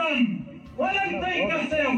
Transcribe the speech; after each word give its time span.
تهزم 0.00 0.40
ولن 0.78 1.20
تنكسر 1.20 1.88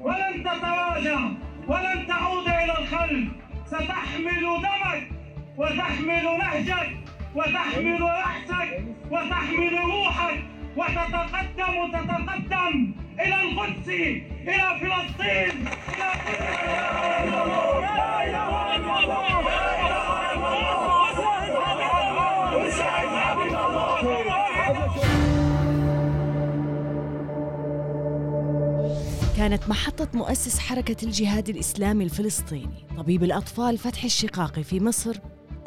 ولن 0.00 0.44
تتراجع 0.44 1.20
ولن 1.68 2.06
تعود 2.06 2.48
إلى 2.48 2.78
الخلف. 2.78 3.28
ستحمل 3.66 4.44
دمك 4.62 5.08
وتحمل 5.56 6.38
نهجك 6.38 6.90
وتحمل 7.34 8.00
رأسك 8.00 8.84
وتحمل 9.10 9.78
روحك 9.78 10.38
وتتقدم 10.76 11.76
وتتقدم 11.76 12.94
إلى 13.20 13.40
القدس 13.42 13.88
إلى 14.48 14.78
فلسطين. 14.80 15.68
إلى 18.26 19.29
كانت 29.40 29.68
محطة 29.68 30.08
مؤسس 30.14 30.58
حركة 30.58 31.04
الجهاد 31.04 31.48
الإسلامي 31.48 32.04
الفلسطيني. 32.04 32.86
طبيب 32.96 33.24
الأطفال 33.24 33.78
فتحي 33.78 34.06
الشقاقي 34.06 34.62
في 34.64 34.80
مصر. 34.80 35.16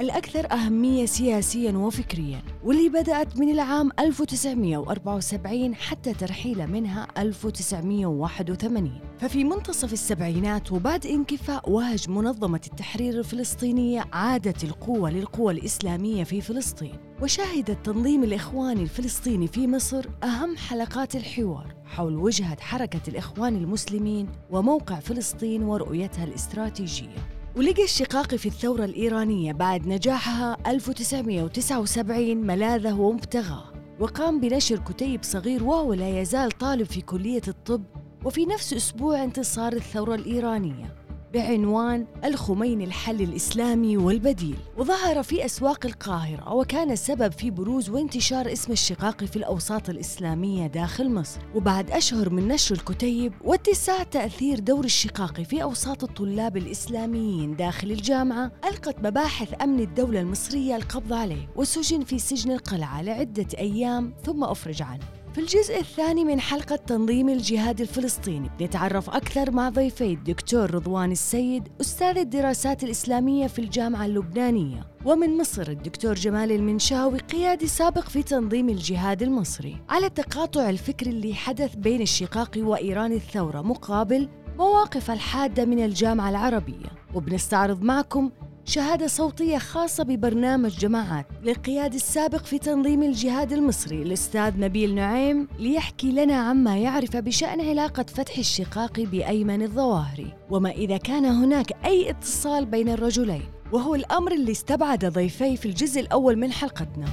الأكثر 0.01 0.51
أهمية 0.51 1.05
سياسياً 1.05 1.71
وفكرياً 1.71 2.41
واللي 2.63 2.89
بدأت 2.89 3.37
من 3.37 3.49
العام 3.49 3.89
1974 3.99 5.75
حتى 5.75 6.13
ترحيله 6.13 6.65
منها 6.65 7.07
1981 7.17 8.91
ففي 9.19 9.43
منتصف 9.43 9.93
السبعينات 9.93 10.71
وبعد 10.71 11.05
انكفاء 11.05 11.69
وهج 11.69 12.09
منظمة 12.09 12.61
التحرير 12.67 13.19
الفلسطينية 13.19 14.05
عادت 14.13 14.63
القوة 14.63 15.09
للقوى 15.09 15.53
الإسلامية 15.53 16.23
في 16.23 16.41
فلسطين 16.41 16.95
وشهد 17.21 17.69
التنظيم 17.69 18.23
الإخواني 18.23 18.81
الفلسطيني 18.81 19.47
في 19.47 19.67
مصر 19.67 20.05
أهم 20.23 20.57
حلقات 20.57 21.15
الحوار 21.15 21.75
حول 21.85 22.15
وجهة 22.15 22.61
حركة 22.61 23.01
الإخوان 23.07 23.55
المسلمين 23.55 24.27
وموقع 24.49 24.99
فلسطين 24.99 25.63
ورؤيتها 25.63 26.23
الاستراتيجية. 26.23 27.42
ولقى 27.55 27.83
الشقاقي 27.83 28.37
في 28.37 28.45
الثورة 28.45 28.85
الإيرانية 28.85 29.53
بعد 29.53 29.87
نجاحها 29.87 30.57
1979 30.67 32.37
ملاذه 32.37 32.93
ومبتغاه 32.93 33.63
وقام 33.99 34.39
بنشر 34.39 34.79
كتيب 34.79 35.23
صغير 35.23 35.63
وهو 35.63 35.93
لا 35.93 36.21
يزال 36.21 36.51
طالب 36.51 36.83
في 36.83 37.01
كلية 37.01 37.41
الطب 37.47 37.83
وفي 38.25 38.45
نفس 38.45 38.73
أسبوع 38.73 39.23
انتصار 39.23 39.73
الثورة 39.73 40.15
الإيرانية. 40.15 41.02
بعنوان 41.33 42.05
الخميني 42.25 42.83
الحل 42.83 43.21
الإسلامي 43.21 43.97
والبديل. 43.97 44.57
وظهر 44.77 45.23
في 45.23 45.45
أسواق 45.45 45.85
القاهرة 45.85 46.53
وكان 46.53 46.91
السبب 46.91 47.31
في 47.31 47.51
بروز 47.51 47.89
وانتشار 47.89 48.51
اسم 48.51 48.71
الشقاقي 48.71 49.27
في 49.27 49.35
الأوساط 49.35 49.89
الإسلامية 49.89 50.67
داخل 50.67 51.09
مصر. 51.09 51.39
وبعد 51.55 51.91
أشهر 51.91 52.29
من 52.29 52.47
نشر 52.47 52.75
الكتيب 52.75 53.33
واتساع 53.43 54.03
تأثير 54.03 54.59
دور 54.59 54.85
الشقاقي 54.85 55.45
في 55.45 55.63
أوساط 55.63 56.03
الطلاب 56.03 56.57
الإسلاميين 56.57 57.55
داخل 57.55 57.91
الجامعة 57.91 58.51
ألقت 58.65 58.95
مباحث 58.99 59.61
أمن 59.61 59.79
الدولة 59.79 60.19
المصرية 60.19 60.75
القبض 60.75 61.13
عليه 61.13 61.49
وسجن 61.55 62.03
في 62.03 62.19
سجن 62.19 62.51
القلعة 62.51 63.01
لعدة 63.01 63.47
أيام 63.57 64.13
ثم 64.25 64.43
أفرج 64.43 64.81
عنه. 64.81 65.22
في 65.33 65.39
الجزء 65.39 65.79
الثاني 65.79 66.25
من 66.25 66.39
حلقة 66.39 66.75
تنظيم 66.75 67.29
الجهاد 67.29 67.81
الفلسطيني 67.81 68.49
نتعرف 68.61 69.09
أكثر 69.09 69.51
مع 69.51 69.69
ضيفي 69.69 70.13
الدكتور 70.13 70.73
رضوان 70.75 71.11
السيد 71.11 71.67
أستاذ 71.81 72.17
الدراسات 72.17 72.83
الإسلامية 72.83 73.47
في 73.47 73.59
الجامعة 73.59 74.05
اللبنانية 74.05 74.87
ومن 75.05 75.37
مصر 75.37 75.67
الدكتور 75.67 76.13
جمال 76.13 76.51
المنشاوي 76.51 77.17
قيادي 77.17 77.67
سابق 77.67 78.09
في 78.09 78.23
تنظيم 78.23 78.69
الجهاد 78.69 79.21
المصري. 79.23 79.77
على 79.89 80.05
التقاطع 80.05 80.69
الفكري 80.69 81.09
اللي 81.09 81.33
حدث 81.33 81.75
بين 81.75 82.01
الشقاق 82.01 82.51
وإيران 82.57 83.11
الثورة 83.11 83.61
مقابل 83.61 84.29
مواقف 84.57 85.11
الحادة 85.11 85.65
من 85.65 85.85
الجامعة 85.85 86.29
العربية 86.29 86.89
وبنستعرض 87.13 87.81
معكم 87.81 88.31
شهادة 88.65 89.07
صوتية 89.07 89.57
خاصة 89.57 90.03
ببرنامج 90.03 90.77
جماعات 90.77 91.25
للقيادي 91.43 91.95
السابق 91.95 92.45
في 92.45 92.59
تنظيم 92.59 93.03
الجهاد 93.03 93.53
المصري. 93.53 94.01
الأستاذ 94.01 94.59
نبيل 94.59 94.95
نعيم 94.95 95.47
ليحكي 95.59 96.11
لنا 96.11 96.35
عما 96.35 96.77
يعرف 96.77 97.17
بشأن 97.17 97.61
علاقة 97.61 98.03
فتح 98.03 98.37
الشقاق 98.37 98.99
بأيمن 98.99 99.61
الظواهري. 99.61 100.33
وما 100.49 100.71
إذا 100.71 100.97
كان 100.97 101.25
هناك 101.25 101.85
أي 101.85 102.09
اتصال 102.09 102.65
بين 102.65 102.89
الرجلين 102.89 103.43
وهو 103.71 103.95
الأمر 103.95 104.31
اللي 104.31 104.51
استبعد 104.51 105.05
ضيفي 105.05 105.57
في 105.57 105.65
الجزء 105.65 106.01
الأول 106.01 106.35
من 106.35 106.51
حلقتنا. 106.51 107.07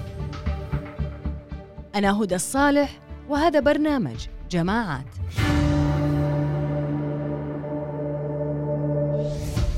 أنا 1.94 2.22
هدى 2.22 2.34
الصالح 2.34 3.00
وهذا 3.28 3.60
برنامج 3.60 4.26
جماعات. 4.50 5.06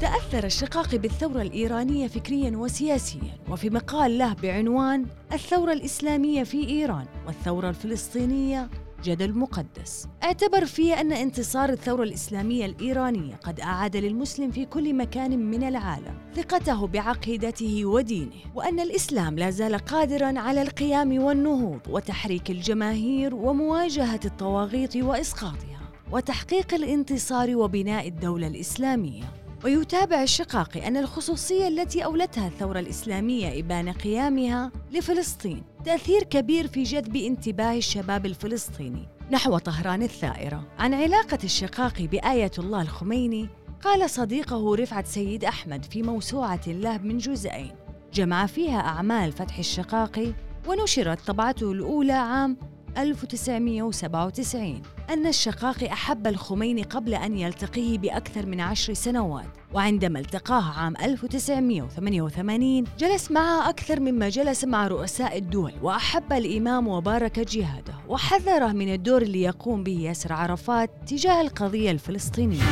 تأثر 0.02 0.44
الشقاقي 0.44 0.98
بالثورة 0.98 1.42
الإيرانية 1.42 2.08
فكريا 2.08 2.56
وسياسيا 2.56 3.38
وفي 3.50 3.70
مقال 3.70 4.18
له 4.18 4.32
بعنوان 4.32 5.06
الثورة 5.32 5.72
الإسلامية 5.72 6.42
في 6.42 6.68
إيران 6.68 7.06
والثورة 7.26 7.68
الفلسطينية 7.68 8.70
جدل 9.04 9.38
مقدس 9.38 10.08
اعتبر 10.24 10.64
فيه 10.64 11.00
أن 11.00 11.12
انتصار 11.12 11.68
الثورة 11.68 12.02
الإسلامية 12.02 12.66
الإيرانية 12.66 13.34
قد 13.34 13.60
أعاد 13.60 13.96
للمسلم 13.96 14.50
في 14.50 14.64
كل 14.64 14.94
مكان 14.94 15.38
من 15.50 15.62
العالم 15.62 16.14
ثقته 16.34 16.86
بعقيدته 16.86 17.84
ودينه 17.84 18.36
وأن 18.54 18.80
الإسلام 18.80 19.38
لا 19.38 19.50
زال 19.50 19.78
قادرا 19.78 20.38
على 20.38 20.62
القيام 20.62 21.22
والنهوض 21.22 21.80
وتحريك 21.88 22.50
الجماهير 22.50 23.34
ومواجهة 23.34 24.20
الطواغيت 24.24 24.96
وإسقاطها 24.96 25.80
وتحقيق 26.12 26.74
الانتصار 26.74 27.56
وبناء 27.56 28.08
الدولة 28.08 28.46
الإسلامية. 28.46 29.41
ويتابع 29.64 30.22
الشقاقي 30.22 30.88
أن 30.88 30.96
الخصوصية 30.96 31.68
التي 31.68 32.04
أولتها 32.04 32.48
الثورة 32.48 32.78
الإسلامية 32.78 33.60
إبان 33.60 33.92
قيامها 33.92 34.72
لفلسطين. 34.92 35.62
تأثير 35.84 36.22
كبير 36.22 36.66
في 36.66 36.82
جذب 36.82 37.16
انتباه 37.16 37.76
الشباب 37.76 38.26
الفلسطيني. 38.26 39.08
نحو 39.30 39.58
طهران 39.58 40.02
الثائرة. 40.02 40.64
عن 40.78 40.94
علاقة 40.94 41.38
الشقاقي 41.44 42.06
بآية 42.06 42.50
الله 42.58 42.82
الخميني 42.82 43.48
قال 43.82 44.10
صديقه 44.10 44.74
رفعت 44.76 45.06
سيد 45.06 45.44
أحمد 45.44 45.84
في 45.84 46.02
موسوعة 46.02 46.60
له 46.66 46.98
من 46.98 47.18
جزئين. 47.18 47.70
جمع 48.14 48.46
فيها 48.46 48.78
أعمال 48.80 49.32
فتح 49.32 49.58
الشقاقي 49.58 50.32
ونشرت 50.68 51.26
طبعته 51.26 51.72
الأولى 51.72 52.12
عام 52.12 52.56
1997 52.98 54.82
أن 55.12 55.26
الشقاقي 55.26 55.92
أحب 55.92 56.26
الخميني 56.26 56.82
قبل 56.82 57.14
أن 57.14 57.38
يلتقيه 57.38 57.98
بأكثر 57.98 58.46
من 58.46 58.60
عشر 58.60 58.94
سنوات 58.94 59.46
وعندما 59.74 60.18
التقاه 60.18 60.78
عام 60.78 60.96
1988 60.96 62.84
جلس 62.98 63.30
معه 63.30 63.68
أكثر 63.68 64.00
مما 64.00 64.28
جلس 64.28 64.64
مع 64.64 64.86
رؤساء 64.86 65.38
الدول 65.38 65.72
وأحب 65.82 66.32
الإمام 66.32 66.88
وبارك 66.88 67.38
جهاده 67.40 67.94
وحذره 68.08 68.72
من 68.72 68.94
الدور 68.94 69.22
اللي 69.22 69.42
يقوم 69.42 69.82
به 69.82 70.00
ياسر 70.00 70.32
عرفات 70.32 70.90
تجاه 71.06 71.40
القضية 71.40 71.90
الفلسطينية. 71.90 72.62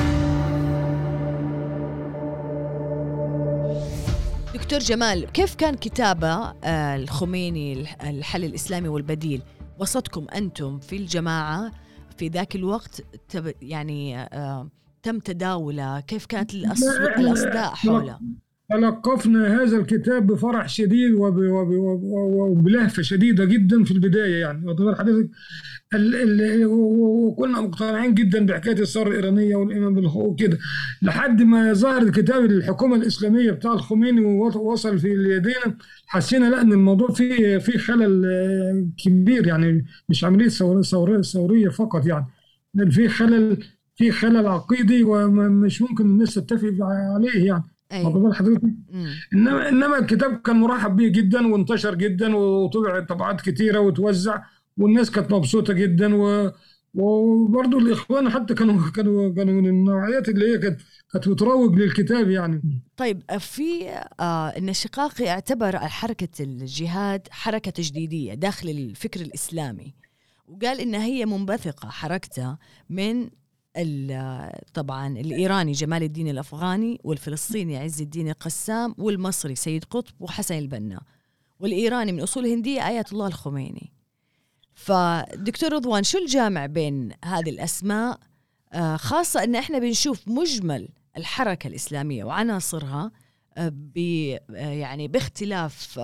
دكتور 4.55 4.79
جمال 4.79 5.33
كيف 5.33 5.55
كان 5.55 5.75
كتابة 5.75 6.53
آه، 6.65 6.97
الخميني 6.97 7.87
الحل 8.03 8.45
الإسلامي 8.45 8.89
والبديل؟ 8.89 9.43
وسطكم 9.79 10.27
أنتم 10.35 10.79
في 10.79 10.97
الجماعة 10.97 11.71
في 12.21 12.29
ذاك 12.29 12.57
الوقت 12.57 13.05
يعني 13.63 14.19
آه، 14.19 14.71
تم 15.03 15.19
تداوله؟ 15.19 16.01
كيف 16.01 16.27
كانت 16.27 16.55
الأصداء 16.55 17.75
حوله؟ 17.75 18.19
تلقفنا 18.71 19.63
هذا 19.63 19.77
الكتاب 19.77 20.27
بفرح 20.27 20.69
شديد 20.69 21.13
وبلهفة 22.51 23.03
شديدة 23.03 23.45
جدا 23.45 23.85
في 23.85 23.91
البداية 23.91 24.41
يعني. 24.41 24.67
واخد 24.67 24.99
حضرتك 24.99 25.31
وكنا 26.65 27.61
مقتنعين 27.61 28.15
جدا 28.15 28.47
بحكاية 28.47 28.81
الثورة 28.81 29.09
الإيرانية 29.09 29.57
والإمام 29.57 30.07
وكده. 30.17 30.59
لحد 31.03 31.43
ما 31.43 31.73
ظهر 31.73 32.03
الكتاب 32.03 32.45
الحكومة 32.45 32.97
الإسلامية 32.97 33.51
بتاع 33.51 33.73
الخميني 33.73 34.21
ووصل 34.21 34.99
في 34.99 35.09
يدينا 35.09 35.77
حسينا 36.07 36.51
لا 36.51 36.61
إن 36.61 36.73
الموضوع 36.73 37.09
فيه 37.09 37.59
فيه 37.59 37.79
خلل 37.79 38.25
آه، 38.27 38.87
كبير 39.05 39.47
يعني 39.47 39.85
مش 40.09 40.25
عملية 40.25 40.49
ثورية 40.83 41.21
ثورية 41.23 41.69
فقط 41.69 42.07
يعني. 42.07 42.27
في 42.91 43.09
خلل 43.09 43.65
في 43.97 44.11
خلل 44.11 44.47
عقيدي 44.47 45.05
ومش 45.05 45.83
ممكن 45.83 46.05
الناس 46.05 46.35
تتفق 46.35 46.73
عليه 46.81 47.47
يعني. 47.47 47.63
أيوة. 47.93 48.33
حضرتك 48.35 48.63
انما 49.35 49.69
إنما 49.69 49.99
الكتاب 49.99 50.37
كان 50.41 50.57
مرحب 50.57 50.97
به 50.97 51.09
جدا 51.09 51.47
وانتشر 51.47 51.95
جدا 51.95 52.37
وطبع 52.37 53.01
طبعات 53.01 53.41
كثيره 53.41 53.79
وتوزع. 53.81 54.43
والناس 54.77 55.11
كانت 55.11 55.33
مبسوطة 55.33 55.73
جدا 55.73 56.15
و 56.15 56.51
وبرضه 56.95 57.79
الإخوان 57.79 58.31
حتى 58.31 58.55
كانوا 58.55 58.91
كانوا 58.91 59.35
كانوا 59.35 59.55
من 59.55 59.67
النوعيات 59.67 60.29
اللي 60.29 60.53
هي 60.53 60.59
كانت 60.59 60.81
كانت 61.13 61.29
بتروج 61.29 61.79
للكتاب 61.79 62.31
يعني. 62.31 62.63
طيب 62.97 63.23
في 63.39 63.89
آه 64.21 64.49
إن 64.49 64.69
الشقاقي 64.69 65.29
اعتبر 65.29 65.79
حركة 65.79 66.43
الجهاد 66.43 67.29
حركة 67.31 67.71
تجديدية 67.71 68.35
داخل 68.35 68.69
الفكر 68.69 69.21
الإسلامي. 69.21 69.95
وقال 70.47 70.81
إنها 70.81 71.05
هي 71.05 71.27
منبثقة 71.27 71.89
حركتها 71.89 72.59
من 72.91 73.31
طبعا 74.75 75.09
الإيراني 75.09 75.73
جمال 75.73 76.03
الدين 76.03 76.29
الأفغاني 76.29 77.01
والفلسطيني 77.05 77.77
عز 77.77 78.01
الدين 78.01 78.29
القسام 78.29 78.95
والمصري 78.99 79.55
سيد 79.55 79.85
قطب 79.85 80.15
وحسن 80.21 80.59
البنا. 80.59 81.01
والإيراني 81.61 82.13
من 82.13 82.21
أصول 82.21 82.47
هندية 82.47 82.89
آيات 82.89 83.13
الله 83.13 83.27
الخميني. 83.27 83.93
فدكتور 84.81 85.73
رضوان 85.73 86.03
شو 86.03 86.19
الجامع 86.19 86.67
بين 86.67 87.13
هذه 87.25 87.51
الأسماء 87.51 88.19
آه، 88.73 88.97
خاصة 88.97 89.45
أن 89.45 89.55
إحنا 89.55 89.79
بنشوف 89.79 90.29
مجمل 90.29 90.89
الحركة 91.17 91.67
الإسلامية 91.69 92.25
وعناصرها 92.25 93.11
آه، 93.57 93.73
ب 93.75 93.99
آه، 94.51 94.71
يعني 94.71 95.09
باختلاف 95.09 96.01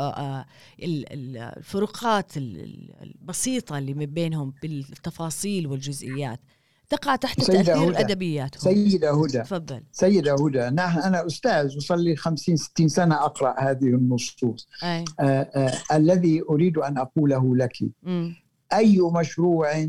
الفروقات 0.82 2.32
البسيطة 2.36 3.78
اللي 3.78 3.94
من 3.94 4.06
بينهم 4.06 4.54
بالتفاصيل 4.62 5.66
والجزئيات 5.66 6.40
تقع 6.88 7.16
تحت 7.16 7.40
تأثير 7.40 7.90
هدى. 7.90 8.00
أدبياتهم 8.00 8.74
سيدة 8.74 9.10
هدى 9.10 9.38
تفضل 9.38 9.82
سيدة 9.92 10.34
هدى 10.34 10.74
نحن 10.74 10.98
أنا 10.98 11.26
أستاذ 11.26 11.76
وصل 11.76 12.00
لي 12.00 12.16
50 12.16 12.56
60 12.56 12.88
سنة 12.88 13.14
أقرأ 13.14 13.60
هذه 13.60 13.84
النصوص 13.86 14.68
أي. 14.82 15.04
آه 15.20 15.22
آه 15.22 15.96
الذي 15.96 16.42
أريد 16.50 16.78
أن 16.78 16.98
أقوله 16.98 17.56
لك 17.56 17.72
م. 18.02 18.45
أي 18.72 19.00
مشروع 19.00 19.88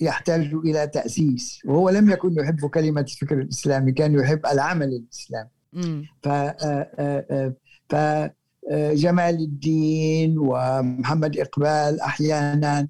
يحتاج 0.00 0.54
إلى 0.54 0.86
تأسيس؟ 0.86 1.60
وهو 1.64 1.90
لم 1.90 2.10
يكن 2.10 2.34
يحب 2.36 2.66
كلمة 2.66 3.00
الفكر 3.00 3.40
الإسلامي 3.40 3.92
كان 3.92 4.14
يحب 4.14 4.46
العمل 4.46 4.88
الإسلامي. 4.88 5.50
ف 6.22 6.28
فجمال 7.88 9.34
الدين 9.34 10.38
ومحمد 10.38 11.36
إقبال 11.38 12.00
أحيانا 12.00 12.88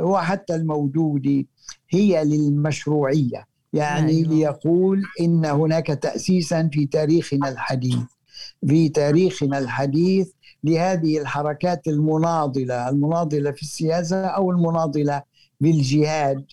وحتى 0.00 0.54
الموجود 0.54 1.46
هي 1.90 2.24
للمشروعية. 2.24 3.46
يعني 3.72 4.12
أيوة. 4.12 4.28
ليقول 4.28 5.02
إن 5.20 5.44
هناك 5.44 5.86
تأسيسا 5.86 6.70
في 6.72 6.86
تاريخنا 6.86 7.48
الحديث. 7.48 7.98
في 8.66 8.88
تاريخنا 8.88 9.58
الحديث 9.58 10.30
لهذه 10.64 11.18
الحركات 11.18 11.88
المناضلة 11.88 12.88
المناضلة 12.88 13.50
في 13.50 13.62
السياسة 13.62 14.26
أو 14.26 14.50
المناضلة 14.50 15.22
بالجهاد 15.60 16.44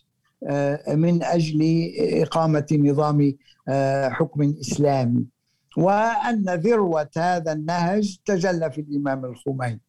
آه، 0.47 0.95
من 0.95 1.23
أجل 1.23 1.91
إقامة 1.97 2.67
نظام 2.71 3.33
آه، 3.67 4.09
حكم 4.09 4.53
إسلامي. 4.61 5.25
وأن 5.77 6.45
ذروة 6.49 7.09
هذا 7.17 7.53
النهج 7.53 8.17
تجلى 8.25 8.71
في 8.71 8.81
الإمام 8.81 9.25
الخميني. 9.25 9.81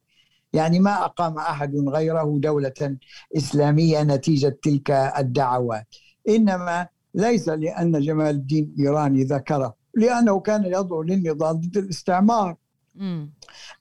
يعني 0.52 0.78
ما 0.80 1.04
أقام 1.04 1.38
أحد 1.38 1.76
غيره 1.76 2.38
دولة 2.38 2.96
إسلامية 3.36 4.02
نتيجة 4.02 4.58
تلك 4.62 4.90
الدعوات. 4.90 5.86
إنما 6.28 6.88
ليس 7.14 7.48
لأن 7.48 8.00
جمال 8.00 8.30
الدين 8.30 8.74
الايراني 8.78 9.24
ذكره 9.24 9.74
لأنه 9.94 10.40
كان 10.40 10.64
يدعو 10.64 11.02
للنضال 11.02 11.60
ضد 11.60 11.76
الاستعمار. 11.76 12.56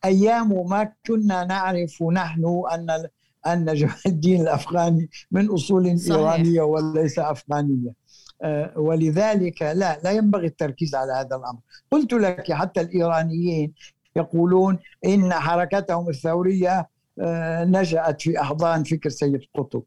أيام 0.06 0.70
ما 0.70 0.94
كنا 1.08 1.44
نعرف 1.44 2.04
نحن 2.04 2.64
أن 2.74 3.08
أن 3.48 3.74
جمال 3.74 3.94
الدين 4.06 4.42
الأفغاني 4.42 5.10
من 5.32 5.50
أصول 5.50 6.00
صحيح. 6.00 6.18
إيرانية 6.18 6.62
وليس 6.62 7.20
أفغانية. 7.20 7.94
آه، 8.42 8.74
ولذلك 8.78 9.62
لا 9.62 10.00
لا 10.04 10.12
ينبغي 10.12 10.48
التركيز 10.48 10.96
على 10.96 11.14
هذا 11.14 11.36
الأمر. 11.36 11.60
قلت 11.92 12.14
لك 12.14 12.52
حتى 12.52 12.82
الإيرانيين 12.82 13.74
يقولون 14.16 14.80
إن 15.06 15.34
حركتهم 15.34 16.10
الثورية 16.10 16.90
آه، 17.22 17.64
نشأت 17.66 18.22
في 18.22 18.42
أحضان 18.42 18.84
فكر 18.84 19.10
سيد 19.10 19.42
قطب. 19.56 19.84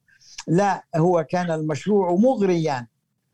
لا 0.49 0.85
هو 0.97 1.25
كان 1.31 1.51
المشروع 1.51 2.15
مغريا. 2.15 2.87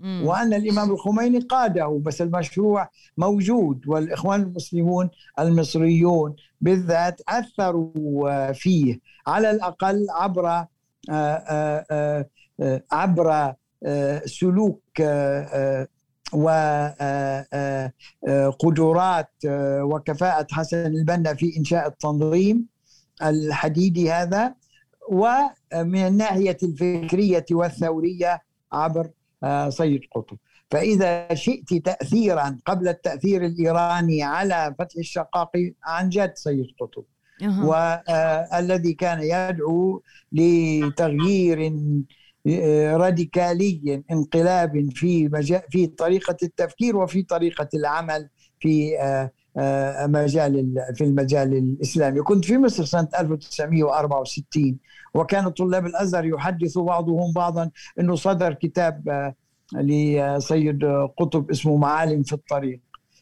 وأن 0.05 0.55
الإمام 0.55 0.91
الخميني 0.91 1.39
قاده 1.39 2.01
بس 2.03 2.23
المشروع 2.23 2.89
موجود. 3.17 3.89
والإخوان 3.89 4.41
المسلمون 4.43 5.11
المصريون 5.39 6.37
بالذات 6.61 7.21
أثروا 7.29 8.53
فيه 8.53 9.01
على 9.27 9.51
الأقل 9.51 10.07
عبر 10.11 10.65
عبر 12.93 13.55
سلوك 14.27 15.01
وقدرات 18.29 19.31
وكفاءة 19.83 20.47
حسن 20.51 20.87
البنا 20.87 21.35
في 21.35 21.57
إنشاء 21.59 21.87
التنظيم 21.89 22.67
الحديدي 23.23 24.13
هذا 24.13 24.55
ومن 25.11 26.07
الناحية 26.07 26.57
الفكرية 26.63 27.47
والثورية 27.51 28.43
عبر 28.73 29.11
سيد 29.69 30.01
قطب. 30.15 30.37
فإذا 30.71 31.35
شئت 31.35 31.75
تأثيرا 31.75 32.59
قبل 32.67 32.89
التأثير 32.89 33.45
الإيراني 33.45 34.23
على 34.23 34.75
فتح 34.79 34.97
الشقاق 34.99 35.53
عن 35.85 36.09
جد 36.09 36.33
سيد 36.35 36.67
قطب. 36.81 37.05
والذي 37.65 38.93
كان 38.93 39.23
يدعو 39.23 40.03
لتغيير 40.33 41.73
آه، 42.47 42.97
راديكالي 42.97 44.03
انقلاب 44.11 44.91
في 44.95 45.29
في 45.71 45.87
طريقة 45.87 46.37
التفكير 46.43 46.97
وفي 46.97 47.23
طريقة 47.23 47.69
العمل 47.75 48.29
في 48.61 49.01
آه، 49.01 49.31
مجال 50.07 50.75
في 50.95 51.05
المجال 51.05 51.55
الإسلامي، 51.55 52.21
كنت 52.21 52.45
في 52.45 52.59
مصر 52.59 52.85
سنة 52.85 53.09
1964 53.19 54.79
وكان 55.15 55.49
طلاب 55.49 55.87
الأزهر 55.87 56.25
يحدث 56.27 56.79
بعضهم 56.79 57.33
بعضا 57.33 57.71
إنه 58.01 58.15
صدر 58.15 58.55
كتاب 58.55 59.09
آه، 59.09 59.35
لسيد 59.75 60.85
قطب 61.19 61.51
اسمه 61.51 61.77
معالم 61.77 62.23
في 62.23 62.33
الطريق. 62.33 62.81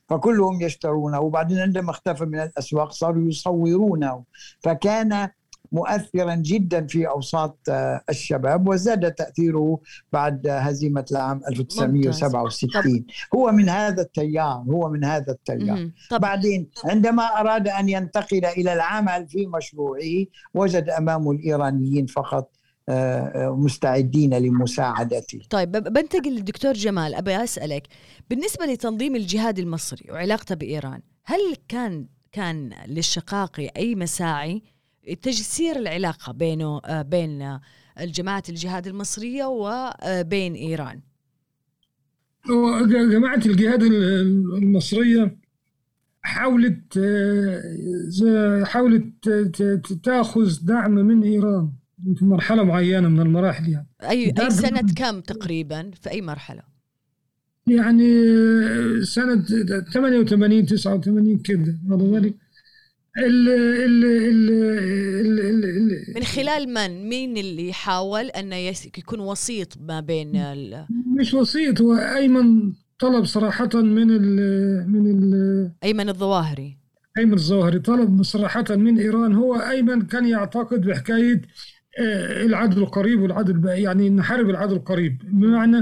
فكلهم 0.09 0.63
يشترونه 0.63 1.21
وبعدين 1.21 1.59
عندما 1.59 1.91
اختفى 1.91 2.25
من 2.25 2.41
الأسواق 2.41 2.91
صاروا 2.93 3.29
يصورونه. 3.29 4.25
فكان 4.61 5.29
مؤثرا 5.77 6.35
جدا 6.35 6.87
في 6.87 7.09
أوساط 7.09 7.59
آه، 7.69 8.01
الشباب 8.09 8.69
وزاد 8.69 9.13
تأثيره 9.13 9.81
بعد 10.13 10.47
هزيمة 10.47 11.05
العام 11.11 11.41
1967 11.49 13.07
هو 13.35 13.53
من 13.53 13.69
هذا 13.69 14.03
التيار 14.03 14.65
هو 14.69 14.89
من 14.89 15.05
هذا 15.05 15.33
التيار. 15.33 15.91
بعدين 16.13 16.71
عندما 16.85 17.23
أراد 17.23 17.69
أن 17.69 17.89
ينتقل 17.89 18.45
إلى 18.45 18.73
العمل 18.73 19.29
في 19.29 19.47
مشروعه 19.47 20.25
وجد 20.55 20.91
امامه 20.91 21.31
الإيرانيين 21.33 22.07
فقط 22.07 22.51
آه، 22.89 22.93
آه، 22.93 23.57
مستعدين 23.57 24.35
لمساعدته. 24.35 25.41
طيب 25.51 25.73
بنتقل 25.73 26.31
للدكتور 26.31 26.73
جمال. 26.73 27.15
أبي 27.15 27.45
أسألك 27.45 27.87
بالنسبة 28.31 28.67
لتنظيم 28.67 29.17
الجهاد 29.17 29.59
المصري 29.59 30.11
وعلاقته 30.11 30.55
بإيران 30.55 31.01
هل 31.25 31.57
كان 31.69 32.07
كان 32.33 32.71
للشقاقي 32.89 33.71
أي 33.77 33.95
مساعي؟ 33.95 34.63
تجسير 35.15 35.77
العلاقة 35.77 36.33
بينه 36.33 36.81
آه، 36.85 37.03
بين 37.03 37.59
الجماعة 38.01 38.43
الجهاد 38.49 38.87
المصرية 38.87 39.45
وبين 39.45 40.55
إيران. 40.55 41.01
جماعة 43.11 43.41
الجهاد 43.47 43.83
المصرية 43.83 45.37
حاولت 46.23 47.01
حاولت 48.65 49.29
تأخذ 50.03 50.59
دعم 50.63 50.91
من 50.95 51.23
إيران 51.23 51.73
في 52.17 52.25
مرحلة 52.25 52.65
معينة 52.65 53.09
من 53.09 53.21
المراحل 53.21 53.69
يعني. 53.69 53.87
أي 54.03 54.35
أي 54.41 54.51
سنة 54.51 54.81
كم 54.97 55.21
تقريبا؟ 55.21 55.91
في 56.03 56.11
أي 56.11 56.23
مرحلة؟ 56.23 56.63
يعني 57.67 58.09
سنة 59.05 59.45
88 59.93 60.67
89 60.67 61.39
كده 61.39 61.79
بالك 62.11 62.35
ال 63.19 63.49
ال 63.49 64.05
ال 64.05 64.51
ال 65.41 65.65
ال 65.65 66.15
من 66.15 66.25
خلال 66.25 66.75
من؟ 66.75 67.09
مين 67.09 67.37
اللي 67.37 67.73
حاول 67.73 68.25
أنه 68.25 68.57
يكون 68.99 69.21
وسيط 69.21 69.79
ما 69.81 70.01
بين 70.01 70.37
ال؟ 70.37 70.87
مش 71.21 71.35
وسيط 71.35 71.81
هو 71.81 71.95
أيمن 71.95 72.73
طلب 72.99 73.25
صراحة 73.25 73.71
من 73.75 74.11
ال 74.11 74.91
من 74.91 75.11
ال 75.11 75.73
أيمن 75.85 76.09
الظواهري. 76.09 76.79
أيمن 77.19 77.33
الظواهري 77.33 77.79
طلب 77.79 78.23
صراحة 78.23 78.65
من 78.71 78.99
إيران. 78.99 79.35
هو 79.35 79.55
أيمن 79.55 80.03
كان 80.03 80.27
يعتقد 80.27 80.81
بحكاية 80.81 81.43
آه، 82.01 82.45
العدل 82.45 82.83
القريب 82.83 83.21
والعدل 83.21 83.69
يعني 83.69 84.11
نحارب 84.11 84.51
العدل 84.51 84.77
القريب. 84.77 85.23
بمعنى 85.25 85.79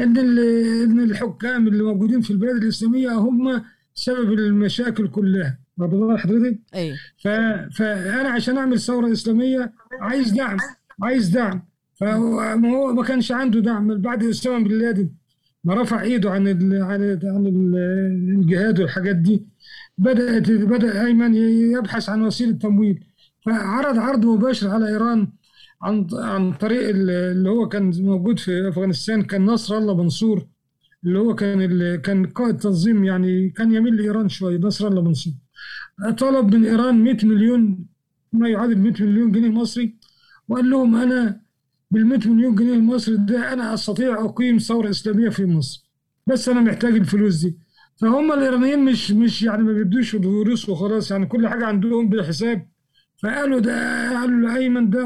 إن 0.00 0.18
إن 0.18 1.00
الحكام 1.00 1.68
اللي 1.68 1.82
موجودين 1.82 2.20
في 2.20 2.30
البلاد 2.30 2.56
الإسلامية 2.56 3.12
هم 3.12 3.62
سبب 3.94 4.32
المشاكل 4.32 5.08
كلها. 5.08 5.61
واضح 5.78 6.22
حضرتك؟ 6.22 6.58
أي. 6.74 6.94
فانا 7.70 8.28
عشان 8.28 8.58
أعمل 8.58 8.80
ثورة 8.80 9.12
إسلامية 9.12 9.72
عايز 10.00 10.32
دعم 10.32 10.56
عايز 11.02 11.28
دعم. 11.28 11.62
فهو 11.94 12.92
ما 12.92 13.02
كانش 13.04 13.32
عنده 13.32 13.60
دعم. 13.60 13.98
بعد 14.00 14.24
اسامه 14.24 14.64
بن 14.64 14.78
لادن 14.78 15.08
ما 15.64 15.74
رفع 15.74 16.02
إيده 16.02 16.30
عن 16.30 16.48
ال 16.48 16.82
عن 16.82 17.02
ال 17.02 17.20
عن 17.24 17.46
الجهاد 18.38 18.80
والحاجات 18.80 19.16
دي. 19.16 19.42
بدات 19.98 20.50
بدأ 20.50 21.04
أيمن 21.04 21.34
يبحث 21.34 22.08
عن 22.08 22.22
وسيلة 22.22 22.52
تمويل. 22.52 23.04
فعرض 23.46 23.98
عرض 23.98 24.26
مباشر 24.26 24.68
على 24.68 24.88
إيران 24.88 25.28
عن 25.82 26.06
عن 26.12 26.52
طريق 26.52 26.88
اللي 26.88 27.50
هو 27.50 27.68
كان 27.68 27.92
موجود 28.02 28.38
في 28.38 28.68
أفغانستان 28.68 29.22
كان 29.22 29.46
نصر 29.46 29.78
الله 29.78 30.02
منصور 30.02 30.46
اللي 31.04 31.18
هو 31.18 31.34
كان 31.34 31.60
اللي 31.62 31.98
كان 31.98 32.26
قائد 32.26 32.56
تنظيم 32.56 33.04
يعني 33.04 33.50
كان 33.50 33.72
يميل 33.72 33.96
لإيران 33.96 34.28
شوية 34.28 34.58
نصر 34.58 34.88
الله 34.88 35.02
منصور. 35.02 35.32
طلب 36.10 36.54
من 36.54 36.64
إيران 36.64 37.04
100 37.04 37.16
مليون 37.22 37.86
ما 38.32 38.48
يعادل 38.48 38.78
100 38.78 38.92
مليون 39.00 39.32
جنيه 39.32 39.48
مصري 39.48 39.96
وقال 40.48 40.70
لهم 40.70 40.96
أنا 40.96 41.40
بال 41.90 42.06
100 42.06 42.28
مليون 42.28 42.54
جنيه 42.54 42.74
المصري 42.74 43.16
ده 43.16 43.52
أنا 43.52 43.74
أستطيع 43.74 44.24
أقيم 44.24 44.58
ثورة 44.58 44.90
إسلامية 44.90 45.28
في 45.28 45.46
مصر 45.46 45.90
بس 46.26 46.48
أنا 46.48 46.60
محتاج 46.60 46.94
الفلوس 46.94 47.36
دي. 47.44 47.58
فهم 47.96 48.32
الإيرانيين 48.32 48.84
مش 48.84 49.10
مش 49.10 49.42
يعني 49.42 49.62
ما 49.62 49.72
بيبدوش 49.72 50.16
فلوس 50.16 50.68
وخلاص 50.68 51.10
يعني 51.10 51.26
كل 51.26 51.48
حاجة 51.48 51.66
عندهم 51.66 52.08
بالحساب. 52.08 52.68
فقالوا 53.22 53.58
ده 53.60 54.10
قالوا 54.20 54.48
لأيمن 54.48 54.90
ده 54.90 55.00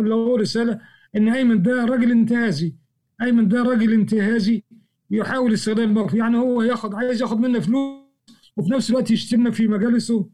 له 0.00 0.36
رسالة 0.38 0.80
إن 1.16 1.28
أيمن 1.28 1.62
ده 1.62 1.84
راجل 1.84 2.10
انتهازي 2.10 2.74
أيمن 3.22 3.48
ده 3.48 3.62
راجل 3.62 3.92
انتهازي 3.92 4.64
يحاول 5.10 5.52
استغلال 5.52 5.84
الموقف 5.84 6.14
يعني 6.14 6.36
هو 6.38 6.62
ياخد 6.62 6.94
عايز 6.94 7.22
ياخد 7.22 7.38
منا 7.40 7.60
فلوس 7.60 8.00
وفي 8.56 8.72
نفس 8.72 8.90
الوقت 8.90 9.10
يشتمنا 9.10 9.50
في 9.50 9.68
مجالسه. 9.68 10.30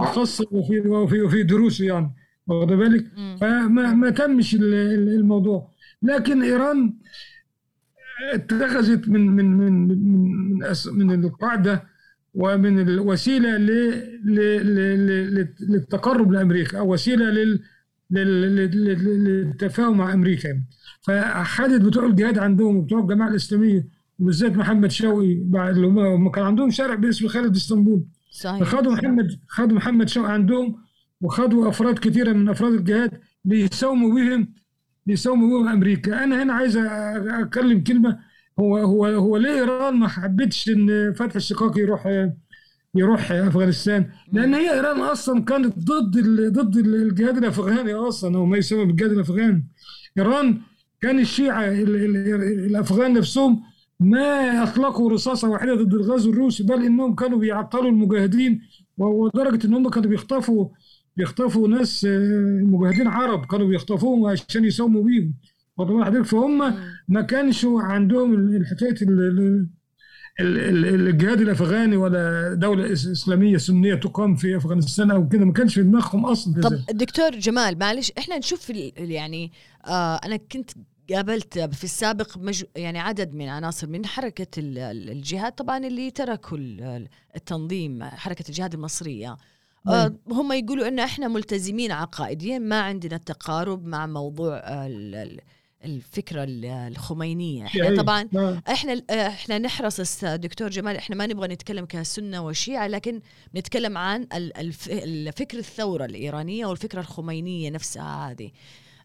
الخاصة 0.00 0.46
وفي 0.50 0.80
وفي 0.80 1.22
وفي 1.22 1.42
دروسه 1.42 1.84
يعني. 1.84 2.10
واخد 2.46 2.72
بالك؟ 2.72 3.04
فما 3.40 3.94
ما 3.94 4.10
تمش 4.10 4.54
الموضوع. 4.54 5.70
لكن 6.02 6.42
إيران 6.42 6.94
اتخذت 8.32 9.08
من 9.08 9.26
من 9.26 9.56
من 9.56 9.88
من 9.88 10.58
من 10.92 11.24
القاعدة 11.24 11.82
ومن 12.34 12.80
الوسيله 12.80 13.56
للتقرب 15.60 16.32
لأمريكا 16.32 16.78
أو 16.78 16.92
وسيلة 16.92 17.30
لل 17.30 17.60
للتفاهم 18.10 19.98
مع 19.98 20.12
أمريكا. 20.12 20.62
فاخذت 21.00 21.80
بتوع 21.80 22.06
الجهاد 22.06 22.38
عندهم 22.38 22.76
وبتوع 22.76 23.00
الجماعة 23.00 23.28
الإسلامية 23.28 23.88
وبالذات 24.18 24.56
محمد 24.56 24.90
شوقي 24.90 25.34
بعد 25.34 25.74
اللي 25.74 25.86
هم 25.86 26.30
كان 26.30 26.44
عندهم 26.44 26.70
شارع 26.70 26.94
باسم 26.94 27.28
خالد 27.28 27.56
إسطنبول. 27.56 28.04
صحيح. 28.34 28.62
فخدوا 28.62 28.92
محمد 28.92 29.38
خدوا 29.48 29.76
محمد 29.76 30.08
شوقي 30.08 30.32
عندهم 30.32 30.76
وخدوا 31.20 31.68
أفراد 31.68 31.98
كثيرة 31.98 32.32
من 32.32 32.48
أفراد 32.48 32.72
الجهاد 32.72 33.20
ليساوموا 33.44 34.14
بهم 34.14 34.52
ليساوموا 35.06 35.48
بهم 35.58 35.68
أمريكا. 35.68 36.24
أنا 36.24 36.42
هنا 36.42 36.52
عايز 36.52 36.76
أتكلم 36.76 37.80
كلمة. 37.80 38.18
هو 38.58 38.76
هو 38.76 39.06
هو 39.06 39.36
ليه 39.36 39.50
إيران 39.50 39.94
ما 39.94 40.08
حبتش 40.08 40.68
إن 40.68 41.12
فتح 41.12 41.36
الشقاق 41.36 41.78
يروح 41.78 42.30
يروح 42.94 43.32
أفغانستان؟ 43.32 44.10
لأن 44.32 44.54
هي 44.54 44.74
إيران 44.74 45.00
أصلا 45.00 45.44
كانت 45.44 45.78
ضد 45.78 46.18
ضد 46.52 46.76
الجهاد 46.76 47.36
الأفغاني 47.36 47.94
أصلا 47.94 48.36
أو 48.36 48.46
ما 48.46 48.56
يسمى 48.56 48.84
بالجهاد 48.84 49.10
الأفغاني. 49.12 49.66
إيران 50.18 50.60
كان 51.00 51.18
الشيعة 51.18 51.64
الأفغان 51.68 53.12
نفسهم 53.12 53.62
ما 54.00 54.62
اطلقوا 54.62 55.10
رصاصة 55.10 55.48
واحدة 55.48 55.74
ضد 55.74 55.94
الغزو 55.94 56.30
الروسي 56.30 56.62
بل 56.62 56.84
إنهم 56.84 57.14
كانوا 57.14 57.38
بيعطلوا 57.38 57.90
المجاهدين 57.90 58.60
ولدرجة 58.98 59.66
ان 59.66 59.74
هم 59.74 59.88
كانوا 59.88 60.10
بيخطفوا 60.10 60.68
بيخطفوا 61.16 61.68
ناس 61.68 62.04
آه، 62.04 62.60
مجاهدين 62.62 63.06
عرب 63.08 63.46
كانوا 63.46 63.66
بيخطفوهم 63.66 64.26
عشان 64.26 64.64
يساوموا 64.64 65.02
بيهم. 65.02 65.34
فهم 66.24 66.74
ما 67.08 67.22
كانش 67.22 67.66
عندهم 67.70 68.34
الحكاية 68.34 68.94
الجهاد 70.40 71.40
الأفغاني 71.40 71.96
ولا 71.96 72.54
دولة 72.54 72.92
إسلامية 72.92 73.56
سنية 73.56 73.94
تقام 73.94 74.36
في 74.36 74.56
أفغانستان 74.56 75.10
أو 75.10 75.28
كده 75.28 75.44
ما 75.44 75.52
كانش 75.52 75.74
في 75.74 75.82
دماغهم 75.82 76.26
أصلا. 76.26 76.60
طب 76.62 76.96
دكتور 76.96 77.30
جمال 77.30 77.78
معلش 77.78 78.12
إحنا 78.18 78.38
نشوف 78.38 78.70
يعني 78.96 79.52
آه 79.86 80.14
أنا 80.16 80.36
كنت 80.36 80.70
قابلت 81.12 81.58
في 81.58 81.84
السابق 81.84 82.38
مج... 82.38 82.64
يعني 82.76 82.98
عدد 82.98 83.34
من 83.34 83.48
عناصر 83.48 83.86
من 83.86 84.06
حركة 84.06 84.46
الجهاد 84.58 85.52
طبعا 85.52 85.78
اللي 85.86 86.10
تركوا 86.10 86.58
التنظيم 87.36 88.04
حركة 88.04 88.44
الجهاد 88.48 88.74
المصرية. 88.74 89.36
آه 89.88 90.14
هم 90.28 90.52
يقولوا 90.52 90.88
إن 90.88 90.98
إحنا 90.98 91.28
ملتزمين 91.28 91.92
عقائديا 91.92 92.58
ما 92.58 92.80
عندنا 92.80 93.16
تقارب 93.16 93.86
مع 93.86 94.06
موضوع 94.06 94.62
الفكرة 95.84 96.44
الخمينية. 96.88 97.64
إحنا 97.64 97.96
طبعا 97.96 98.28
إحنا 98.68 99.02
إحنا 99.10 99.58
نحرص 99.58 100.24
دكتور 100.24 100.68
جمال 100.70 100.96
إحنا 100.96 101.16
ما 101.16 101.26
نبغى 101.26 101.48
نتكلم 101.48 101.84
كسنة 101.84 102.46
وشيعة 102.46 102.86
لكن 102.86 103.20
نتكلم 103.54 103.98
عن 103.98 104.26
الفكر 104.88 105.58
الثورة 105.58 106.04
الإيرانية 106.04 106.66
والفكرة 106.66 107.00
الخمينية 107.00 107.70
نفسها 107.70 108.30
هذه. 108.30 108.50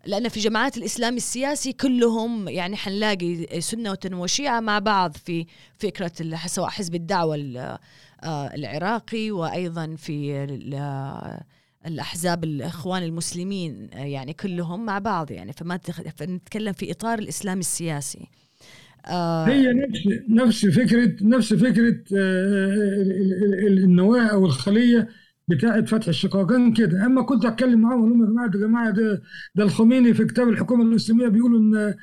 لأن 0.06 0.30
في 0.30 0.40
جماعات 0.40 0.78
الإسلام 0.78 1.16
السياسي 1.16 1.74
كلهم 1.74 2.50
يعني 2.50 2.76
حنلاقي 2.76 3.62
سنة 3.62 3.98
وشيعة 4.14 4.60
مع 4.60 4.80
بعض 4.80 5.18
في 5.26 5.46
فكرة 5.78 6.12
سواء 6.46 6.70
حزب 6.70 6.96
الدعوة 6.96 7.36
آه، 8.24 8.56
العراقي 8.56 9.32
وأيضا 9.32 9.96
في 9.96 10.44
الأحزاب 11.86 12.44
الإخوان 12.44 13.04
المسلمين 13.04 13.90
آه، 13.94 13.98
يعني 13.98 14.34
كلهم 14.34 14.86
مع 14.86 15.00
بعض 15.00 15.32
يعني. 15.32 15.54
فما 15.54 15.80
فنتكلم 16.18 16.74
في 16.74 16.92
إطار 16.92 17.20
الإسلام 17.20 17.60
السياسي. 17.60 18.28
آه 19.06 19.46
هي 19.46 19.74
نفس 19.74 20.08
نفس 20.30 20.66
فكرة 20.66 21.16
نفس 21.22 21.54
فكرة 21.54 22.04
النواة 23.68 24.28
أو 24.28 24.46
الخلية 24.46 25.10
بتاعه 25.50 25.86
فتح 25.86 26.08
الشقاقين 26.08 26.74
كده. 26.74 27.06
أما 27.06 27.22
كنت 27.22 27.46
أتكلم 27.46 27.82
معاهم 27.82 28.00
أقول 28.00 28.10
لهم 28.12 28.22
يا 28.22 28.28
جماعة 28.30 28.46
يا 28.46 28.52
جماعة 28.68 28.90
ده 28.92 29.22
ده 29.56 29.64
الخميني 29.64 30.14
في 30.14 30.26
كتاب 30.26 30.50
الحكومة 30.50 30.84
الإسلامية 30.84 31.28
بيقولوا 31.28 31.60
إن 31.60 31.94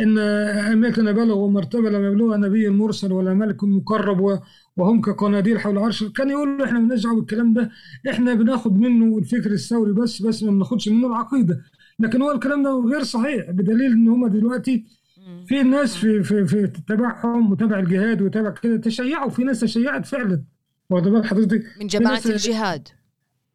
إن 0.00 0.18
ائمتنا 0.18 1.12
بلغوا 1.12 1.50
مرتبه 1.50 1.90
لم 1.90 2.04
يبلغها 2.04 2.36
نبي 2.36 2.68
مرسل 2.70 3.12
ولا 3.12 3.34
ملك 3.34 3.64
مقرب 3.64 4.40
وهم 4.76 5.00
كقناديل 5.00 5.60
حول 5.60 5.78
عرش 5.78 6.04
كان 6.04 6.30
يقول 6.30 6.62
إحنا 6.62 6.78
مالناش 6.78 7.02
دعوه 7.02 7.16
بالكلام 7.16 7.52
ده 7.54 7.70
إحنا 8.10 8.34
بناخد 8.34 8.78
منه 8.78 9.18
الفكر 9.18 9.50
الثوري 9.50 9.92
بس 9.92 10.22
بس 10.22 10.42
ما 10.42 10.50
بناخدش 10.50 10.88
منه 10.88 11.06
العقيدة. 11.06 11.60
لكن 11.98 12.22
هو 12.22 12.30
الكلام 12.32 12.62
ده 12.62 12.70
غير 12.70 13.02
صحيح 13.02 13.50
بدليل 13.50 13.92
إن 13.92 14.08
هم 14.08 14.26
دلوقتي 14.28 14.84
في 15.46 15.62
ناس 15.62 15.96
في 15.96 16.22
في 16.22 16.46
في 16.46 16.66
تبعهم 16.66 17.52
وتبع 17.52 17.78
الجهاد 17.78 18.22
وتبع 18.22 18.50
كده 18.50 18.76
تشيعوا 18.76 19.30
في 19.30 19.44
ناس 19.44 19.60
تشيعت 19.60 20.06
فعلا. 20.06 20.42
بال 20.90 21.26
حضرتك 21.26 21.62
من 21.80 21.86
جماعة 21.86 22.22
الجهاد. 22.26 22.88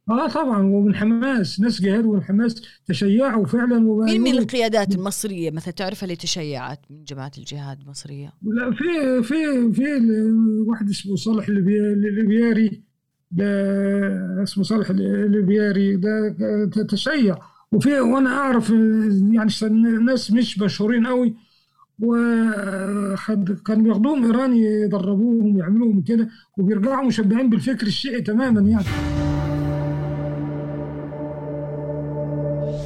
آه 0.09 0.27
طبعا 0.29 0.59
ومن 0.63 0.95
حماس 0.95 1.59
ناس 1.59 1.81
جهاد 1.81 2.05
ومن 2.05 2.23
حماس 2.23 2.61
تشيعوا 2.85 3.45
فعلا 3.45 3.79
مين 3.79 4.21
من 4.21 4.31
القيادات 4.31 4.95
المصرية 4.95 5.51
مثلا 5.51 5.73
تعرف 5.73 6.03
اللي 6.03 6.15
تشيعت 6.15 6.79
من 6.89 7.03
جماعة 7.03 7.31
الجهاد 7.37 7.79
المصرية؟ 7.81 8.33
لا 8.41 8.71
في 8.71 9.23
في 9.23 9.73
في 9.73 9.83
واحد 10.67 10.89
اسمه 10.89 11.15
صالح 11.15 11.47
الليبياري 11.47 12.83
ده 13.31 14.43
اسمه 14.43 14.63
صالح 14.63 14.89
الليبياري 14.89 15.95
ده 15.95 16.35
تشيع. 16.89 17.37
وفي 17.71 17.99
وأنا 17.99 18.29
أعرف 18.29 18.69
يعني 18.69 19.51
ناس 20.05 20.31
مش 20.31 20.59
مشهورين 20.59 21.07
قوي 21.07 21.35
وكانوا 21.99 23.83
بياخدوهم 23.83 24.25
إيران 24.25 24.55
يدربوهم 24.55 25.55
ويعملوهم 25.55 26.01
كده 26.01 26.29
وبيرجعوا 26.57 27.05
مشبعين 27.05 27.49
بالفكر 27.49 27.87
الشيعي 27.87 28.21
تماما 28.21 28.61
يعني. 28.61 28.85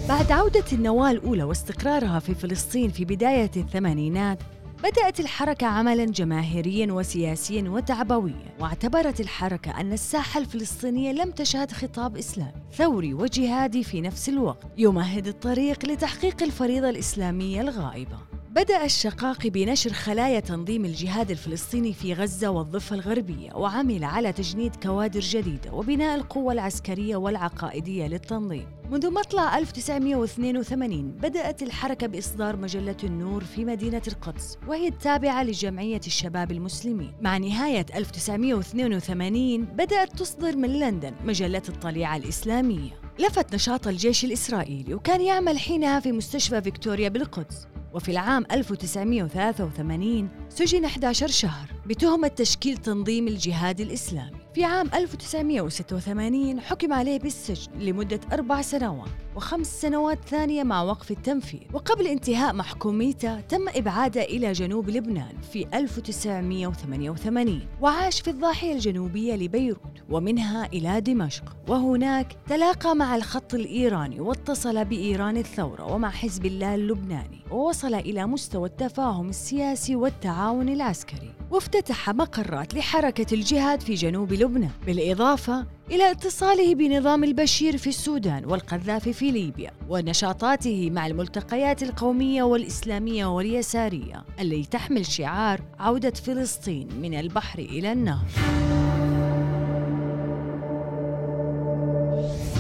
بعد 0.10 0.32
عودة 0.32 0.64
النواة 0.74 1.12
الأولى 1.12 1.44
واستقرارها 1.44 2.20
في 2.20 2.36
فلسطين 2.36 2.90
في 2.90 3.06
بداية 3.06 3.52
الثمانينات 3.58 4.40
بدأت 4.84 5.20
الحركة 5.20 5.68
عملا 5.68 6.06
جماهيريا 6.06 6.94
وسياسيا 6.94 7.70
وتعبويا 7.70 8.56
واعتبرت 8.60 9.20
الحركة 9.20 9.82
أن 9.82 9.94
الساحة 9.94 10.40
الفلسطينية 10.40 11.12
لم 11.12 11.32
تشهد 11.32 11.72
خطاب 11.72 12.18
إسلامي 12.18 12.52
ثوري 12.74 13.14
وجهادي 13.14 13.84
في 13.84 14.02
نفس 14.02 14.30
الوقت 14.30 14.68
يمهد 14.78 15.28
الطريق 15.28 15.86
لتحقيق 15.86 16.44
الفريضة 16.44 16.90
الإسلامية 16.90 17.62
الغائبة. 17.62 18.29
بدأ 18.50 18.86
الشقاقي 18.86 19.50
بنشر 19.50 19.94
خلايا 19.94 20.40
تنظيم 20.40 20.86
الجهاد 20.86 21.32
الفلسطيني 21.32 21.94
في 21.94 22.14
غزة 22.14 22.50
والضفة 22.50 22.96
الغربية 22.96 23.54
وعمل 23.54 24.04
على 24.04 24.34
تجنيد 24.34 24.76
كوادر 24.76 25.20
جديدة 25.20 25.74
وبناء 25.74 26.16
القوة 26.16 26.54
العسكرية 26.54 27.16
والعقائدية 27.16 28.08
للتنظيم. 28.08 28.68
منذ 28.92 29.12
مطلع 29.12 29.58
1982 29.58 31.12
بدأت 31.12 31.64
الحركة 31.64 32.08
بإصدار 32.08 32.56
مجلة 32.56 32.98
النور 33.04 33.44
في 33.44 33.66
مدينة 33.66 34.02
القدس 34.08 34.58
وهي 34.68 34.88
التابعة 34.88 35.44
لجمعية 35.44 36.02
الشباب 36.08 36.52
المسلمين. 36.52 37.14
مع 37.22 37.38
نهاية 37.38 37.86
1982 37.96 39.66
بدأت 39.66 40.20
تصدر 40.20 40.56
من 40.56 40.80
لندن 40.80 41.14
مجلة 41.26 41.64
الطليعة 41.70 42.18
الإسلامية. 42.18 42.92
لفت 43.20 43.56
نشاط 43.56 43.88
الجيش 43.88 44.26
الإسرائيلي 44.26 44.94
وكان 44.94 45.22
يعمل 45.22 45.60
حينها 45.60 46.00
في 46.00 46.12
مستشفى 46.12 46.62
فيكتوريا 46.62 47.10
بالقدس. 47.10 47.68
وفي 47.94 48.12
العام 48.12 48.46
1983 48.52 50.30
سجن 50.50 50.86
11 50.86 51.28
شهر 51.28 51.68
بتهمة 51.86 52.28
تشكيل 52.28 52.78
تنظيم 52.78 53.28
الجهاد 53.28 53.82
الإسلامي. 53.82 54.40
في 54.56 54.64
عام 54.64 54.90
1986 54.94 56.60
حكم 56.62 56.94
عليه 56.94 57.20
بالسجن 57.20 57.72
لمدة 57.80 58.20
أربع 58.34 58.62
سنوات 58.62 59.10
وخمس 59.36 59.82
سنوات 59.82 60.20
ثانية 60.30 60.64
مع 60.64 60.82
وقف 60.82 61.12
التنفيذ. 61.12 61.60
وقبل 61.74 62.08
انتهاء 62.08 62.54
محكوميته 62.54 63.40
تم 63.42 63.70
إبعاده 63.76 64.22
إلى 64.22 64.52
جنوب 64.52 64.90
لبنان 64.90 65.34
في 65.54 65.66
1988 65.74 67.62
وعاش 67.82 68.22
في 68.22 68.30
الضاحية 68.30 68.74
الجنوبية 68.74 69.36
لبيروت 69.36 70.04
ومنها 70.10 70.66
إلى 70.66 71.02
دمشق. 71.02 71.56
وهناك 71.68 72.38
تلاقى 72.48 72.96
مع 72.96 73.16
الخط 73.16 73.54
الإيراني 73.54 74.20
واتصل 74.20 74.86
بإيران 74.86 75.38
الثورة 75.38 75.94
ومع 75.94 76.10
حزب 76.10 76.46
الله 76.46 76.76
اللبناني 76.76 77.40
ووصل 77.52 77.94
إلى 77.94 78.26
مستوى 78.26 78.68
التفاهم 78.70 79.30
السياسي 79.30 79.96
والتعاون 79.96 80.39
العسكري. 80.70 81.34
وافتتح 81.52 82.10
مقرات 82.10 82.74
لحركة 82.74 83.34
الجهاد 83.34 83.82
في 83.82 83.94
جنوب 83.94 84.34
لبنان 84.34 84.72
بالإضافة 84.86 85.66
إلى 85.92 86.12
اتصاله 86.12 86.76
بنظام 86.76 87.24
البشير 87.24 87.78
في 87.78 87.88
السودان 87.88 88.46
والقذافي 88.46 89.14
في 89.14 89.32
ليبيا 89.32 89.72
ونشاطاته 89.90 90.90
مع 90.90 91.08
الملتقيات 91.08 91.84
القومية 91.84 92.44
والإسلامية 92.44 93.26
واليسارية 93.26 94.26
التي 94.40 94.64
تحمل 94.64 95.06
شعار 95.06 95.62
عودة 95.80 96.12
فلسطين 96.12 96.88
من 97.02 97.14
البحر 97.14 97.60
إلى 97.60 97.92
النهر. 97.92 98.26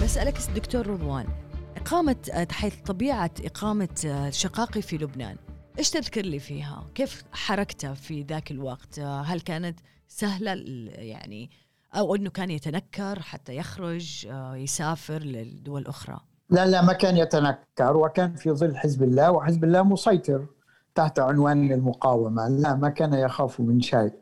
بسألك 0.03 0.37
دكتور 0.55 0.87
رضوان 0.87 1.25
إقامة 1.77 2.47
حيث 2.51 2.73
طبيعة 2.85 3.31
إقامة 3.45 4.29
شقاقي 4.29 4.81
في 4.81 4.97
لبنان 4.97 5.35
إيش 5.79 5.89
تذكر 5.89 6.21
لي 6.21 6.39
فيها؟ 6.39 6.83
كيف 6.95 7.23
حركته 7.31 7.93
في 7.93 8.23
ذاك 8.23 8.51
الوقت؟ 8.51 8.99
هل 8.99 9.41
كانت 9.41 9.79
سهلة 10.07 10.53
يعني 10.87 11.49
أو 11.95 12.15
أنه 12.15 12.29
كان 12.29 12.51
يتنكر 12.51 13.19
حتى 13.19 13.55
يخرج 13.55 14.27
يسافر 14.53 15.19
للدول 15.19 15.81
الأخرى؟ 15.81 16.19
لا 16.49 16.65
لا 16.65 16.81
ما 16.81 16.93
كان 16.93 17.17
يتنكر 17.17 17.97
وكان 17.97 18.35
في 18.35 18.51
ظل 18.51 18.77
حزب 18.77 19.03
الله 19.03 19.31
وحزب 19.31 19.63
الله 19.63 19.83
مسيطر 19.83 20.45
تحت 20.95 21.19
عنوان 21.19 21.71
المقاومة 21.71 22.47
لا 22.47 22.75
ما 22.75 22.89
كان 22.89 23.13
يخاف 23.13 23.59
من 23.59 23.81
شيء 23.81 24.13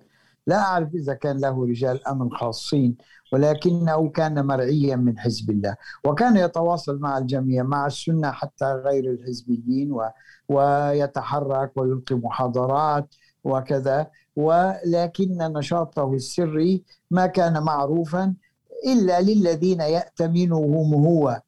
لا 0.48 0.58
أعرف 0.58 0.94
إذا 0.96 1.14
كان 1.14 1.38
له 1.38 1.66
رجال 1.66 2.08
أمن 2.08 2.32
خاصين 2.32 2.98
ولكنه 3.34 4.10
كان 4.10 4.46
مرعيا 4.46 4.96
من 4.96 5.20
حزب 5.20 5.50
الله 5.50 5.76
وكان 6.06 6.38
يتواصل 6.38 7.00
مع 7.00 7.18
الجميع 7.18 7.64
مع 7.64 7.86
السنة 7.86 8.32
حتى 8.32 8.66
غير 8.66 9.12
الحزبيين 9.12 9.92
و... 9.92 10.10
ويتحرك 10.50 11.72
ويلقي 11.78 12.16
محاضرات 12.16 13.16
وكذا 13.44 14.08
ولكن 14.36 15.38
نشاطه 15.38 16.14
السري 16.14 16.84
ما 17.12 17.26
كان 17.28 17.64
معروفا 17.64 18.34
إلا 18.86 19.22
للذين 19.22 19.80
يأتمنهم 19.82 20.94
هو. 20.94 21.42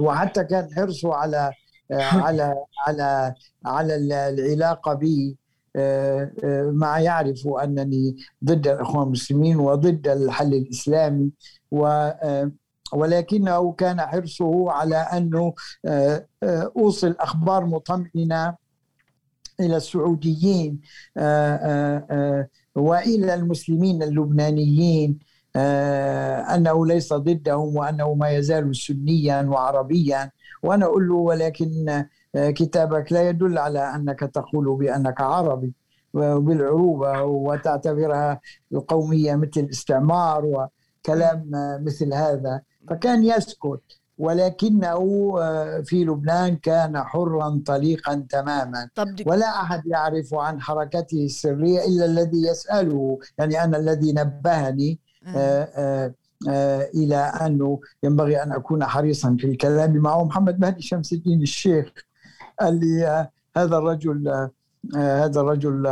وحتى 0.00 0.44
كان 0.44 0.68
حرصه 0.76 1.14
على 1.14 1.52
على 1.92 2.54
على 2.86 3.34
على 3.64 3.94
العلاقة 4.28 4.94
بي 4.94 5.36
مع 6.72 6.98
يعرف 7.00 7.46
أنني 7.62 8.16
ضد 8.44 8.68
الإخوان 8.68 9.06
المسلمين 9.06 9.56
وضد 9.56 10.08
الحل 10.08 10.54
الإسلامي 10.54 11.30
و 11.70 12.10
ولكنه 12.92 13.72
كان 13.72 14.00
حرصه 14.00 14.70
على 14.70 14.96
أنه 14.96 15.54
أوصل 16.76 17.16
أخبار 17.20 17.66
مطمئنة 17.66 18.54
إلى 19.60 19.76
السعوديين 19.76 20.80
وإلى 22.74 23.34
المسلمين 23.34 24.02
اللبنانيين 24.02 25.18
أنه 26.54 26.86
ليس 26.86 27.12
ضدهم 27.12 27.76
وأنه 27.76 28.14
ما 28.14 28.30
يزال 28.30 28.76
سنيا 28.76 29.42
وعربيا. 29.42 30.30
وأنا 30.62 30.86
أقول 30.86 31.08
له 31.08 31.14
ولكن 31.14 32.04
كتابك 32.38 33.12
لا 33.12 33.28
يدل 33.28 33.58
على 33.58 33.94
أنك 33.94 34.20
تقول 34.20 34.76
بأنك 34.76 35.20
عربي 35.20 35.72
بالعروبه 36.14 37.22
وتعتبرها 37.22 38.40
القوميه 38.72 39.34
مثل 39.34 39.60
الاستعمار 39.60 40.44
وكلام 40.44 41.50
مثل 41.84 42.14
هذا. 42.14 42.60
فكان 42.88 43.24
يسكت 43.24 43.80
ولكنه 44.18 44.98
في 45.84 46.04
لبنان 46.04 46.56
كان 46.56 47.02
حرا 47.02 47.62
طليقا 47.66 48.26
تماما. 48.30 48.88
ولا 49.26 49.46
أحد 49.46 49.86
يعرف 49.86 50.34
عن 50.34 50.60
حركته 50.60 51.24
السرية 51.24 51.84
إلا 51.84 52.04
الذي 52.04 52.46
يسأله 52.46 53.18
يعني 53.38 53.64
أنا 53.64 53.76
الذي 53.76 54.12
نبهني 54.12 54.98
آآ 55.26 55.68
آآ 55.76 56.14
آآ 56.48 56.88
إلى 56.94 57.16
أنه 57.16 57.80
ينبغي 58.02 58.42
أن 58.42 58.52
أكون 58.52 58.84
حريصا 58.84 59.36
في 59.38 59.46
الكلام 59.46 59.96
معه. 59.96 60.24
محمد 60.24 60.60
مهدي 60.60 60.82
شمس 60.82 61.12
الدين 61.12 61.42
الشيخ. 61.42 61.92
قال 62.60 62.80
لي 62.80 63.28
هذا 63.56 63.78
الرجل 63.78 64.48
هذا 64.96 65.40
الرجل 65.40 65.88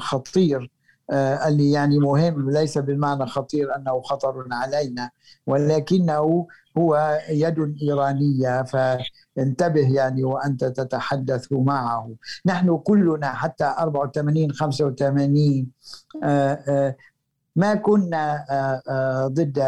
خطير. 0.00 0.70
قال 1.10 1.56
لي 1.56 1.70
يعني 1.70 1.98
مهم 1.98 2.50
ليس 2.50 2.78
بالمعنى 2.78 3.26
خطير 3.26 3.76
أنه 3.76 4.00
خطر 4.02 4.44
علينا 4.52 5.10
ولكنه 5.46 6.46
هو 6.78 7.18
يد 7.30 7.76
إيرانية 7.82 8.62
فانتبه 8.62 9.94
يعني 9.94 10.24
وأنت 10.24 10.64
تتحدث 10.64 11.52
معه. 11.52 12.10
نحن 12.46 12.76
كلنا 12.78 13.32
حتى 13.32 13.64
84 13.64 14.52
85 14.52 15.66
ما 17.56 17.74
كنا 17.74 18.44
ضد 19.26 19.58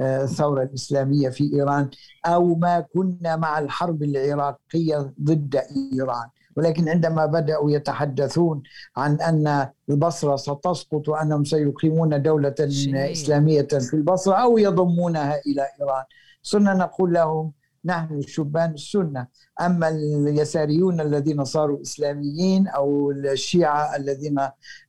الثورة 0.00 0.62
الإسلامية 0.62 1.28
في 1.28 1.54
إيران 1.54 1.90
أو 2.26 2.54
ما 2.54 2.80
كنا 2.80 3.36
مع 3.36 3.58
الحرب 3.58 4.02
العراقية 4.02 5.14
ضد 5.22 5.62
إيران. 5.92 6.28
ولكن 6.56 6.88
عندما 6.88 7.26
بدأوا 7.26 7.70
يتحدثون 7.70 8.62
عن 8.96 9.20
أن 9.20 9.68
البصرة 9.90 10.36
ستسقط 10.36 11.08
وأنهم 11.08 11.44
سيقيمون 11.44 12.22
دولة 12.22 12.54
شيء. 12.68 13.12
إسلامية 13.12 13.62
في 13.62 13.94
البصرة 13.94 14.34
أو 14.34 14.58
يضمونها 14.58 15.40
إلى 15.46 15.66
إيران. 15.80 16.04
صرنا 16.42 16.74
نقول 16.74 17.12
لهم 17.12 17.52
نحن 17.84 18.20
شبان 18.20 18.70
السنة. 18.70 19.26
أما 19.60 19.88
اليساريون 19.88 21.00
الذين 21.00 21.44
صاروا 21.44 21.82
إسلاميين 21.82 22.68
أو 22.68 23.10
الشيعة 23.10 23.96
الذين 23.96 24.38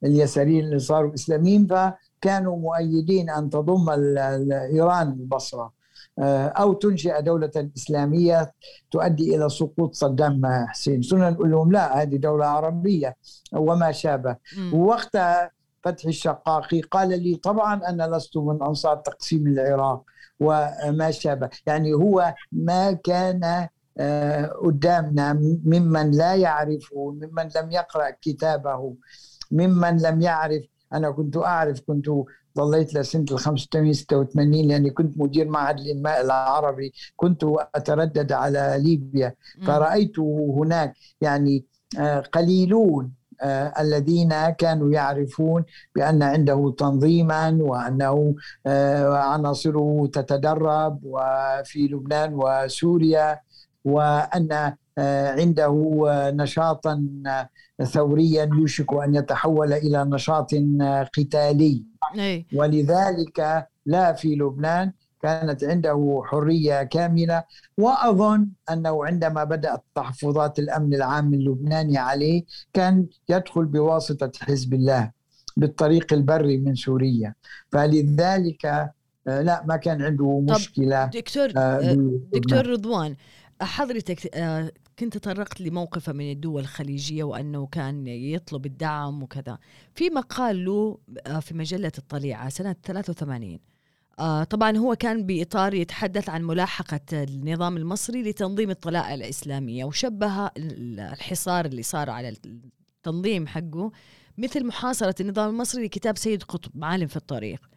اليساريين 0.04 0.66
اللي 0.66 0.80
صاروا 0.80 1.14
إسلاميين 1.14 1.68
فكانوا 2.22 2.58
مؤيدين 2.58 3.30
أن 3.30 3.50
تضم 3.50 3.90
إيران 4.52 5.08
البصرة. 5.08 5.78
أو 6.20 6.74
تنشئ 6.74 7.22
دولة 7.22 7.70
إسلامية 7.78 8.54
تؤدي 8.92 9.36
إلى 9.36 9.50
سقوط 9.50 9.96
صدام 9.96 10.42
حسين. 10.68 11.02
صرنا 11.02 11.30
نقول 11.30 11.52
لهم 11.52 11.72
لا 11.72 12.02
هذه 12.02 12.16
دولة 12.16 12.46
عربية 12.46 13.16
وما 13.54 13.92
شابه. 13.92 14.36
ووقتها 14.74 15.52
فتح 15.84 16.06
الشقاقي 16.06 16.82
قال 16.82 17.24
لي 17.24 17.36
طبعا 17.36 17.90
أنا 17.90 18.16
لست 18.16 18.38
من 18.38 18.64
أنصار 18.64 18.96
تقسيم 18.96 19.48
العراق 19.48 20.04
وما 20.40 21.12
شابه. 21.12 21.50
يعني 21.66 21.94
هو 21.94 22.34
ما 22.52 22.92
كان 22.92 23.68
قدامنا 24.64 25.34
ممن 25.66 26.12
لا 26.12 26.36
يعرفه 26.36 27.12
ممن 27.12 27.50
لم 27.56 27.72
يقرأ 27.72 28.10
كتابه 28.22 28.94
ممن 29.52 29.98
لم 30.02 30.22
يعرف 30.22 30.64
أنا 30.94 31.12
كنت 31.12 31.38
أعرف 31.38 31.82
كنت 31.88 32.06
ظليت 32.58 32.94
لسنة 32.94 33.26
ال 33.32 33.40
85 33.40 33.94
86 33.94 34.68
لأني 34.68 34.90
كنت 34.90 35.18
مدير 35.18 35.48
معهد 35.50 35.80
الإنماء 35.80 36.22
العربي 36.22 36.94
كنت 37.16 37.44
أتردد 37.76 38.32
على 38.32 38.78
ليبيا. 38.80 39.34
فرأيت 39.64 40.20
هناك 40.20 40.94
يعني 41.22 41.66
قليلون 42.34 43.12
الذين 43.80 44.50
كانوا 44.50 44.92
يعرفون 44.92 45.64
بأن 45.96 46.24
عنده 46.24 46.76
تنظيما 46.78 47.58
وأنه 47.62 48.36
عناصره 49.16 50.10
تتدرب 50.14 51.00
وفي 51.04 51.88
لبنان 51.88 52.34
وسوريا 52.34 53.40
وأن 53.86 54.74
عنده 54.98 55.74
نشاطا 56.34 57.04
ثوريا 57.84 58.50
يوشك 58.54 58.94
أن 58.94 59.16
يتحول 59.16 59.74
إلى 59.74 60.06
نشاط 60.06 60.52
قتالي. 61.18 61.84
ولذلك 62.54 63.68
لا 63.86 64.14
في 64.14 64.36
لبنان 64.36 64.92
كانت 65.22 65.64
عنده 65.64 66.22
حرية 66.26 66.84
كاملة. 66.84 67.44
وأظن 67.78 68.48
أنه 68.72 69.06
عندما 69.06 69.44
بدأت 69.44 69.84
تحفظات 69.96 70.60
الأمن 70.60 70.94
العام 70.94 71.34
اللبناني 71.34 71.98
عليه 71.98 72.44
كان 72.74 73.06
يدخل 73.30 73.66
بواسطة 73.66 74.32
حزب 74.40 74.74
الله 74.74 75.12
بالطريق 75.58 76.14
البري 76.14 76.58
من 76.58 76.76
سوريا. 76.76 77.34
فلذلك 77.72 78.92
لا 79.26 79.64
ما 79.66 79.76
كان 79.76 80.02
عنده 80.02 80.40
مشكلة 80.40 81.06
دكتور 81.06 81.52
دكتور 82.34 82.68
رضوان 82.68 83.16
حضرتك 83.62 84.38
كنت 85.00 85.18
تطرقت 85.18 85.62
لموقفه 85.62 86.14
من 86.14 86.32
الدول 86.32 86.62
الخليجية 86.62 87.24
وأنه 87.24 87.68
كان 87.68 88.08
يطلب 88.08 88.66
الدعم 88.66 89.24
وكذا. 89.24 89.58
في 89.96 90.10
مقال 90.10 90.66
له 90.66 90.98
آه، 91.28 91.40
في 91.40 91.54
مجلة 91.54 91.92
الطليعة 91.98 92.50
سنة 92.50 92.76
83 92.86 93.60
آه 94.20 94.44
طبعا 94.44 94.78
هو 94.78 94.96
كان 94.96 95.26
بإطار 95.26 95.74
يتحدث 95.74 96.30
عن 96.30 96.44
ملاحقة 96.44 97.00
النظام 97.14 97.78
المصري 97.78 98.24
لتنظيم 98.24 98.70
الطلائع 98.70 99.14
الإسلامية 99.14 99.86
وشبه 99.86 100.50
الحصار 100.58 101.66
اللي 101.66 101.84
صار 101.84 102.10
على 102.10 102.30
التنظيم 102.30 103.48
حقه 103.48 103.92
مثل 104.38 104.66
محاصرة 104.66 105.16
النظام 105.22 105.50
المصري 105.50 105.86
لكتاب 105.86 106.18
سيد 106.18 106.44
قطب 106.44 106.72
معالم 106.76 107.08
في 107.08 107.18
الطريق. 107.18 107.70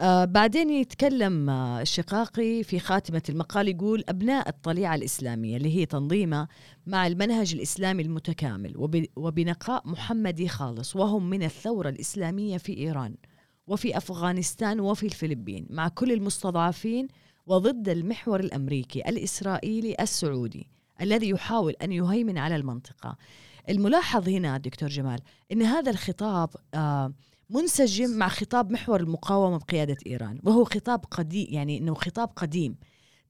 آه 0.00 0.24
بعدين 0.24 0.70
يتكلم 0.70 1.50
آه 1.50 1.80
الشقاقي 1.80 2.62
في 2.62 2.78
خاتمة 2.78 3.22
المقال 3.28 3.68
يقول 3.68 4.04
أبناء 4.08 4.48
الطليعة 4.48 4.94
الإسلامية 4.94 5.56
اللي 5.56 5.76
هي 5.76 5.86
تنظيمة 5.86 6.48
مع 6.86 7.06
المنهج 7.06 7.54
الإسلامي 7.54 8.02
المتكامل 8.02 8.74
وبنقاء 9.16 9.88
محمدي 9.88 10.48
خالص 10.48 10.96
وهم 10.96 11.30
من 11.30 11.42
الثورة 11.42 11.88
الإسلامية 11.88 12.58
في 12.58 12.76
إيران 12.78 13.14
وفي 13.66 13.96
أفغانستان 13.96 14.80
وفي 14.80 15.06
الفلبين 15.06 15.66
مع 15.70 15.88
كل 15.88 16.12
المستضعفين 16.12 17.08
وضد 17.46 17.88
المحور 17.88 18.40
الأمريكي 18.40 19.08
الإسرائيلي 19.08 19.96
السعودي 20.00 20.70
الذي 21.00 21.28
يحاول 21.28 21.72
أن 21.82 21.92
يهيمن 21.92 22.38
على 22.38 22.56
المنطقة. 22.56 23.16
الملاحظ 23.68 24.28
هنا 24.28 24.58
دكتور 24.58 24.88
جمال 24.88 25.20
أن 25.52 25.62
هذا 25.62 25.90
الخطاب 25.90 26.50
آه 26.74 27.12
منسجم 27.50 28.10
مع 28.10 28.28
خطاب 28.28 28.70
محور 28.70 29.00
المقاومة 29.00 29.58
بقيادة 29.58 29.96
إيران 30.06 30.40
وهو 30.44 30.64
خطاب 30.64 31.04
قديم 31.10 31.46
يعني 31.50 31.78
أنه 31.78 31.94
خطاب 31.94 32.28
قديم 32.36 32.76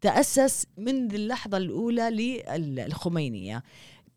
تأسس 0.00 0.66
منذ 0.76 1.14
اللحظة 1.14 1.57
الأولى 1.57 2.11
للخمينية. 2.57 3.62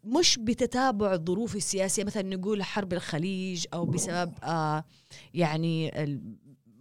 مش 0.03 0.39
بتتابع 0.39 1.13
الظروف 1.13 1.55
السياسية 1.55 2.03
مثلا 2.03 2.35
نقول 2.35 2.63
حرب 2.63 2.93
الخليج 2.93 3.65
أو 3.73 3.85
بسبب 3.85 4.33
آه 4.43 4.83
يعني 5.33 5.91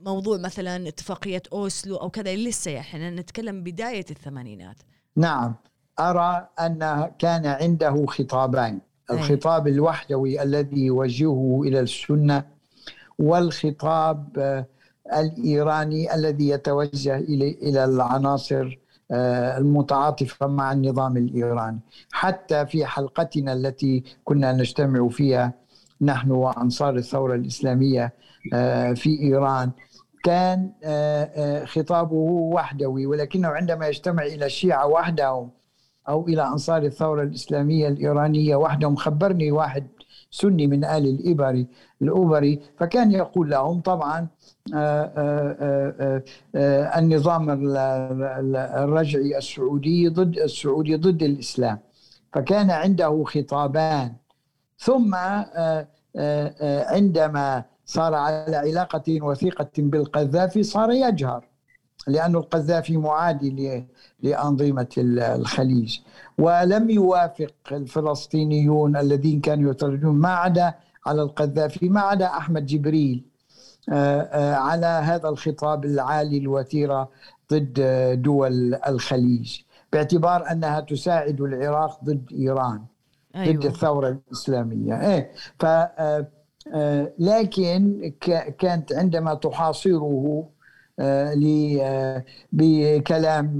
موضوع 0.00 0.38
مثلا 0.38 0.88
اتفاقية 0.88 1.42
أوسلو 1.52 1.96
أو 1.96 2.10
كذا 2.10 2.34
لسه 2.36 2.78
إحنا 2.78 3.10
نتكلم 3.10 3.62
بداية 3.62 4.04
الثمانينات. 4.10 4.76
نعم. 5.16 5.54
أرى 5.98 6.48
أن 6.60 7.10
كان 7.18 7.46
عنده 7.46 8.06
خطابين. 8.06 8.80
الخطاب 9.10 9.68
الوحدوي 9.68 10.42
الذي 10.42 10.80
يوجهه 10.80 11.62
إلى 11.64 11.80
السنة 11.80 12.59
والخطاب 13.20 14.38
آه، 14.38 14.66
الإيراني 15.16 16.14
الذي 16.14 16.48
يتوجه 16.48 17.16
إلى 17.62 17.84
العناصر 17.84 18.78
آه، 19.10 19.58
المتعاطفة 19.58 20.46
مع 20.46 20.72
النظام 20.72 21.16
الإيراني. 21.16 21.80
حتى 22.12 22.66
في 22.66 22.86
حلقتنا 22.86 23.52
التي 23.52 24.04
كنا 24.24 24.52
نجتمع 24.52 25.08
فيها 25.08 25.52
نحن 26.00 26.30
وأنصار 26.30 26.96
الثورة 26.96 27.34
الإسلامية 27.34 28.12
آه، 28.54 28.92
في 28.92 29.20
إيران 29.20 29.70
كان 30.24 30.70
خطابه 31.66 32.16
وحدوي. 32.54 33.06
ولكنه 33.06 33.48
عندما 33.48 33.86
يجتمع 33.86 34.22
إلى 34.22 34.46
الشيعة 34.46 34.86
وحدهم 34.86 35.50
أو 36.08 36.28
إلى 36.28 36.42
أنصار 36.42 36.82
الثورة 36.82 37.22
الإسلامية 37.22 37.88
الإيرانية 37.88 38.56
وحدهم 38.56 38.96
خبرني 38.96 39.50
واحد 39.52 39.86
سني 40.30 40.66
من 40.66 40.84
آل 40.84 41.06
الإبري 41.06 41.66
الأوبري 42.02 42.60
فكان 42.78 43.12
يقول 43.12 43.50
لهم 43.50 43.80
طبعا 43.80 44.28
آه، 44.74 45.12
آه، 45.16 46.22
آه، 46.54 46.98
النظام 46.98 47.50
الرجعي 48.56 49.38
السعودي 49.38 50.08
ضد 50.08 50.38
السعودي 50.38 50.96
ضد 50.96 51.22
الإسلام. 51.22 51.78
فكان 52.32 52.70
عنده 52.70 53.24
خطابان. 53.24 54.12
ثم 54.78 55.14
عندما 56.94 57.64
صار 57.84 58.14
على 58.14 58.56
علاقة 58.56 59.22
وثيقة 59.22 59.70
بالقذافي 59.78 60.62
صار 60.62 60.90
يجهر. 60.90 61.49
لأن 62.06 62.36
القذافي 62.36 62.96
معادي 62.96 63.84
لأنظمة 64.22 64.88
الخليج 64.98 65.98
ولم 66.38 66.90
يوافق 66.90 67.52
الفلسطينيون 67.72 68.96
الذين 68.96 69.40
كانوا 69.40 69.70
يترددون 69.70 70.14
ما 70.14 70.28
عدا 70.28 70.74
على 71.06 71.22
القذافي 71.22 71.88
ما 71.88 72.00
عدا 72.00 72.26
أحمد 72.26 72.66
جبريل 72.66 73.24
آه، 73.92 74.20
آه، 74.20 74.54
على 74.54 74.86
هذا 74.86 75.28
الخطاب 75.28 75.84
العالي 75.84 76.38
الوتيرة 76.38 77.08
ضد 77.52 77.80
دول 78.22 78.74
الخليج 78.74 79.60
باعتبار 79.92 80.50
أنها 80.50 80.80
تساعد 80.80 81.40
العراق 81.40 82.04
ضد 82.04 82.32
إيران 82.32 82.82
أيوة. 83.36 83.56
ضد 83.56 83.64
الثورة 83.64 84.08
الإسلامية 84.08 85.00
إيه 85.00 85.30
ف 85.58 85.66
آه، 86.74 87.12
لكن 87.18 88.12
كانت 88.58 88.92
عندما 88.92 89.34
تحاصره 89.34 90.48
بكلام 92.52 93.56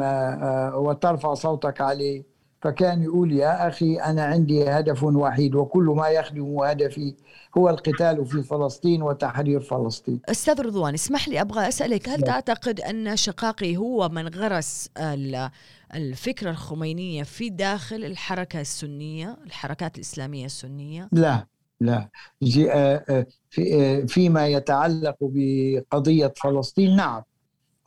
وترفع 0.74 1.35
صوتك 1.35 1.81
عليه. 1.81 2.31
فكان 2.62 3.03
يقول 3.03 3.33
يا 3.33 3.68
أخي 3.68 3.96
أنا 3.96 4.24
عندي 4.24 4.68
هدف 4.68 5.03
وحيد 5.05 5.55
وكل 5.55 5.85
ما 5.85 6.09
يخدم 6.09 6.59
هدفي 6.59 7.14
هو 7.59 7.70
القتال 7.70 8.26
في 8.26 8.42
فلسطين 8.42 9.03
وتحرير 9.03 9.61
فلسطين. 9.61 10.20
أستاذ 10.29 10.61
رضوان 10.61 10.94
اسمح 10.94 11.29
لي 11.29 11.40
أبغى 11.40 11.68
أسألك 11.68 12.09
هل 12.09 12.22
تعتقد 12.22 12.81
أن 12.81 13.16
شقاقي 13.16 13.76
هو 13.76 14.09
من 14.09 14.29
غرس 14.29 14.90
الفكرة 15.94 16.50
الخمينية 16.50 17.22
في 17.22 17.50
داخل 17.50 18.05
الحركة 18.05 18.61
السنية 18.61 19.37
الحركات 19.46 19.96
الإسلامية 19.96 20.46
السنية؟ 20.46 21.09
لا 21.12 21.46
لا. 21.81 22.09
آه، 22.70 23.05
آه، 23.09 23.26
آه، 23.59 24.00
فيما 24.00 24.48
يتعلق 24.48 25.16
بقضية 25.20 26.33
فلسطين 26.37 26.96
نعم. 26.96 27.22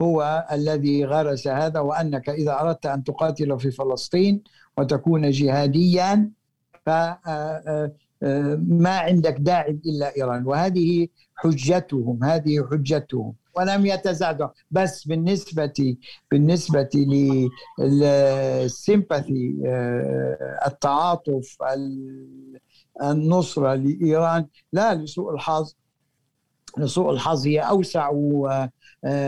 هو 0.01 0.47
الذي 0.51 1.05
غرس 1.05 1.47
هذا 1.47 1.79
وأنك 1.79 2.29
إذا 2.29 2.61
أردت 2.61 2.85
أن 2.85 3.03
تقاتل 3.03 3.59
في 3.59 3.71
فلسطين 3.71 4.43
وتكون 4.77 5.29
جهاديا 5.29 6.31
فما 6.85 7.17
آه، 7.27 7.91
آه، 8.23 8.87
عندك 8.87 9.35
داعي 9.39 9.79
إلا 9.85 10.15
إيران. 10.17 10.45
وهذه 10.45 11.07
حجتهم 11.35 12.23
هذه 12.23 12.67
حجتهم. 12.71 13.33
ولم 13.55 13.85
يتزعزعوا. 13.85 14.49
بس 14.71 15.07
بالنسبة 15.07 15.97
بالنسبة 16.31 16.89
للسيمباثي 17.79 19.55
آه، 19.65 20.59
التعاطف 20.67 21.57
النصرة 23.01 23.75
لإيران 23.75 24.47
لا 24.73 24.95
لسوء 24.95 25.33
الحظ 25.33 25.73
لسوء 26.77 27.11
الحظ 27.11 27.47
هي 27.47 27.59
أوسع 27.59 28.09
آه، 28.09 28.69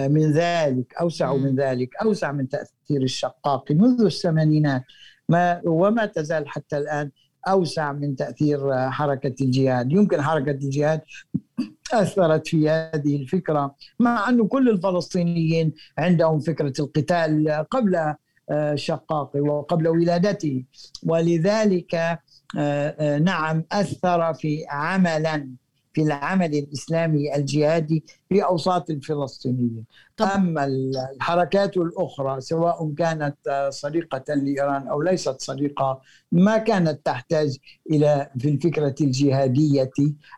من 0.08 0.32
ذلك 0.32 0.94
أوسع 1.02 1.34
من 1.34 1.56
ذلك 1.56 1.90
أوسع 2.04 2.32
من 2.32 2.50
تأثير 2.50 3.02
الشقاق 3.02 3.72
منذ 3.72 4.06
الثمانينات. 4.06 4.84
ما 5.30 5.62
وما 5.66 6.06
تزال 6.06 6.50
حتى 6.50 6.78
الآن 6.78 7.12
أوسع 7.48 7.92
من 7.92 8.16
تأثير 8.16 8.90
حركة 8.90 9.36
الجهاد. 9.42 9.92
يمكن 9.92 10.22
حركة 10.22 10.52
الجهاد 10.52 11.02
أثرت 11.94 12.48
في 12.48 12.70
هذه 12.70 13.16
الفكرة 13.16 13.76
مع 14.00 14.30
أن 14.30 14.48
كل 14.48 14.70
الفلسطينيين 14.70 15.74
عندهم 15.98 16.40
فكرة 16.40 16.74
القتال 16.80 17.66
قبل 17.72 18.16
آه، 18.50 18.76
شقاقي 18.76 19.40
وقبل 19.40 19.88
ولادته. 19.88 20.64
ولذلك 21.04 22.20
آه، 22.58 23.18
نعم 23.18 23.64
أثر 23.72 24.34
في 24.34 24.66
عملا. 24.70 25.50
في 25.96 26.02
العمل 26.02 26.56
الإسلامي 26.56 27.36
الجهادي 27.36 28.04
في 28.30 28.44
أوساط 28.44 28.90
الفلسطينيين 28.90 29.86
طب. 30.18 30.26
أما 30.26 30.66
الحركات 30.66 31.78
الأخرى 31.78 32.42
سواء 32.42 32.94
كانت 32.98 33.70
صديقة 33.70 34.34
لإيران 34.34 34.88
أو 34.88 35.02
ليست 35.02 35.42
صديقة 35.42 36.02
ما 36.32 36.58
كانت 36.58 37.06
تحتاج 37.06 37.58
إلى 37.92 38.32
في 38.40 38.50
الفكرة 38.50 38.96
الجهادية 39.02 39.92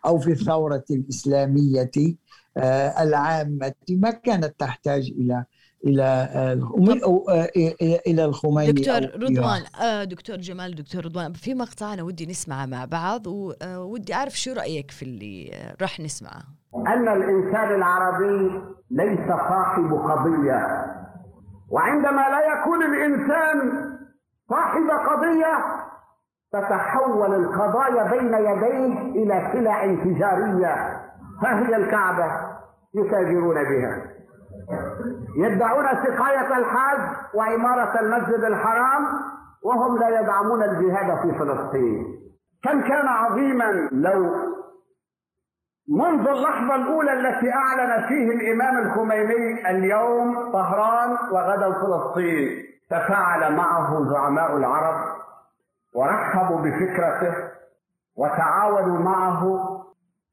أو 0.05 0.19
في 0.19 0.31
الثورة 0.31 0.85
الإسلامية 0.91 1.91
آه، 2.57 3.03
العامة 3.03 3.73
ما 3.89 4.11
كانت 4.11 4.55
تحتاج 4.59 5.11
إلى 5.19 5.45
إلى 5.85 6.03
آه، 6.33 7.49
إلى 8.07 8.25
الخميني 8.25 8.71
دكتور 8.71 9.23
رضوان 9.23 9.61
آه 9.81 10.03
دكتور 10.03 10.35
جمال 10.35 10.75
دكتور 10.75 11.05
رضوان 11.05 11.33
في 11.33 11.53
مقطع 11.53 11.93
أنا 11.93 12.03
ودي 12.03 12.25
نسمعه 12.25 12.65
مع 12.65 12.85
بعض 12.85 13.27
وودي 13.27 14.13
أعرف 14.13 14.33
شو 14.33 14.53
رأيك 14.53 14.91
في 14.91 15.03
اللي 15.03 15.51
راح 15.81 15.99
نسمعه. 15.99 16.41
أن 16.75 17.07
الإنسان 17.07 17.75
العربي 17.75 18.61
ليس 18.91 19.27
صاحب 19.27 19.93
قضية 19.93 20.61
وعندما 21.69 22.21
لا 22.21 22.41
يكون 22.53 22.83
الإنسان 22.83 23.87
صاحب 24.49 24.89
قضية 25.09 25.53
تتحول 26.51 27.35
القضايا 27.35 28.03
بين 28.11 28.33
يديه 28.33 29.01
إلى 29.23 29.51
سلع 29.53 29.85
تجاريه 30.03 30.75
ها 31.43 31.67
هي 31.69 31.75
الكعبة 31.75 32.31
يتاجرون 32.95 33.55
بها. 33.55 34.16
يدعون 35.37 35.85
سقاية 35.85 36.57
الحاج 36.57 36.99
وعمارة 37.33 37.99
المسجد 37.99 38.43
الحرام 38.43 39.07
وهم 39.63 39.97
لا 39.99 40.19
يدعمون 40.19 40.63
الجهاد 40.63 41.21
في 41.21 41.39
فلسطين. 41.39 42.05
كم 42.63 42.81
كان 42.81 43.07
عظيما 43.07 43.89
لو 43.91 44.35
منذ 45.89 46.27
اللحظة 46.27 46.75
الأولى 46.75 47.13
التي 47.13 47.53
أعلن 47.53 48.07
فيه 48.07 48.31
الإمام 48.31 48.77
الخميني 48.77 49.69
اليوم 49.69 50.51
طهران 50.51 51.17
وغدا 51.31 51.71
فلسطين 51.73 52.63
تفاعل 52.89 53.55
معه 53.55 54.09
زعماء 54.09 54.57
العرب 54.57 55.15
ورحبوا 55.95 56.57
بفكرته 56.61 57.33
وتعاونوا 58.17 58.99
معه 58.99 59.43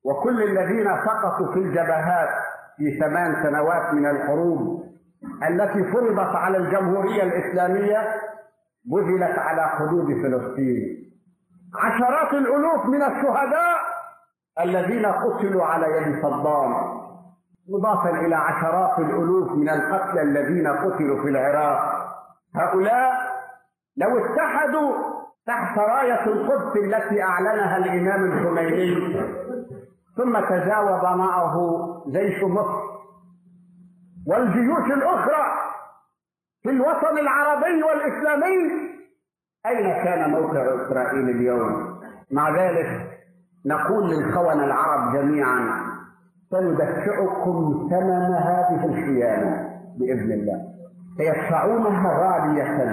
وكل 0.05 0.43
الذين 0.43 0.97
سقطوا 1.05 1.53
في 1.53 1.59
الجبهات 1.59 2.29
في 2.77 2.99
ثمان 3.01 3.43
سنوات 3.43 3.95
من 3.95 4.07
الحروب 4.07 4.85
التي 5.49 5.85
فرضت 5.93 6.37
على 6.37 6.57
الجمهورية 6.59 7.23
الإسلامية 7.23 8.21
بذلت 8.85 9.39
على 9.39 9.63
حدود 9.63 10.07
فلسطين. 10.07 11.11
عشرات 11.83 12.35
الألوف 12.35 12.87
من 12.87 13.03
الشهداء 13.03 13.77
الذين 14.61 15.07
قتلوا 15.07 15.65
على 15.65 15.87
يد 15.87 16.23
صدام. 16.23 16.75
مضافا 17.69 18.11
إلى 18.11 18.37
عشرات 18.37 18.99
الألوف 18.99 19.53
من 19.53 19.69
القتلى 19.69 20.23
الذين 20.23 20.67
قتلوا 20.67 21.23
في 21.23 21.29
العراق. 21.29 22.05
هؤلاء 22.55 23.13
لو 23.97 24.19
اتحدوا 24.19 24.93
تحت 25.47 25.79
راية 25.79 26.25
القدس 26.27 26.77
التي 26.77 27.23
أعلنها 27.23 27.77
الإمام 27.77 28.25
الخميني 28.25 29.17
ثم 30.17 30.41
تجاوب 30.41 31.19
معه 31.19 31.57
جيش 32.09 32.43
مصر. 32.43 32.85
والجيوش 34.27 34.91
الأخرى 34.91 35.45
في 36.63 36.71
الوطن 36.71 37.19
العربي 37.19 37.83
والإسلامي 37.83 38.95
أين 39.67 40.05
كان 40.05 40.31
موقع 40.31 40.87
إسرائيل 40.87 41.31
اليوم؟ 41.31 42.01
مع 42.31 42.51
ذلك 42.51 43.11
نقول 43.67 44.11
للخونة 44.11 44.65
العرب 44.65 45.13
جميعا 45.15 45.85
سندفعكم 46.51 47.89
ثمن 47.91 48.35
هذه 48.35 48.85
الخيانة 48.85 49.81
بإذن 49.99 50.33
الله. 50.33 50.75
سيدفعونها 51.17 52.19
غالية 52.19 52.85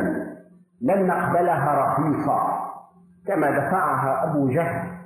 لن 0.82 1.08
نقبلها 1.08 1.86
رخيصة 1.86 2.62
كما 3.28 3.52
دفعها 3.52 4.24
أبو 4.24 4.50
جهل. 4.50 5.01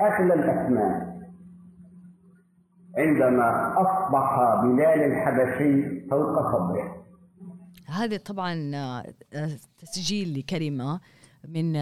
أغلى 0.00 0.34
الأثمان. 0.34 1.16
عندما 2.98 3.74
أصبح 3.76 4.60
بلال 4.62 5.12
الحبشي 5.12 6.00
فوق 6.10 6.52
صدره. 6.52 7.06
هذا 7.86 8.16
طبعا 8.16 8.70
آه، 8.74 9.04
تسجيل 9.78 10.38
لكلمة 10.38 11.00
من 11.48 11.76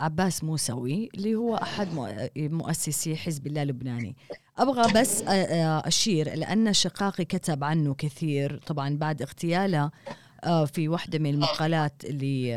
عباس 0.00 0.44
موسوي 0.44 1.08
اللي 1.14 1.34
هو 1.34 1.54
أحد 1.54 1.88
مؤسسي 2.36 3.16
حزب 3.16 3.46
الله 3.46 3.62
اللبناني. 3.62 4.16
أبغى 4.58 5.00
بس 5.00 5.22
آه، 5.22 5.30
آه، 5.30 5.88
أشير 5.88 6.34
لأن 6.34 6.72
شقاقي 6.72 7.24
كتب 7.24 7.64
عنه 7.64 7.94
كثير 7.94 8.60
طبعا 8.66 8.96
بعد 8.96 9.22
اغتياله. 9.22 9.90
في 10.66 10.88
واحدة 10.88 11.18
من 11.18 11.30
المقالات 11.34 12.04
اللي 12.04 12.48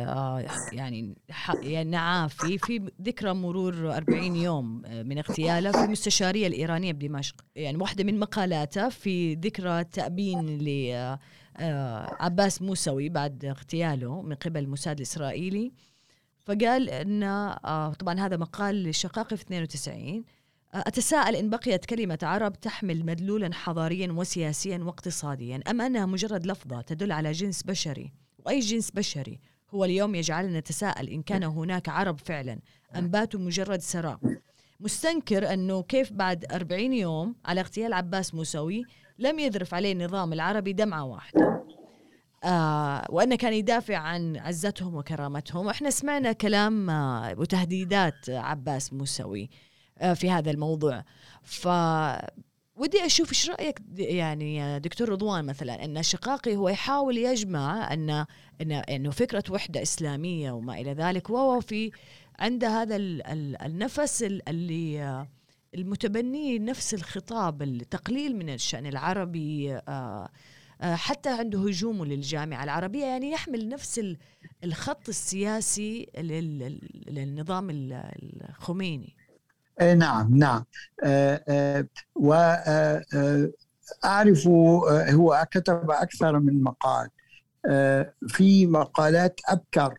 يعني 0.72 1.16
يعني 1.62 1.90
نعافي 1.90 2.58
في 2.58 2.92
ذكرى 3.02 3.34
مرور 3.34 3.96
40 3.96 4.36
يوم 4.36 4.82
من 4.82 5.18
اغتياله 5.18 5.72
في 5.72 5.84
المستشارية 5.84 6.48
الإيرانية 6.48 6.92
بدمشق. 6.92 7.36
يعني 7.56 7.78
واحدة 7.78 8.04
من 8.04 8.20
مقالاته 8.20 8.90
في 8.90 9.34
ذكرى 9.34 9.84
تأبين 9.84 10.58
لعباس 11.60 12.62
موسوي 12.62 13.10
بعد 13.10 13.46
اغتياله 13.46 14.22
من 14.22 14.36
قبل 14.36 14.60
الموساد 14.60 14.98
الإسرائيلي. 14.98 15.72
فقال 16.46 16.90
إن 16.90 17.24
آه، 17.24 17.94
طبعا 17.94 18.20
هذا 18.20 18.38
مقال 18.38 18.76
للشقاقي 18.76 19.38
في 19.38 19.44
92 19.44 20.18
آه، 20.18 20.24
أتساءل 20.74 21.36
إن 21.36 21.50
بقيت 21.50 21.86
كلمة 21.86 22.20
عرب 22.24 22.60
تحمل 22.60 23.06
مدلولا 23.06 23.54
حضاريا 23.54 24.12
وسياسيا 24.12 24.78
واقتصاديا 24.78 25.60
أم 25.70 25.82
أنها 25.82 26.06
مجرد 26.06 26.46
لفظة 26.46 26.82
تدل 26.82 27.12
على 27.12 27.32
جنس 27.32 27.64
بشري؟ 27.64 28.14
وأي 28.46 28.60
جنس 28.60 28.92
بشري؟ 28.92 29.40
هو 29.70 29.86
اليوم 29.86 30.16
يجعلنا 30.16 30.60
نتساءل 30.60 31.10
إن 31.10 31.22
كان 31.22 31.44
هناك 31.44 31.90
عرب 31.90 32.20
فعلا 32.20 32.60
أم 32.96 33.08
باتوا 33.08 33.40
مجرد 33.40 33.82
سراء. 33.82 34.20
مستنكر 34.80 35.54
أنه 35.54 35.84
كيف 35.84 36.14
بعد 36.14 36.46
40 36.52 36.94
يوم 36.94 37.36
على 37.46 37.62
اغتيال 37.62 37.94
عباس 37.94 38.34
موسوي 38.34 38.84
لم 39.20 39.40
يذرف 39.40 39.74
عليه 39.74 39.92
النظام 39.92 40.34
العربي 40.34 40.74
دمعة 40.74 41.04
واحدة. 41.04 41.64
آه 42.44 43.06
وأنه 43.10 43.36
كان 43.36 43.54
يدافع 43.54 43.98
عن 43.98 44.38
عزتهم 44.38 44.96
وكرامتهم. 44.96 45.66
وإحنا 45.66 45.90
سمعنا 45.90 46.32
كلام 46.32 46.90
آه 46.90 47.36
وتهديدات 47.38 48.30
عباس 48.30 48.94
موسوي. 48.94 49.50
في 50.14 50.32
هذا 50.32 50.52
الموضوع. 50.52 51.04
ف 51.44 51.68
ودي 52.76 53.06
أشوف 53.06 53.30
إيش 53.30 53.50
رأيك 53.50 53.82
يعني 53.98 54.80
دكتور 54.80 55.10
رضوان 55.10 55.46
مثلا 55.46 55.86
إن 55.86 56.04
شقاقي 56.04 56.56
هو 56.56 56.70
يحاول 56.70 57.18
يجمع 57.18 57.94
ان 57.94 58.10
ان 58.62 58.72
إنه 58.72 59.12
فكرة 59.12 59.44
وحدة 59.50 59.82
إسلامية 59.82 60.52
وما 60.52 60.80
إلى 60.82 60.94
ذلك 60.94 61.30
وهو 61.30 61.60
في 61.62 61.92
عنده 62.40 62.82
هذا 62.82 62.96
النفس 63.66 64.24
اللي 64.24 65.04
آه، 65.04 65.28
المتبني 65.76 66.60
نفس 66.60 66.94
الخطاب 66.94 67.62
التقليل 67.62 68.36
من 68.36 68.50
الشأن 68.50 68.86
العربي 68.86 69.76
آه 69.76 70.30
آه، 70.82 70.96
حتى 70.96 71.30
عنده 71.30 71.60
هجومه 71.60 72.06
للجامعة 72.06 72.64
العربية. 72.64 73.06
يعني 73.06 73.32
يحمل 73.32 73.70
نفس 73.70 74.16
الخط 74.64 75.10
السياسي 75.10 76.08
للنظام 77.08 77.68
الخميني. 77.70 79.16
نعم 79.82 80.38
نعم. 80.38 80.64
آه، 81.04 81.44
آه، 81.48 81.88
وأعرف 82.16 83.48
هو 84.48 85.48
كتب 85.52 85.92
أكثر 85.92 86.40
من 86.40 86.64
مقال. 86.64 87.10
في 88.28 88.68
مقالات 88.68 89.40
أبكر 89.50 89.98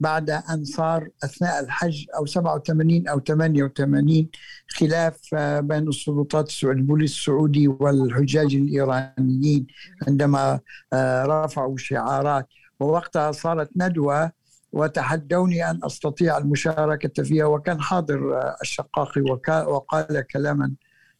بعد 0.00 0.30
أن 0.30 0.64
صار 0.64 1.08
أثناء 1.24 1.64
الحج 1.64 2.04
أو 2.16 2.26
87 2.26 3.08
أو 3.08 3.20
88 3.20 4.28
خلاف 4.68 5.20
آه، 5.34 5.60
بين 5.60 5.88
السلطات 5.88 6.48
السعودية 6.48 6.80
البوليس 6.80 7.12
السعودي 7.12 7.68
والحجاج 7.68 8.54
الإيرانيين 8.54 9.66
عندما 10.08 10.60
آه، 10.92 11.24
رفعوا 11.24 11.76
شعارات. 11.76 12.48
ووقتها 12.80 13.32
صارت 13.32 13.70
ندوة 13.76 14.32
وتحدوني 14.72 15.70
أن 15.70 15.80
أستطيع 15.84 16.38
المشاركة 16.38 17.22
فيها 17.22 17.44
وكان 17.44 17.80
حاضر 17.80 18.36
آه، 18.36 18.56
الشقاقي 18.62 19.20
وقال 19.20 20.26
كلاما 20.32 20.72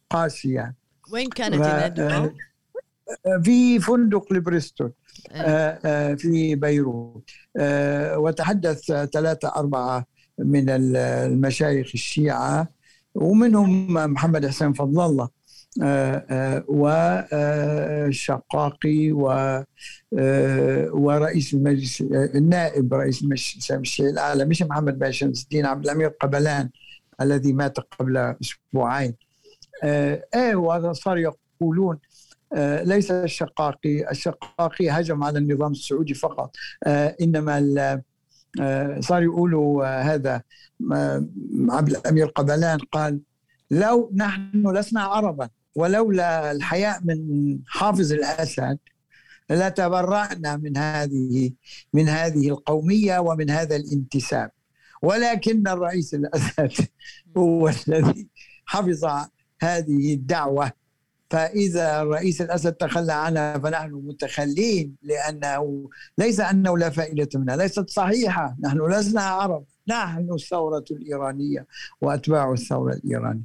قاسيا 0.09 0.73
وين 1.11 1.29
كانت 1.29 1.65
الندوة؟ 1.65 2.33
في 3.43 3.79
فندق 3.79 4.33
لبريستول 4.33 4.91
إيه. 5.31 5.41
آه، 5.41 5.79
آه، 5.85 6.15
في 6.15 6.55
بيروت 6.55 7.29
آه، 7.57 8.19
وتحدث 8.19 8.91
ثلاثة 8.91 9.47
أربعة 9.55 10.05
من 10.39 10.65
المشايخ 10.69 11.91
الشيعة 11.93 12.67
ومنهم 13.15 13.93
محمد 13.93 14.47
حسين 14.47 14.73
فضل 14.73 15.05
الله 15.05 15.29
والشقاقي 17.31 19.11
ورئيس 20.91 21.53
المجلس 21.53 22.01
النائب 22.11 22.93
رئيس 22.93 23.21
المجلس 23.21 23.71
الشيعي 23.71 24.09
الأعلى 24.09 24.45
مش 24.45 24.61
محمد 24.61 24.99
بن 24.99 25.11
شمس 25.11 25.43
الدين 25.43 25.65
عبد 25.65 25.83
الأمير 25.85 26.07
قبلان 26.07 26.69
الذي 27.21 27.53
مات 27.53 27.79
قبل 27.79 28.17
أسبوعين. 28.17 29.15
إيه 29.83 30.55
وصار 30.55 31.17
يقولون 31.17 31.99
آه، 32.53 32.83
ليس 32.83 33.11
الشقاقي 33.11 34.11
الشقاقي 34.11 34.89
هجم 34.89 35.23
على 35.23 35.39
النظام 35.39 35.71
السعودي 35.71 36.13
فقط. 36.13 36.55
آه، 36.83 37.15
إنما 37.21 38.01
آه، 38.61 38.99
صار 38.99 39.23
يقولوا 39.23 40.01
هذا 40.01 40.41
عبد 41.69 41.89
الأمير 41.89 42.25
قبلان 42.27 42.79
قال 42.79 43.19
لو 43.71 44.11
نحن 44.15 44.77
لسنا 44.77 45.01
عربا 45.01 45.49
ولولا 45.75 46.51
الحياء 46.51 46.99
من 47.03 47.59
حافظ 47.67 48.11
الأسد 48.11 48.77
لتبرأنا 49.49 50.57
من 50.57 50.77
هذه 50.77 51.51
من 51.93 52.09
هذه 52.09 52.49
القومية 52.49 53.19
ومن 53.19 53.49
هذا 53.49 53.75
الانتساب. 53.75 54.51
ولكن 55.01 55.67
الرئيس 55.67 56.13
الأسد 56.13 56.71
هو 57.37 57.69
الذي 57.69 58.27
حفظ 58.65 59.05
هذه 59.61 60.13
الدعوة. 60.13 60.71
فإذا 61.29 62.01
الرئيس 62.01 62.41
الأسد 62.41 62.73
تخلى 62.73 63.13
عنها 63.13 63.57
فنحن 63.57 63.91
متخلين 63.93 64.95
لأنه 65.03 65.89
ليس 66.17 66.39
أنه 66.39 66.77
لا 66.77 66.89
فائدة 66.89 67.29
منها 67.39 67.55
ليست 67.55 67.89
صحيحة. 67.89 68.55
نحن 68.63 68.91
لسنا 68.91 69.21
عرب. 69.21 69.65
نحن 69.91 70.33
الثورة 70.33 70.85
الإيرانية 70.91 71.67
وأتباع 72.01 72.51
الثورة 72.51 72.93
الإيرانية. 72.93 73.43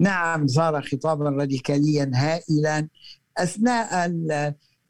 نعم 0.00 0.46
صار 0.46 0.82
خطابا 0.82 1.30
راديكاليا 1.30 2.10
هائلا 2.14 2.88
أثناء 3.38 4.12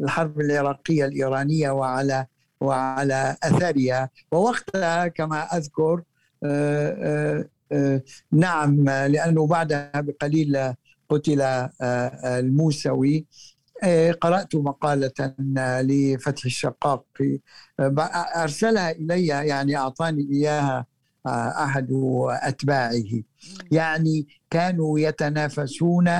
الحرب 0.01 0.41
العراقية 0.41 1.05
الإيرانية 1.05 1.71
وعلى 1.71 2.27
وعلى 2.61 3.37
أثرها. 3.43 4.11
ووقتها 4.33 5.09
كما 5.09 5.57
أذكر 5.57 6.03
نعم 8.33 8.85
لأنه 8.85 9.47
بعدها 9.47 9.91
بقليل 9.95 10.75
قتل 11.09 11.41
الموسوي. 12.25 13.27
قرأت 14.21 14.55
مقالة 14.55 15.35
لفتح 15.83 16.45
الشقاقي 16.45 17.39
أرسلها 18.37 18.91
إلي 18.91 19.27
يعني 19.27 19.77
أعطاني 19.77 20.29
إياها 20.33 20.87
أحد 21.27 21.89
أتباعه. 22.27 23.23
يعني 23.71 24.27
كانوا 24.51 24.99
يتنافسون 24.99 26.11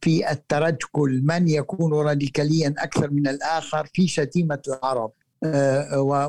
في 0.00 0.30
الترجل 0.30 1.22
من 1.24 1.48
يكون 1.48 1.92
راديكاليا 1.92 2.74
أكثر 2.78 3.10
من 3.10 3.28
الآخر 3.28 3.88
في 3.94 4.08
شتيمة 4.08 4.62
العرب 4.68 5.12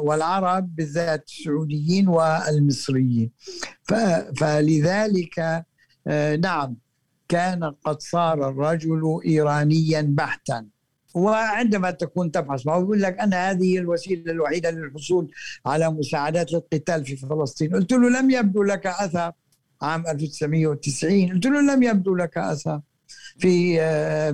والعرب 0.03 0.75
بالذات 0.75 1.29
السعوديين 1.29 2.07
والمصريين. 2.07 3.31
فلذلك 4.38 5.65
نعم 6.39 6.75
كان 7.29 7.63
قد 7.63 8.01
صار 8.01 8.49
الرجل 8.49 9.19
إيرانيا 9.25 10.01
بحتا. 10.01 10.65
وعندما 11.15 11.91
تكون 11.91 12.32
تبحث 12.32 12.67
ما 12.67 12.80
بقول 12.80 13.01
لك 13.01 13.19
أنا 13.19 13.51
هذه 13.51 13.78
الوسيلة 13.78 14.32
الوحيدة 14.32 14.71
للحصول 14.71 15.32
على 15.65 15.91
مساعدات 15.91 16.54
للقتال 16.54 17.06
في 17.06 17.15
فلسطين. 17.15 17.75
قلت 17.75 17.91
له 17.91 18.10
لم 18.19 18.32
يبدو 18.32 18.63
لك 18.63 18.88
أثر 18.88 19.32
عام 19.82 20.08
1990 20.08 21.34
قلت 21.34 21.45
له 21.45 21.62
لم 21.62 21.84
يبدو 21.84 22.15
لك 22.15 22.38
أثر 22.38 22.82
في 23.38 23.78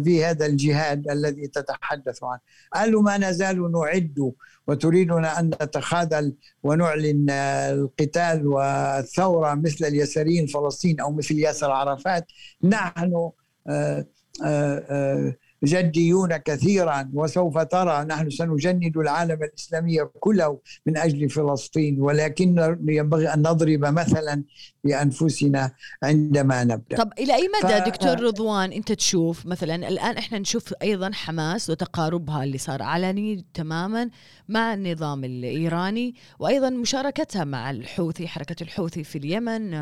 في 0.04 0.26
هذا 0.26 0.46
الجهاد 0.46 1.10
الذي 1.10 1.48
تتحدث 1.48 2.24
عنه. 2.24 2.40
قال 2.74 2.92
له 2.92 3.02
ما 3.02 3.18
نزال 3.18 3.72
نعد 3.72 4.34
وتريدنا 4.68 5.40
أن 5.40 5.46
نتخاذل 5.48 6.36
ونعلن 6.64 7.30
القتال 7.30 8.48
والثورة 8.48 9.54
مثل 9.54 9.86
اليساريين 9.86 10.48
فلسطين 10.48 11.00
أو 11.00 11.12
مثل 11.12 11.40
ياسر 11.40 11.72
عرفات. 11.72 12.26
نحن 12.64 13.32
آآ 13.68 14.06
آآ 14.44 15.36
جديون 15.64 16.38
كثيرا 16.38 17.10
وسوف 17.14 17.58
ترى 17.58 18.06
نحن 18.06 18.30
سنجند 18.30 18.98
العالم 18.98 19.44
الإسلامي 19.44 19.98
كله 20.20 20.60
من 20.86 20.98
أجل 20.98 21.30
فلسطين 21.30 22.02
ولكن 22.02 22.78
ينبغي 22.88 23.28
أن 23.28 23.40
نضرب 23.40 23.86
مثلا 23.86 24.44
بانفسنا 24.84 25.72
عندما 26.04 26.64
نبدأ. 26.64 26.98
طب 26.98 27.14
إلى 27.20 27.36
أي 27.36 27.50
مدى 27.64 27.74
ف... 27.74 27.86
دكتور 27.86 28.20
رضوان 28.20 28.72
أنت 28.72 28.92
تشوف 28.92 29.46
مثلا 29.46 29.76
الآن 29.76 30.18
إحنا 30.18 30.40
نشوف 30.40 30.74
أيضا 30.82 31.12
حماس 31.14 31.70
وتقاربها 31.70 32.44
اللي 32.44 32.58
صار 32.58 32.82
علني 32.84 33.46
تماما 33.54 34.10
مع 34.50 34.74
النظام 34.74 35.24
الإيراني 35.24 36.16
وأيضا 36.40 36.70
مشاركتها 36.70 37.44
مع 37.44 37.72
الحوثي 37.72 38.28
حركة 38.28 38.64
الحوثي 38.64 39.04
في 39.04 39.18
اليمن 39.18 39.78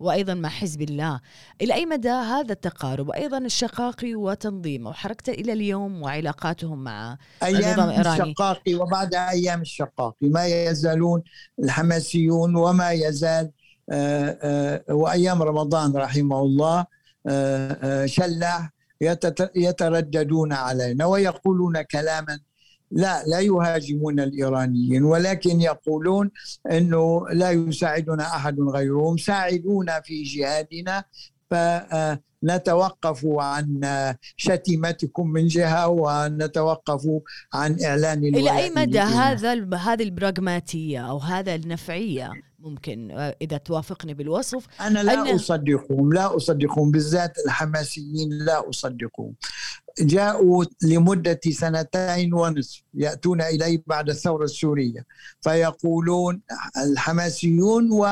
وأيضا 0.00 0.34
مع 0.34 0.48
حزب 0.48 0.82
الله. 0.82 1.20
إلى 1.62 1.74
أي 1.74 1.86
مدى 1.86 2.08
هذا 2.08 2.52
التقارب 2.52 3.08
وأيضا 3.08 3.38
الشقاقي 3.38 4.14
وتنظيمه 4.14 4.90
وحركته 4.90 5.32
إلى 5.32 5.52
اليوم 5.52 6.02
وعلاقاتهم 6.02 6.84
مع 6.84 7.18
أيام 7.42 7.56
النظام 7.56 7.90
الإيراني 7.90 8.22
الشقاقي 8.22 8.74
وبعد 8.74 9.14
أيام 9.14 9.60
الشقاقي 9.60 10.28
ما 10.28 10.46
يزالون 10.46 11.22
الحماسيون 11.62 12.56
وما 12.56 12.90
يزال 12.92 13.50
وأيام 14.90 15.42
رمضان 15.42 15.96
رحمه 15.96 16.40
الله 16.40 16.86
شلح 18.06 18.70
يترددون 19.56 20.52
علينا 20.52 21.06
ويقولون 21.06 21.82
كلاما 21.82 22.38
لا 22.90 23.22
لا 23.26 23.40
يهاجمون 23.40 24.20
الإيرانيين 24.20 25.04
ولكن 25.04 25.60
يقولون 25.60 26.30
إنه 26.70 27.28
لا 27.30 27.50
يساعدنا 27.50 28.22
أحد 28.36 28.60
غيرهم 28.60 29.16
ساعدونا 29.16 30.00
في 30.00 30.22
جهادنا 30.22 31.04
فنتوقف 31.50 33.26
عن 33.26 33.80
شتيمتكم 34.36 35.28
من 35.30 35.46
جهة 35.46 35.88
ونتوقف 35.88 37.06
عن 37.54 37.76
إعلان 37.84 38.18
إلى 38.24 38.58
أي 38.58 38.70
مدى 38.70 39.00
هذا 39.00 39.76
هذه 39.76 40.02
البراغماتية 40.02 41.10
أو 41.10 41.18
هذا 41.18 41.54
النفعية؟ 41.54 42.30
ممكن 42.58 43.10
إذا 43.42 43.56
توافقني 43.56 44.14
بالوصف. 44.14 44.66
أنا 44.80 45.02
لا 45.02 45.12
أن... 45.12 45.34
أصدقهم 45.34 46.12
لا 46.12 46.36
أصدقهم 46.36 46.90
بالذات 46.90 47.32
الحماسيين 47.46 48.28
لا 48.32 48.68
أصدقهم. 48.70 49.34
جاءوا 50.00 50.64
لمدة 50.82 51.40
سنتين 51.50 52.34
ونصف 52.34 52.82
يأتون 52.94 53.42
إلي 53.42 53.82
بعد 53.86 54.08
الثورة 54.08 54.44
السورية 54.44 55.06
فيقولون 55.40 56.42
الحماسيون 56.76 57.92
و 57.92 58.06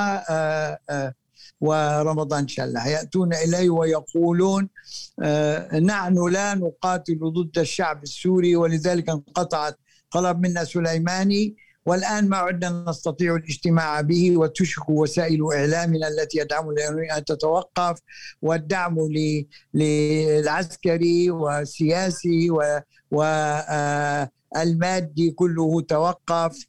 ورمضان 1.61 2.49
شلح 2.49 2.87
يأتون 2.87 3.35
إلي 3.35 3.69
ويقولون 3.69 4.69
نحن 5.81 6.29
لا 6.31 6.55
نقاتل 6.55 7.19
ضد 7.23 7.59
الشعب 7.59 8.03
السوري 8.03 8.57
ولذلك 8.57 9.09
انقطعت 9.09 9.79
طلب 10.11 10.41
منا 10.41 10.65
سليماني. 10.65 11.57
والآن 11.87 12.29
ما 12.29 12.37
عدنا 12.37 12.85
نستطيع 12.89 13.37
الاجتماع 13.37 14.01
به 14.01 14.37
وتشك 14.37 14.89
وسائل 14.89 15.53
إعلامنا 15.53 16.09
التي 16.09 16.39
يدعم 16.39 16.75
أن 17.17 17.25
تتوقف 17.25 17.99
والدعم 18.43 18.97
للعسكري 19.75 21.31
والسياسي 21.31 22.51
والمادي 23.11 25.31
كله 25.31 25.81
توقف. 25.81 26.67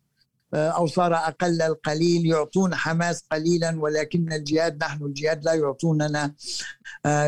أو 0.53 0.87
صار 0.87 1.15
أقل 1.15 1.61
القليل 1.61 2.25
يعطون 2.25 2.75
حماس 2.75 3.23
قليلا 3.31 3.81
ولكن 3.81 4.33
الجهاد 4.33 4.83
نحن 4.83 5.03
الجهاد 5.03 5.45
لا 5.45 5.53
يعطوننا 5.53 6.33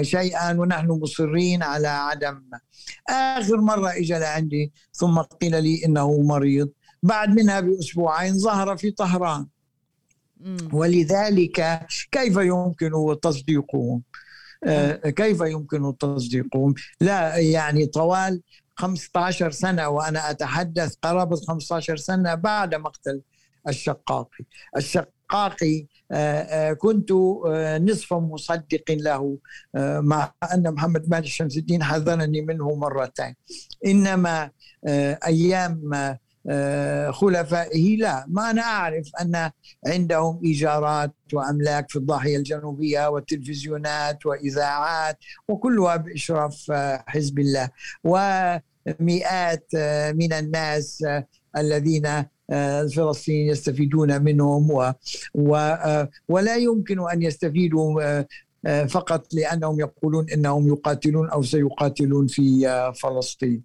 شيئا 0.01 0.59
ونحن 0.59 0.87
مصرين 0.87 1.63
على 1.63 1.87
عدم. 1.87 2.41
آخر 3.09 3.57
مرة 3.57 3.89
إجا 3.89 4.19
لعندي 4.19 4.73
ثم 4.93 5.19
قيل 5.19 5.63
لي 5.63 5.85
إنه 5.85 6.21
مريض. 6.21 6.69
بعد 7.03 7.29
منها 7.29 7.59
بأسبوعين 7.59 8.37
ظهر 8.37 8.77
في 8.77 8.91
طهران. 8.91 9.45
ولذلك 10.73 11.87
كيف 12.11 12.37
يمكن 12.37 12.91
تصديقهم؟ 13.21 14.01
كيف 15.03 15.41
يمكن 15.41 15.97
تصديقهم؟ 15.97 16.73
لا 17.01 17.37
يعني 17.37 17.85
طوال 17.85 18.41
15 18.75 19.51
سنة 19.51 19.89
وأنا 19.89 20.31
أتحدث 20.31 20.95
قرابة 21.01 21.35
15 21.35 21.97
سنة 21.97 22.35
بعد 22.35 22.75
مقتل 22.75 23.21
الشقاقي. 23.67 24.45
الشقاقي 24.77 25.85
كنت 26.77 27.11
نصف 27.81 28.13
مصدق 28.13 28.83
له 28.89 29.37
مع 30.01 30.33
أن 30.53 30.73
محمد 30.73 31.09
مالك 31.09 31.25
شمس 31.25 31.57
الدين 31.57 31.83
حذرني 31.83 32.41
منه 32.41 32.75
مرتين. 32.75 33.35
إنما 33.85 34.51
أيام 35.25 35.91
خلفائه. 37.11 37.97
لا 37.97 38.25
ما 38.27 38.49
أنا 38.49 38.61
أعرف 38.61 39.11
أن 39.21 39.51
عندهم 39.87 40.41
إيجارات 40.45 41.13
وأملاك 41.33 41.89
في 41.89 41.95
الضاحية 41.95 42.37
الجنوبية 42.37 43.09
والتلفزيونات 43.09 44.25
وإذاعات 44.25 45.17
وكلها 45.47 45.95
بإشراف 45.95 46.71
حزب 47.07 47.39
الله. 47.39 47.69
ومئات 48.03 49.75
من 50.15 50.33
الناس 50.33 51.05
الذين 51.57 52.25
الفلسطينيين 52.51 53.49
يستفيدون 53.49 54.21
منهم 54.21 54.71
و 54.71 54.93
و 55.35 55.77
ولا 56.29 56.55
يمكن 56.55 57.09
أن 57.09 57.21
يستفيدوا 57.21 58.23
فقط 58.87 59.33
لأنهم 59.33 59.79
يقولون 59.79 60.25
إنهم 60.29 60.67
يقاتلون 60.67 61.29
أو 61.29 61.43
سيقاتلون 61.43 62.27
في 62.27 62.93
فلسطين. 63.01 63.63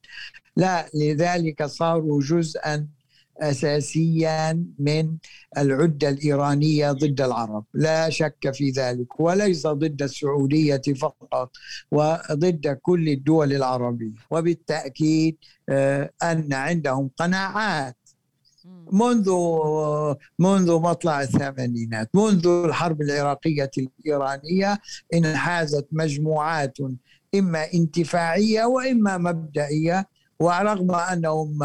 لا 0.56 0.86
لذلك 0.94 1.64
صاروا 1.64 2.20
جزءا 2.22 2.88
اساسيا 3.38 4.64
من 4.78 5.16
العدة 5.58 6.08
الإيرانية 6.08 6.92
ضد 6.92 7.20
العرب. 7.20 7.64
لا 7.74 8.10
شك 8.10 8.50
في 8.52 8.70
ذلك 8.70 9.20
وليس 9.20 9.66
ضد 9.66 10.02
السعودية 10.02 10.82
فقط 11.00 11.50
وضد 11.90 12.78
كل 12.82 13.08
الدول 13.08 13.52
العربية. 13.52 14.14
وبالتأكيد 14.30 15.36
أن 16.22 16.52
عندهم 16.52 17.10
قناعات. 17.16 17.96
منذ 18.92 19.30
منذ 20.38 20.80
مطلع 20.80 21.22
الثمانينات 21.22 22.10
منذ 22.14 22.46
الحرب 22.46 23.02
العراقية 23.02 23.70
الإيرانية 23.78 24.78
انحازت 25.14 25.88
مجموعات 25.92 26.78
إما 27.34 27.72
انتفاعية 27.74 28.64
وإما 28.64 29.18
مبدئية 29.18 30.06
ورغم 30.44 30.90
أنهم 30.94 31.58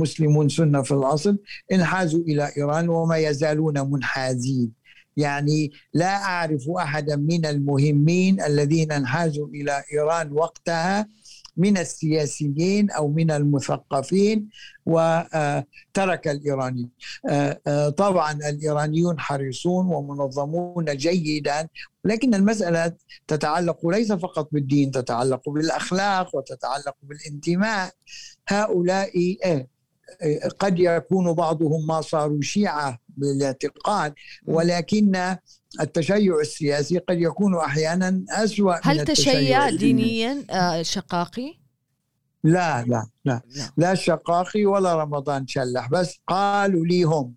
مسلمون 0.00 0.48
سنة 0.48 0.82
في 0.82 0.92
الأصل 0.94 1.38
انحازوا 1.72 2.20
إلى 2.20 2.50
إيران 2.56 2.88
وما 2.88 3.16
يزالون 3.16 3.90
منحازين. 3.90 4.72
يعني 5.16 5.70
لا 5.94 6.14
أعرف 6.16 6.62
أحدا 6.78 7.16
من 7.16 7.46
المهمين 7.46 8.40
الذين 8.42 8.92
انحازوا 8.92 9.48
إلى 9.48 9.82
إيران 9.92 10.32
وقتها 10.32 11.08
من 11.56 11.78
السياسيين 11.78 12.90
أو 12.90 13.08
من 13.08 13.30
المثقفين 13.30 14.48
وترك 14.86 16.28
الإيرانيين. 16.28 16.90
طبعا 17.96 18.32
الإيرانيون 18.32 19.20
حريصون 19.20 19.86
ومنظمون 19.86 20.84
جيدا 20.84 21.68
لكن 22.04 22.34
المسألة 22.34 22.92
تتعلق 23.28 23.86
ليس 23.86 24.12
فقط 24.12 24.48
بالدين 24.52 24.90
تتعلق 24.90 25.48
بالأخلاق 25.48 26.36
وتتعلق 26.36 26.94
بالانتماء 27.02 27.92
هؤلاء 28.48 29.36
قد 30.58 30.78
يكون 30.78 31.32
بعضهم 31.32 31.86
ما 31.86 32.00
صاروا 32.00 32.40
شيعة 32.40 32.98
بالاعتقاد 33.08 34.14
ولكن 34.46 35.36
التشيع 35.80 36.40
السياسي 36.40 36.98
قد 36.98 37.20
يكون 37.20 37.56
أحيانا 37.56 38.24
أسوأ 38.30 38.74
هل 38.82 38.98
من 38.98 39.04
تشيع 39.04 39.70
دينيا 39.70 40.44
آه، 40.50 40.82
شقاقي؟ 40.82 41.54
لا 42.44 42.82
لا 42.82 43.06
لا. 43.24 43.42
لا, 43.56 43.70
لا 43.76 43.94
شقاقي 43.94 44.66
ولا 44.66 44.94
رمضان 44.94 45.46
شلح 45.46 45.88
بس 45.88 46.20
قالوا 46.26 46.86
لي 46.86 47.02
هم 47.02 47.34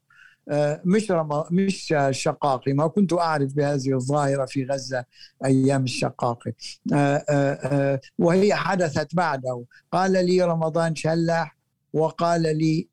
آه، 0.50 0.82
مش 0.86 1.12
رم... 1.12 1.44
مش 1.52 1.94
شقاقي. 2.12 2.74
ما 2.74 2.88
كنت 2.88 3.14
أعرف 3.14 3.54
بهذه 3.54 3.94
الظاهرة 3.94 4.46
في 4.46 4.66
غزة 4.66 5.06
أيام 5.46 5.84
الشقاقي 5.84 6.54
آه، 6.94 8.00
وهي 8.20 8.56
حدثت 8.56 9.16
بعده. 9.16 9.66
قال 9.92 10.26
لي 10.26 10.42
رمضان 10.44 10.96
شلح 10.96 11.57
وقال 11.98 12.42
لي 12.58 12.88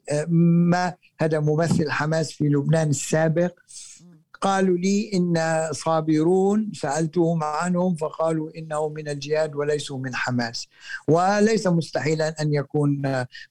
ما 0.69 0.95
هذا 1.21 1.41
ممثل 1.41 1.91
حماس 1.91 2.33
في 2.33 2.45
لبنان 2.45 2.89
السابق؟ 2.89 3.53
قالوا 4.41 4.77
لي 4.77 5.11
إن 5.15 5.35
صابرون 5.73 6.73
سألتهم 6.75 7.45
عنهم 7.45 7.95
فقالوا 7.95 8.51
إنهم 8.59 8.93
من 8.93 9.09
الجهاد 9.09 9.55
وليسوا 9.55 9.99
من 9.99 10.15
حماس. 10.15 10.69
وليس 11.09 11.67
مستحيلا 11.67 12.43
أن 12.43 12.55
يكون 12.55 13.03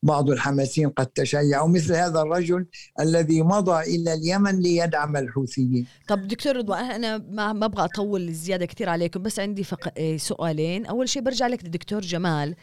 بعض 0.03 0.29
الحماسيين 0.29 0.89
قد 0.89 1.05
تشيعوا 1.05 1.67
مثل 1.67 1.93
هذا 1.93 2.21
الرجل 2.21 2.65
الذي 2.99 3.41
مضى 3.41 3.95
إلى 3.95 4.13
اليمن 4.13 4.59
ليدعم 4.59 5.17
الحوثيين. 5.17 5.85
طب 6.07 6.27
دكتور 6.27 6.55
رضوان 6.55 6.83
أنا 6.85 7.17
ما 7.17 7.53
ما 7.53 7.65
أبغى 7.65 7.85
أطول 7.85 8.33
زيادة 8.33 8.65
كثير 8.65 8.89
عليكم 8.89 9.23
بس 9.23 9.39
عندي 9.39 9.63
فق... 9.63 9.91
إيه، 9.97 10.17
سؤالين. 10.17 10.85
أول 10.85 11.09
شيء 11.09 11.21
برجع 11.21 11.47
لك 11.47 11.63
للدكتور 11.63 12.01
جمال. 12.01 12.55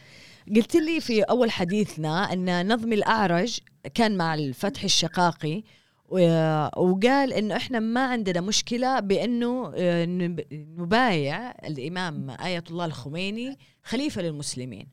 قلت 0.57 0.77
لي 0.77 1.01
في 1.01 1.23
أول 1.23 1.51
حديثنا 1.51 2.33
أن 2.33 2.73
نظم 2.73 2.93
الأعرج 2.93 3.59
كان 3.95 4.17
مع 4.17 4.35
الفتح 4.35 4.85
الشقاقي 4.85 5.63
وقال 6.09 7.33
انه 7.33 7.57
إحنا 7.57 7.81
ما 7.81 8.07
عندنا 8.07 8.41
مشكلة 8.41 9.01
بأنه 9.01 9.73
آه، 9.75 10.07
نبايع 10.53 11.51
الإمام 11.51 12.31
آية 12.31 12.65
الله 12.71 12.85
الخميني 12.85 13.59
خليفة 13.85 14.23
للمسلمين. 14.23 14.87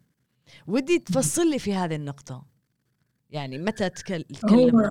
ودي 0.68 0.99
تفصل 0.99 1.49
لي 1.49 1.60
في 1.60 1.74
هذه 1.74 1.95
النقطة. 1.95 2.45
يعني 3.30 3.58
متى 3.58 3.89
تكلم؟ 3.89 4.89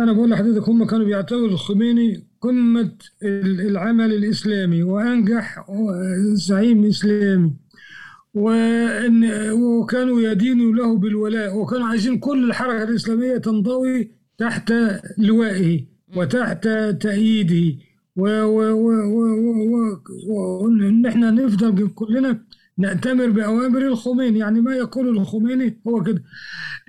أنا 0.00 0.12
بقول 0.12 0.30
لحضرتك 0.30 0.68
هم 0.68 0.86
كانوا 0.86 1.06
بيعتبروا 1.06 1.48
الخميني 1.48 2.26
قمة 2.40 2.96
العمل 3.22 4.12
الإسلامي 4.12 4.82
وأنجح 4.82 5.64
زعيم 6.32 6.84
إسلامي. 6.84 7.52
وإن 8.38 9.24
وكانوا 9.52 10.20
يدينوا 10.20 10.72
له 10.74 10.96
بالولاء 10.98 11.56
وكانوا 11.56 11.86
عايزين 11.86 12.18
كل 12.18 12.44
الحركة 12.44 12.82
الإسلامية 12.82 13.36
تنضوي 13.36 14.10
تحت 14.38 14.72
لوائه 15.18 15.84
وتحت 16.16 16.68
تأييده. 17.00 17.76
وإن 20.28 21.06
إحنا 21.06 21.30
نفضل 21.30 21.88
كلنا 21.88 22.44
نأتمر 22.78 23.30
بأوامر 23.30 23.86
الخميني. 23.86 24.38
يعني 24.38 24.60
ما 24.60 24.74
يقول 24.76 25.08
الخميني 25.08 25.80
هو 25.88 26.02
كده. 26.02 26.22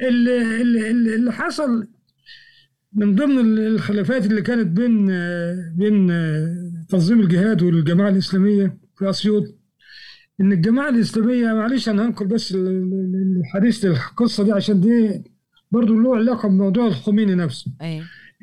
اللي, 0.07 0.61
اللي, 0.61 1.15
اللي 1.15 1.31
حصل 1.31 1.87
من 2.93 3.15
ضمن 3.15 3.57
الخلافات 3.57 4.25
اللي 4.25 4.41
كانت 4.41 4.67
بين 4.67 5.05
بين 5.77 6.07
تنظيم 6.89 7.19
الجهاد 7.19 7.61
والجماعة 7.63 8.09
الإسلامية 8.09 8.77
في 8.97 9.09
أسيوط 9.09 9.58
إن 10.41 10.51
الجماعة 10.51 10.89
الإسلامية 10.89 11.53
معلش 11.53 11.89
أنا 11.89 12.05
هنقل 12.05 12.27
بس 12.27 12.55
الحديث 13.39 13.85
القصة 13.85 14.43
دي 14.43 14.51
عشان 14.51 14.81
دي 14.81 15.23
برضه 15.71 16.01
له 16.01 16.15
علاقة 16.15 16.49
بموضوع 16.49 16.87
الخميني 16.87 17.35
نفسه 17.35 17.71
أيه. 17.81 18.01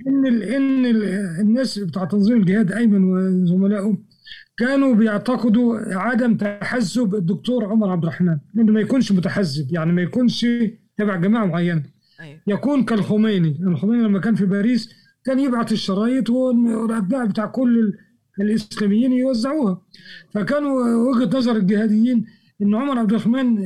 إن 0.09 0.27
ال 0.27 0.43
إن 0.43 0.87
ال 0.87 1.03
الناس 1.41 1.79
بتاع 1.79 2.05
تنظيم 2.05 2.37
الجهاد 2.37 2.73
أيمن 2.73 3.05
وزملائه 3.05 3.99
كانوا 4.57 4.95
بيعتقدوا 4.95 5.79
عدم 5.95 6.37
تحزب 6.37 7.15
الدكتور 7.15 7.65
عمر 7.65 7.91
عبد 7.91 8.03
الرحمن 8.03 8.39
إنه 8.59 8.73
ما 8.73 8.81
يكونش 8.81 9.13
متحزب 9.13 9.73
يعني 9.73 9.93
ما 9.93 10.03
يكونش 10.03 10.47
تبع 10.97 11.17
جماعة 11.17 11.45
معينة 11.45 11.83
أيه. 12.21 12.43
يكون 12.47 12.85
كالخميني 12.85 13.61
الخميني 13.67 14.03
لما 14.03 14.19
كان 14.19 14.35
في 14.35 14.47
باريس 14.47 14.91
كان 15.25 15.39
يبعث 15.41 15.73
الشرايط 15.73 16.31
والاتباع 16.31 17.25
بتاع 17.25 17.47
كل 17.47 17.93
الإسلاميين 18.41 19.13
يوزعوها. 19.13 19.83
فكانوا 20.35 20.85
وجهة 21.11 21.39
نظر 21.39 21.57
الجهاديين 21.57 22.27
إن 22.63 22.75
عمر 22.75 22.99
عبد 22.99 23.11
الرحمن 23.11 23.59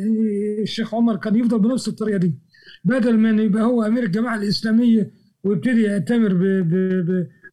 الشيخ 0.62 0.94
عمر 0.94 1.16
كان 1.16 1.36
يفضل 1.36 1.58
بنفس 1.58 1.88
الطريقة 1.88 2.18
دي 2.18 2.34
بدل 2.84 3.16
ما 3.18 3.42
يبقى 3.42 3.62
هو 3.62 3.82
أمير 3.82 4.02
الجماعة 4.02 4.36
الإسلامية 4.36 5.10
ويبتدي 5.44 5.82
يأتمر 5.82 6.34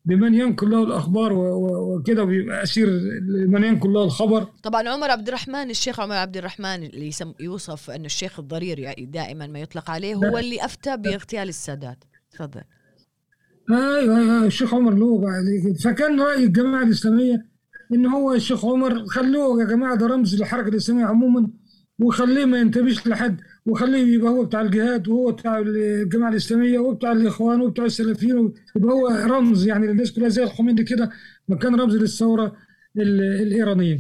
بمن 0.06 0.34
ينقل 0.34 0.70
له 0.70 0.84
الأخبار 0.84 1.34
وكده 1.34 2.24
ويبقى 2.24 2.64
أسير 2.64 2.88
من 3.48 3.64
ينقل 3.64 3.94
له 3.94 4.04
الخبر. 4.04 4.48
طبعا 4.64 4.90
عمر 4.90 5.12
عبد 5.12 5.28
الرحمن 5.28 5.70
الشيخ 5.70 6.00
عمر 6.00 6.16
عبد 6.16 6.38
الرحمن 6.38 6.84
اللي 6.84 7.10
يوصف 7.40 7.90
انه 7.90 8.06
الشيخ 8.06 8.40
الضرير 8.40 8.80
يعني 8.80 9.06
دائما 9.06 9.48
ما 9.48 9.60
يطلق 9.60 9.90
عليه 9.90 10.16
هو 10.16 10.38
اللي 10.38 10.66
أفتى 10.66 10.98
باغتيال 10.98 11.50
السادات. 11.50 12.04
تفضل. 12.32 12.62
أيوه 13.72 14.18
أيوه 14.20 14.46
الشيخ 14.46 14.74
عمر 14.74 14.94
له 14.94 15.22
فكان 15.84 16.22
رأي 16.22 16.44
الجماعة 16.44 16.84
الإسلامية 16.84 17.46
إن 17.94 18.06
هو 18.06 18.34
الشيخ 18.34 18.66
عمر 18.66 19.06
خلوه 19.06 19.62
يا 19.62 19.66
جماعة 19.68 19.96
ده 19.96 20.08
رمز 20.08 20.36
للحركه 20.36 20.68
الإسلامية 20.68 21.06
عموما 21.06 21.50
وخليه 22.00 22.46
ما 22.46 22.58
ينتبهش 22.60 23.08
لحد 23.08 23.42
وخليه 23.66 24.14
يبقى 24.16 24.32
هو 24.32 24.44
بتاع 24.46 24.62
الجهاد 24.62 25.08
وهو 25.08 25.32
بتاع 25.32 25.60
الجماعة 25.60 26.30
الإسلامية 26.30 26.80
وبتاع 26.80 27.12
الإخوان 27.12 27.62
وبتاع 27.62 27.86
السلفيين 27.86 28.54
يبقى 28.76 28.94
هو 28.94 29.08
رمز 29.08 29.68
يعني 29.68 29.88
للناس 29.88 30.12
كلها 30.12 30.30
زي 30.30 30.44
الخميني 30.44 30.84
كده 30.84 31.10
ما 31.48 31.56
كان 31.56 31.76
رمز 31.76 31.96
للثورة 31.96 32.56
الإيرانية. 32.98 34.00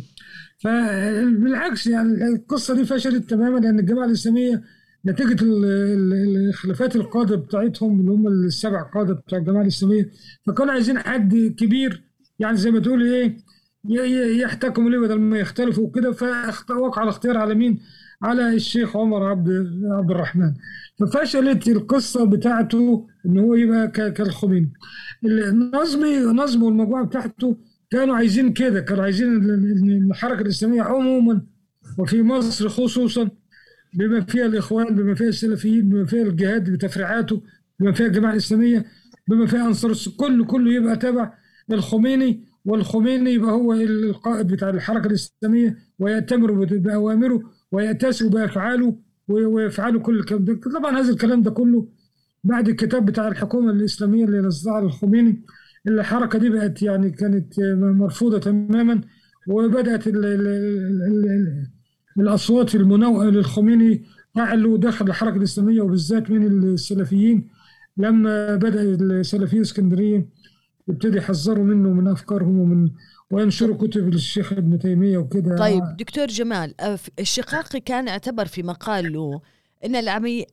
فبالعكس 0.59 1.87
يعني 1.87 2.27
القصة 2.27 2.73
دي 2.75 2.85
فشلت 2.85 3.29
تماما 3.29 3.59
لأن 3.59 3.79
الجماعة 3.79 4.05
الإسلامية 4.05 4.63
نتيجة 5.07 5.37
الخلافات 5.41 6.95
القادة 6.95 7.35
بتاعتهم 7.35 7.99
اللي 7.99 8.11
هم 8.11 8.27
السبع 8.27 8.81
قادة 8.83 9.13
بتوع 9.13 9.39
الجماعة 9.39 9.61
الإسلامية 9.61 10.09
فكانوا 10.47 10.73
عايزين 10.73 10.99
حد 10.99 11.55
كبير 11.57 12.03
يعني 12.39 12.57
زي 12.57 12.71
ما 12.71 12.79
تقول 12.79 13.03
إيه 13.13 13.37
يحتكموا 14.41 14.89
ليه 14.89 14.97
بدل 14.99 15.19
ما 15.19 15.37
يختلفوا 15.39 15.83
وكده 15.87 16.11
فوقع 16.11 17.03
الاختيار 17.03 17.37
على 17.37 17.55
مين؟ 17.55 17.79
على 18.21 18.53
الشيخ 18.53 18.97
عمر 18.97 19.23
عبد 19.23 19.49
عبد 19.91 20.11
الرحمن 20.11 20.53
ففشلت 20.99 21.67
القصة 21.67 22.25
بتاعته 22.25 23.07
إن 23.25 23.37
هو 23.37 23.53
يبقى 23.55 23.91
كالخميني 23.91 24.71
نظمي 25.73 26.19
نظمه 26.19 26.65
والمجموعة 26.65 27.05
بتاعته 27.05 27.57
كانوا 27.89 28.15
عايزين 28.15 28.53
كده 28.53 28.79
كانوا 28.81 29.03
عايزين 29.03 29.29
الحركه 30.09 30.41
الإسلامية 30.41 30.81
عموما 30.81 31.41
وفي 31.97 32.21
مصر 32.23 32.69
خصوصا 32.69 33.29
بما 33.97 34.21
فيها 34.21 34.45
الإخوان 34.45 34.95
بما 34.95 35.15
فيها 35.15 35.27
السلفيين 35.27 35.89
بما 35.89 36.05
فيها 36.05 36.21
الجهاد 36.23 36.69
بتفريعاته 36.69 37.41
بما 37.79 37.91
فيها 37.91 38.05
الجماعة 38.07 38.31
الإسلامية 38.31 38.85
بما 39.27 39.45
فيها 39.45 39.67
أنصار 39.67 39.93
كله 40.17 40.45
كله 40.45 40.71
يبقى 40.73 40.95
تبع 40.97 41.33
الخميني 41.71 42.43
والخميني 42.65 43.33
يبقى 43.33 43.51
هو 43.51 43.73
القائد 43.73 44.47
بتاع 44.47 44.69
الحركة 44.69 45.07
الإسلامية 45.07 45.77
ويأتمر 45.99 46.51
باوامره 46.77 47.41
ويأتسر 47.71 48.27
بافعاله 48.27 48.95
ويفعلوا 49.27 50.01
كل 50.01 50.19
الكلام 50.19 50.45
ده. 50.45 50.59
طبعا 50.79 50.99
هذا 50.99 51.11
الكلام 51.11 51.41
ده 51.43 51.51
كله 51.51 51.87
بعد 52.43 52.69
الكتاب 52.69 53.05
بتاع 53.05 53.27
الحكومة 53.27 53.71
الإسلامية 53.71 54.25
اللي 54.25 54.39
نزلها 54.41 54.79
الخميني 54.79 55.41
الحركة 55.87 56.39
دي 56.39 56.49
بقت 56.49 56.81
يعني 56.81 57.09
كانت 57.11 57.53
مرفوضة 57.77 58.39
تماما 58.39 59.01
وبدأت 59.47 60.07
ال 60.07 60.25
ال 60.25 60.47
ال 60.47 61.67
الأصوات 62.19 62.75
المنوعة 62.75 63.25
للخميني 63.25 64.03
تعلو 64.35 64.77
داخل 64.77 65.07
الحركة 65.07 65.37
الإسلامية 65.37 65.81
وبالذات 65.81 66.31
من 66.31 66.47
السلفيين. 66.47 67.47
لما 67.97 68.55
بدأ 68.55 68.81
السلفيين 68.81 69.61
اسكندريه 69.61 70.29
يبتدي 70.87 71.17
يحذروا 71.17 71.63
منه 71.65 71.89
من 71.89 72.07
أفكارهم 72.07 72.59
ومن 72.59 72.89
وينشروا 73.31 73.77
كتب 73.77 74.09
للشيخ 74.09 74.53
ابن 74.53 74.79
تيمية 74.79 75.17
وكده. 75.17 75.57
طيب 75.57 75.83
دكتور 75.99 76.27
جمال 76.27 76.73
الشقاقي 77.19 77.79
كان 77.79 78.07
اعتبر 78.07 78.45
في 78.45 78.63
مقال 78.63 79.13
له 79.13 79.41
إن 79.85 79.95
العمي... 79.95 80.45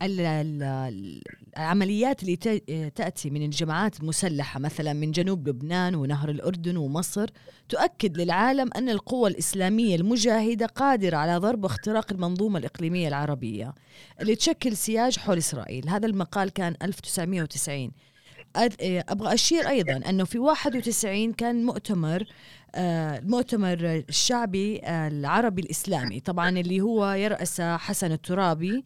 العمليات 1.56 2.22
اللي 2.22 2.36
تأتي 2.94 3.30
من 3.30 3.42
الجماعات 3.42 4.00
المسلحه 4.00 4.60
مثلا 4.60 4.92
من 4.92 5.10
جنوب 5.10 5.48
لبنان 5.48 5.94
ونهر 5.94 6.30
الأردن 6.30 6.76
ومصر 6.76 7.30
تؤكد 7.68 8.20
للعالم 8.20 8.70
أن 8.76 8.88
القوى 8.88 9.30
الإسلامية 9.30 9.96
المجاهدة 9.96 10.66
قادرة 10.66 11.16
على 11.16 11.36
ضرب 11.36 11.64
واختراق 11.64 12.12
المنظومة 12.12 12.58
الإقليمية 12.58 13.08
العربية 13.08 13.74
اللي 14.20 14.34
تشكل 14.34 14.76
سياج 14.76 15.18
حول 15.18 15.38
إسرائيل. 15.38 15.88
هذا 15.88 16.06
المقال 16.06 16.50
كان 16.50 16.74
1990 16.82 17.90
أبغى 18.56 19.34
أشير 19.34 19.68
أيضا 19.68 20.00
أنه 20.08 20.24
في 20.24 20.38
91 20.38 21.32
كان 21.32 21.64
مؤتمر 21.64 22.24
المؤتمر 22.76 23.78
آه، 23.82 24.04
الشعبي 24.08 24.80
العربي 24.86 25.62
الإسلامي 25.62 26.20
طبعا 26.20 26.48
اللي 26.48 26.80
هو 26.80 27.12
يرأس 27.12 27.60
حسن 27.60 28.12
الترابي 28.12 28.84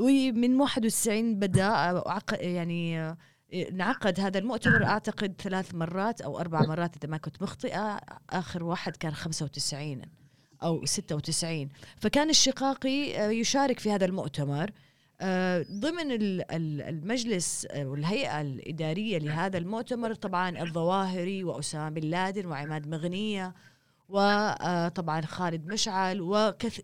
ومن 0.00 0.60
91 0.60 1.38
بدأ 1.38 2.02
يعني 2.32 3.16
انعقد 3.52 4.20
هذا 4.20 4.38
المؤتمر. 4.38 4.84
أعتقد 4.84 5.34
ثلاث 5.38 5.74
مرات 5.74 6.20
أو 6.20 6.40
أربع 6.40 6.66
مرات 6.66 6.96
إذا 6.96 7.08
ما 7.08 7.16
كنت 7.16 7.42
مخطئة 7.42 8.00
آخر 8.30 8.64
واحد 8.64 8.96
كان 8.96 9.14
95 9.14 10.02
أو 10.62 10.84
96 10.84 11.68
فكان 11.96 12.30
الشقاقي 12.30 13.10
يشارك 13.40 13.78
في 13.78 13.92
هذا 13.92 14.04
المؤتمر. 14.04 14.70
ضمن 15.72 16.06
المجلس 16.88 17.66
والهيئة 17.76 18.40
الإدارية 18.40 19.18
لهذا 19.18 19.58
المؤتمر 19.58 20.14
طبعا 20.14 20.62
الظواهري 20.62 21.44
وأسامة 21.44 21.88
بن 21.88 22.08
لادن 22.08 22.46
وعماد 22.46 22.88
مغنية 22.88 23.54
وطبعا 24.10 25.20
خالد 25.20 25.66
مشعل 25.66 26.20
وكث 26.20 26.80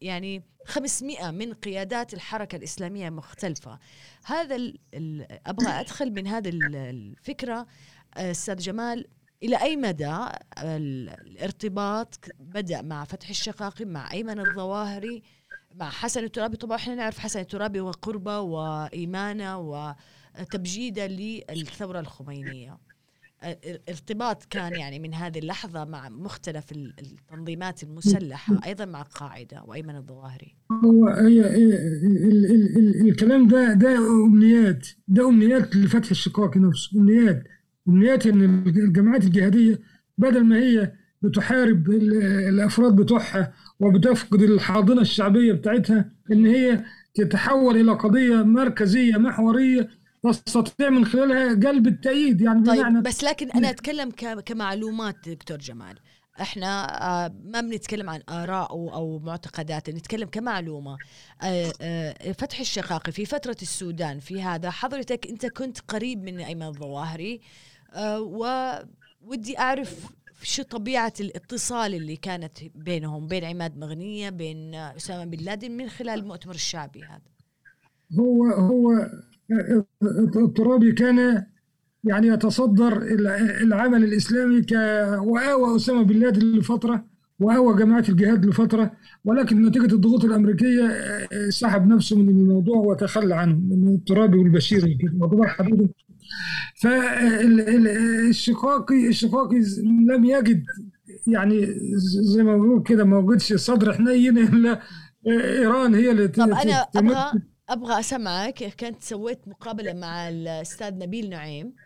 يعني 0.00 0.42
500 0.66 1.30
من 1.30 1.54
قيادات 1.54 2.14
الحركة 2.14 2.56
الإسلامية 2.56 3.10
مختلفة. 3.10 3.78
هذا 4.24 4.72
أبغى 5.46 5.68
أدخل 5.68 6.10
من 6.10 6.26
هذا 6.26 6.48
الفكرة 6.48 7.66
أستاذ 8.16 8.56
جمال 8.56 9.08
إلى 9.42 9.62
أي 9.62 9.76
مدى 9.76 10.16
الارتباط 10.58 12.18
بدأ 12.40 12.82
مع 12.82 13.04
فتح 13.04 13.28
الشقاقي 13.28 13.84
مع 13.84 14.12
أيمن 14.12 14.40
الظواهري 14.40 15.22
مع 15.74 15.90
حسن 15.90 16.24
الترابي؟ 16.24 16.56
طبعا 16.56 16.76
إحنا 16.76 16.94
نعرف 16.94 17.18
حسن 17.18 17.40
الترابي 17.40 17.80
وقربه 17.80 18.40
وإيمانه 18.40 19.58
وتبجيده 20.38 21.06
للثورة 21.06 22.00
الخمينية. 22.00 22.78
ارتباط 23.88 24.44
كان 24.50 24.72
يعني 24.72 24.98
من 24.98 25.14
هذه 25.14 25.38
اللحظة 25.38 25.84
مع 25.84 26.08
مختلف 26.08 26.64
التنظيمات 26.72 27.82
المسلحة 27.82 28.60
أيضا 28.66 28.84
مع 28.84 29.00
القاعدة 29.02 29.62
وأيمن 29.66 29.96
الظواهري. 29.96 30.54
هو 30.84 31.08
هي 31.08 31.40
ال 31.40 31.72
ال 31.74 32.76
ال 32.78 33.08
الكلام 33.08 33.48
ده 33.48 33.72
ده 33.72 33.96
أمنيات 34.26 34.88
ده 35.08 35.28
أمنيات 35.28 35.76
لفتح 35.76 36.10
الشقاق 36.10 36.56
نفسه 36.56 36.98
أمنيات 37.00 37.42
أمنيات 37.88 38.26
إن 38.26 38.42
الجماعات 38.66 39.24
الجهادية 39.24 39.80
بدل 40.18 40.44
ما 40.44 40.56
هي 40.58 40.92
بتحارب 41.22 41.90
الأفراد 41.90 42.96
بتوعها 42.96 43.52
وبتفقد 43.80 44.42
الحاضنة 44.42 45.00
الشعبية 45.00 45.52
بتاعتها 45.52 46.10
إن 46.32 46.46
هي 46.46 46.84
تتحول 47.14 47.76
إلى 47.76 47.92
قضية 47.92 48.42
مركزية 48.42 49.16
محورية 49.16 49.88
تستطيع 50.30 50.90
من 50.90 51.04
خلالها 51.04 51.68
قلب 51.68 51.86
التأييد 51.86 52.40
يعني 52.40 52.64
طيب 52.64 52.76
بمعنى 52.76 53.00
بس 53.00 53.24
لكن 53.24 53.50
أنا 53.50 53.70
أتكلم 53.70 54.10
كمعلومات 54.44 55.28
دكتور 55.28 55.58
جمال. 55.58 55.98
إحنا 56.40 57.02
آه، 57.24 57.34
ما 57.44 57.60
بنتكلم 57.60 58.10
عن 58.10 58.22
آراء 58.28 58.72
أو 58.72 59.18
معتقدات 59.18 59.90
نتكلم 59.90 60.28
كمعلومة. 60.28 60.98
آه، 61.42 61.72
آه، 61.80 62.32
فتح 62.32 62.60
الشقاقي 62.60 63.12
في 63.12 63.26
فترة 63.26 63.56
السودان 63.62 64.20
في 64.20 64.42
هذا. 64.42 64.70
حضرتك 64.70 65.26
أنت 65.26 65.46
كنت 65.46 65.80
قريب 65.80 66.22
من 66.22 66.40
أيمن 66.40 66.62
الظواهري. 66.62 67.40
وودي 68.20 69.58
أعرف 69.58 70.06
شو 70.42 70.62
طبيعة 70.62 71.12
الاتصال 71.20 71.94
اللي 71.94 72.16
كانت 72.16 72.58
بينهم 72.74 73.26
بين 73.26 73.44
عماد 73.44 73.78
مغنية 73.78 74.30
بين 74.30 74.74
أسامة 74.74 75.24
بن 75.24 75.44
لادن 75.44 75.70
من 75.70 75.88
خلال 75.88 76.20
المؤتمر 76.20 76.54
الشعبي 76.54 77.04
هذا. 77.04 77.32
هو 78.20 78.46
هو 78.46 79.10
الترابي 80.36 80.92
كان 80.92 81.44
يعني 82.04 82.28
يتصدر 82.28 83.02
العمل 83.62 84.04
الإسلامي 84.04 84.62
ك 84.62 84.72
وآوى 85.22 85.76
أسامة 85.76 86.02
بن 86.02 86.16
لادن 86.16 86.46
لفترة 86.58 87.04
وآوى 87.40 87.76
جماعة 87.76 88.04
الجهاد 88.08 88.46
لفترة 88.46 88.92
ولكن 89.24 89.66
نتيجة 89.66 89.94
الضغوط 89.94 90.24
الأمريكية 90.24 90.88
سحب 91.48 91.86
نفسه 91.86 92.18
من 92.18 92.28
الموضوع 92.28 92.76
وتخلى 92.76 93.34
عنه 93.34 93.54
من 93.54 93.94
الترابي 93.94 94.38
والبشير 94.38 94.98
موضوع 95.14 95.46
حدوده 95.46 95.88
فالشقاقي 97.82 99.08
الشقاقي 99.08 99.62
لم 99.82 100.24
يجد 100.24 100.64
يعني 101.26 101.66
زي 102.34 102.42
ما 102.42 102.56
بنقول 102.56 102.82
كده 102.82 103.04
ما 103.04 103.18
وجدش 103.18 103.52
صدر 103.52 103.92
حنين 103.92 104.38
إلا 104.38 104.80
إيران 105.26 105.94
هي 105.94 106.10
اللي 106.10 106.28
طب 106.28 106.42
أنا 106.50 106.86
أبغى 106.96 107.42
أبغى 107.72 108.00
أسمعك 108.00 108.64
كنت 108.80 109.02
سويت 109.02 109.48
مقابلة 109.48 109.92
مع 109.92 110.28
الأستاذ 110.28 110.98
نبيل 110.98 111.30
نعيم. 111.30 111.76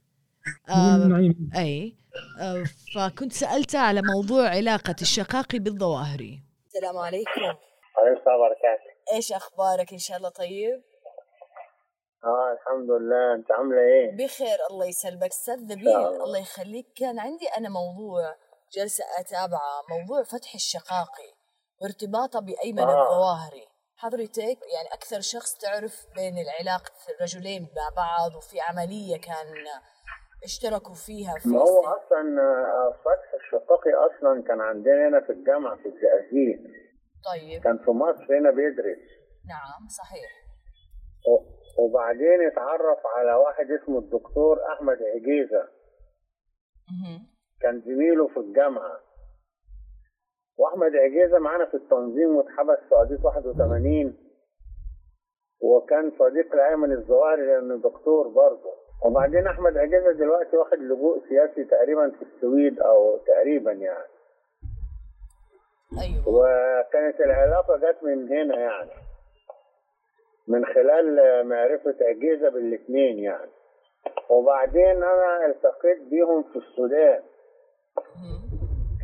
آه 0.69 0.97
نعيم. 0.97 1.51
أي. 1.57 1.97
آه 2.41 2.65
فكنت 2.95 3.33
سالته 3.33 3.79
على 3.79 4.03
موضوع 4.03 4.49
علاقة 4.49 4.95
الشقاقي 5.03 5.59
بالظواهري 5.59 6.43
السلام 6.67 6.99
عليكم. 6.99 7.41
وعليكم 7.41 8.21
السلام 8.21 8.41
وبركاته 8.41 9.15
إيش 9.17 9.33
أخبارك؟ 9.33 9.93
إن 9.93 9.99
شاء 9.99 10.17
الله 10.17 10.29
طيب. 10.29 10.83
آه 12.25 12.53
الحمد 12.53 12.91
لله. 12.91 13.35
أنت 13.35 13.53
عاملة 13.53 13.81
إيه؟ 13.81 14.25
بخير 14.27 14.59
الله 14.71 14.87
يسلمك. 14.87 15.31
أستاذ 15.31 15.65
نبيل 15.65 15.89
الله. 15.89 16.39
يخليك. 16.39 16.87
كان 16.97 17.19
عندي 17.19 17.47
أنا 17.59 17.69
موضوع 17.69 18.37
جلسة 18.73 19.05
أتابعه 19.19 19.83
موضوع 19.91 20.23
فتح 20.23 20.55
الشقاقي 20.55 21.31
وارتباطه 21.83 22.41
بأيمن 22.41 22.79
آه. 22.79 23.03
الظواهري. 23.03 23.76
حضرتك 23.97 24.59
يعني 24.75 24.89
أكثر 24.93 25.21
شخص 25.21 25.59
تعرف 25.59 26.07
بين 26.15 26.35
العلاقه 26.39 26.93
الرجلين 27.17 27.63
مع 27.63 27.89
بعض 27.97 28.37
وفي 28.37 28.61
عملية 28.61 29.17
كان 29.21 29.49
اشتركوا 30.45 30.95
فيها 30.95 31.35
في 31.39 31.49
ما 31.49 31.61
هو 31.61 31.81
أصلا 31.81 32.23
آه، 32.41 32.93
فتح 33.05 33.29
الشقاقي 33.41 33.93
أصلا 34.09 34.43
كان 34.49 34.61
عندنا 34.61 35.09
هنا 35.09 35.21
في 35.27 35.33
الجامعة 35.33 35.77
في 35.77 35.87
الزقازيق 35.89 36.59
طيب. 37.31 37.63
كان 37.63 37.79
في 37.85 37.91
مصر 37.91 38.39
هنا 38.39 38.51
بيدرس. 38.51 39.03
نعم 39.49 39.89
صحيح. 39.89 40.31
وبعدين 41.79 42.47
اتعرف 42.53 42.99
على 43.17 43.33
واحد 43.35 43.67
اسمه 43.71 43.99
الدكتور 43.99 44.57
أحمد 44.73 44.99
عجيزة. 45.15 45.69
كان 47.61 47.81
زميله 47.81 48.29
في 48.29 48.37
الجامعة. 48.37 49.01
وأحمد 50.59 50.97
عجيزه 50.97 51.39
معانا 51.39 51.65
في 51.65 51.75
التنظيم 51.75 52.37
واتحبس 52.37 52.79
في 52.89 52.95
قضيه 52.95 53.25
81 53.25 54.17
وكان 55.63 56.13
صديق 56.19 56.57
لايمن 56.57 56.93
الظواهري 56.93 57.47
لأنه 57.47 57.77
دكتور 57.77 58.29
برضه. 58.29 58.73
وبعدين 59.05 59.47
أحمد 59.47 59.77
عجيزه 59.77 60.13
دلوقتي 60.13 60.57
واخد 60.57 60.79
لجوء 60.79 61.23
سياسي 61.29 61.65
تقريبا 61.65 62.11
في 62.11 62.23
السويد 62.23 62.81
أو 62.81 63.17
تقريبا 63.17 63.73
يعني. 63.73 64.09
أيوه. 66.03 66.29
وكانت 66.29 67.21
العلاقة 67.21 67.77
جت 67.77 68.03
من 68.03 68.29
هنا 68.29 68.61
يعني. 68.61 68.91
من 70.49 70.65
خلال 70.67 71.17
معرفة 71.49 71.97
أجهزة 72.01 72.49
بالاثنين 72.49 73.19
يعني. 73.19 73.51
وبعدين 74.31 75.03
أنا 75.03 75.47
التقيت 75.47 76.03
بيهم 76.11 76.43
في 76.43 76.57
السودان. 76.57 77.23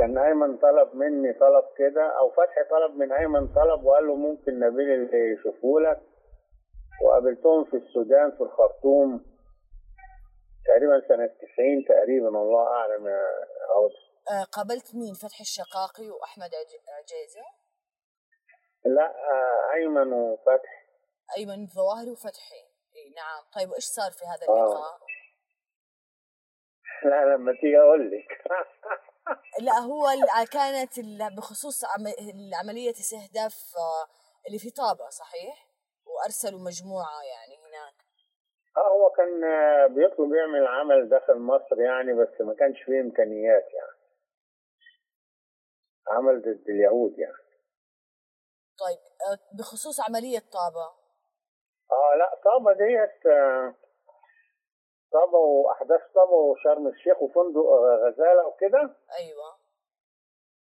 كان 0.02 0.18
أيمن 0.18 0.58
طلب 0.58 0.94
مني 0.94 1.32
طلب 1.32 1.64
كده 1.78 2.18
أو 2.18 2.30
فتحي 2.30 2.64
طلب 2.70 2.96
من 2.96 3.12
أيمن 3.12 3.54
طلب 3.54 3.84
وقال 3.84 4.06
له 4.06 4.14
ممكن 4.14 4.60
نبيل 4.60 4.90
اللي 4.90 5.32
يشوفه 5.32 5.80
لك. 5.80 6.00
وقابلتهم 7.04 7.64
في 7.64 7.76
السودان 7.76 8.30
في 8.30 8.40
الخرطوم 8.40 9.24
تقريبا 10.66 11.08
سنة 11.08 11.26
90 11.26 11.84
تقريبا 11.88 12.28
الله 12.28 12.66
أعلم 12.66 13.06
يا 13.06 13.22
آه، 14.30 14.44
قابلت 14.44 14.94
مين؟ 14.94 15.14
فتحي 15.14 15.40
الشقاقي 15.40 16.10
وأحمد 16.10 16.50
عجيزة؟ 16.98 17.44
لا 18.84 19.06
آه، 19.06 19.74
أيمن 19.74 20.12
وفتحي. 20.12 20.82
أيمن 21.36 21.66
ظواهري 21.66 22.10
وفتحي. 22.10 22.62
إي 22.96 23.14
نعم. 23.16 23.42
طيب 23.56 23.70
وايش 23.70 23.84
صار 23.84 24.10
في 24.12 24.24
هذا 24.24 24.46
اللقاء؟ 24.46 24.92
آه. 24.92 24.98
لا 27.04 27.34
لما 27.34 27.52
تيجي 27.52 27.78
أقول 27.78 28.10
لك. 28.10 28.28
لا 29.60 29.72
هو 29.78 30.06
كانت 30.52 31.00
بخصوص 31.36 31.84
عملية 32.60 32.90
استهداف 32.90 33.54
آه، 33.76 34.06
اللي 34.46 34.58
في 34.58 34.70
طابة 34.70 35.08
صحيح؟ 35.08 35.68
وأرسلوا 36.06 36.60
مجموعة 36.60 37.22
يعني 37.22 37.56
هناك. 37.56 37.94
آه 38.76 38.88
هو 38.88 39.10
كان 39.10 39.44
آه، 39.44 39.86
بيطلب 39.86 40.34
يعمل 40.34 40.66
عمل 40.66 41.08
داخل 41.08 41.38
مصر 41.38 41.80
يعني 41.80 42.12
بس 42.12 42.40
ما 42.40 42.54
كانش 42.54 42.82
فيه 42.82 43.00
إمكانيات 43.00 43.64
يعني. 43.74 44.02
عمل 46.08 46.40
ضد 46.40 46.64
اليهود 46.68 47.18
يعني. 47.18 47.42
طيب 48.78 48.98
آه، 48.98 49.38
بخصوص 49.58 50.00
عملية 50.00 50.38
طابة. 50.38 50.86
آه 51.92 52.16
لا 52.18 52.40
طابة 52.44 52.72
ديت 52.72 53.26
آه، 53.26 53.74
طابة 55.12 55.38
وأحداث 55.38 56.00
طابة 56.14 56.32
وشرم 56.32 56.88
الشيخ 56.88 57.22
وفندق 57.22 57.60
آه، 57.60 57.96
غزالة 58.06 58.46
وكده؟ 58.46 58.96
أيوه. 59.18 59.56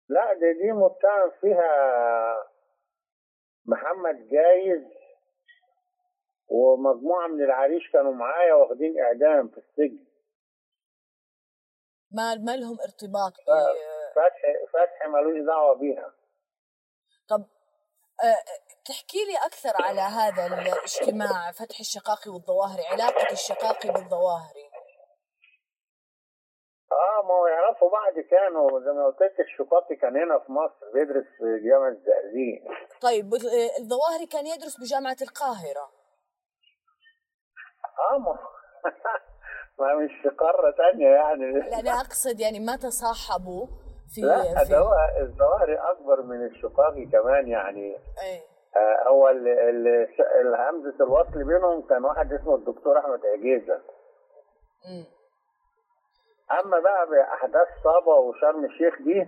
لا 0.09 0.33
دي 0.33 0.53
دي 0.53 0.71
متهم 0.71 1.31
فيها 1.41 1.71
محمد 3.65 4.27
جايز 4.27 4.83
ومجموعة 6.47 7.27
من 7.27 7.43
العريش 7.43 7.91
كانوا 7.91 8.13
معايا 8.13 8.53
واخدين 8.53 8.99
إعدام 8.99 9.47
في 9.47 9.57
السجن. 9.57 10.05
ما 12.11 12.35
ما 12.35 12.55
لهم 12.57 12.77
ارتباط 12.79 13.31
ب 13.33 13.49
فتحي 14.15 14.67
فتحي 14.73 15.07
ملوش 15.09 15.45
دعوة 15.47 15.75
بيها. 15.75 16.13
طب 17.29 17.45
تحكي 18.85 19.17
لي 19.25 19.37
أكثر 19.45 19.83
على 19.83 20.01
هذا 20.01 20.45
الاجتماع 20.45 21.51
فتح 21.51 21.79
الشقاقي 21.79 22.31
والظواهري 22.31 22.83
علاقة 22.91 23.31
الشقاقي 23.31 23.89
بالظواهري 23.89 24.67
آه 26.91 27.27
ما 27.27 27.33
هو 27.33 27.47
يعرفوا 27.47 27.89
بعض 27.91 28.13
كانوا 28.31 28.79
زي 28.79 28.91
ما 28.91 29.05
قلت 29.05 29.21
لك 29.21 29.39
الشقاقي 29.39 29.95
كان 29.95 30.17
هنا 30.17 30.39
في 30.39 30.51
مصر 30.51 30.91
بيدرس 30.93 31.25
في 31.37 31.69
جامعة 31.69 31.89
الزقازيق. 31.89 32.61
طيب 33.01 33.33
الظواهري 33.79 34.25
كان 34.25 34.47
يدرس 34.47 34.79
بجامعة 34.79 35.17
القاهرة. 35.21 35.91
آه 38.11 38.17
ما 38.17 38.39
ما 39.79 39.95
مش 39.95 40.11
في 40.23 40.29
قارة 40.29 40.75
تانية 40.77 41.07
يعني. 41.07 41.51
لا 41.51 41.79
أنا 41.79 41.91
أقصد 41.91 42.39
يعني 42.39 42.59
ما 42.59 42.75
تصاحبوا. 42.75 43.67
في 44.15 44.21
لا 44.21 44.63
في 44.63 44.71
ده 44.71 44.77
هو 44.79 44.93
الظواهري 45.21 45.75
أكبر 45.75 46.21
من 46.21 46.45
الشقاقي 46.45 47.05
كمان 47.05 47.47
يعني. 47.47 47.97
إيه. 48.23 48.41
آه 48.75 49.09
هو 49.09 49.27
همزة 50.57 50.95
الوصل 51.05 51.43
بينهم 51.43 51.81
كان 51.87 52.05
واحد 52.05 52.33
اسمه 52.33 52.55
الدكتور 52.55 52.99
أحمد 52.99 53.19
عجيزة. 53.25 53.81
مم. 54.89 55.05
أما 56.59 56.79
بقى 56.79 57.07
بأحداث 57.09 57.67
صابة 57.83 58.15
وشرم 58.15 58.65
الشيخ 58.65 58.95
دي 59.01 59.27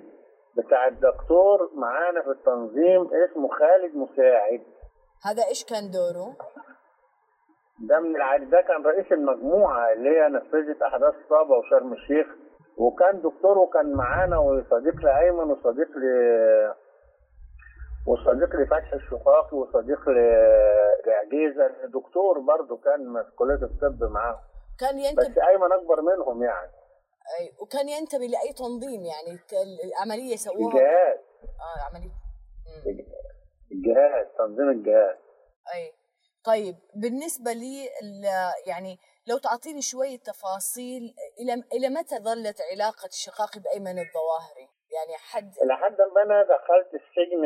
بتاع 0.58 0.88
الدكتور 0.88 1.70
معانا 1.76 2.22
في 2.22 2.30
التنظيم 2.30 3.10
اسمه 3.14 3.50
خالد 3.50 3.96
مساعد. 3.96 4.62
هذا 5.24 5.44
إيش 5.48 5.66
كان 5.66 5.92
دوره؟ 5.92 6.36
ده 7.90 8.00
من 8.00 8.16
العادي 8.16 8.46
ده 8.46 8.62
كان 8.62 8.84
رئيس 8.86 9.12
المجموعة 9.12 9.94
اللي 9.94 10.10
هي 10.10 10.28
نفذت 10.30 10.82
أحداث 10.82 11.14
صابة 11.30 11.58
وشرم 11.58 11.94
الشيخ. 11.94 12.28
وكان 12.80 13.22
دكتور 13.22 13.58
وكان 13.58 13.94
معانا 13.94 14.38
وصديق 14.38 14.96
لأيمن 14.96 15.52
وصديق 15.52 15.90
ل 15.98 16.04
وصديق 18.08 18.56
لفتحي 18.56 18.96
الشقاقي 18.96 19.58
وصديق 19.58 20.10
ل... 20.10 20.18
لعجيزة. 21.08 21.68
دكتور 21.88 22.40
برضه 22.40 22.78
كان 22.78 23.24
في 23.24 23.32
كلية 23.36 23.64
الطب 23.64 24.04
معاهم 24.04 24.40
كان 24.80 24.96
بس 24.96 25.06
ينتمي 25.26 25.48
أيمن 25.48 25.72
أكبر 25.72 26.02
منهم 26.02 26.44
يعني. 26.44 26.72
أي 27.40 27.52
وكان 27.62 27.90
ينتمي 27.90 28.28
لأي 28.28 28.54
تنظيم 28.54 29.02
يعني. 29.06 29.40
العملية 29.84 30.36
سووها 30.36 30.68
الجهاز. 30.74 31.18
آه 31.44 31.82
عمليه 31.90 32.10
مم. 32.10 33.06
الجهاز 33.72 34.28
تنظيم 34.38 34.70
الجهاز. 34.70 35.18
أي. 35.76 35.94
طيب 36.46 36.76
بالنسبة 36.96 37.52
لي 37.54 37.86
يعني 38.68 38.98
لو 39.30 39.38
تعطيني 39.38 39.82
شوية 39.82 40.20
تفاصيل 40.20 41.16
إلى 41.40 41.64
إلى 41.74 41.90
متى 41.90 42.16
ظلت 42.16 42.58
علاقة 42.72 43.08
الشقاقي 43.08 43.60
بأيمن 43.60 44.00
الظواهري؟ 44.00 44.68
يعني 44.96 45.18
حد 45.18 45.54
لحد 45.64 45.98
ما 46.16 46.22
أنا 46.24 46.44
دخلت 46.44 46.94
السجن 46.94 47.42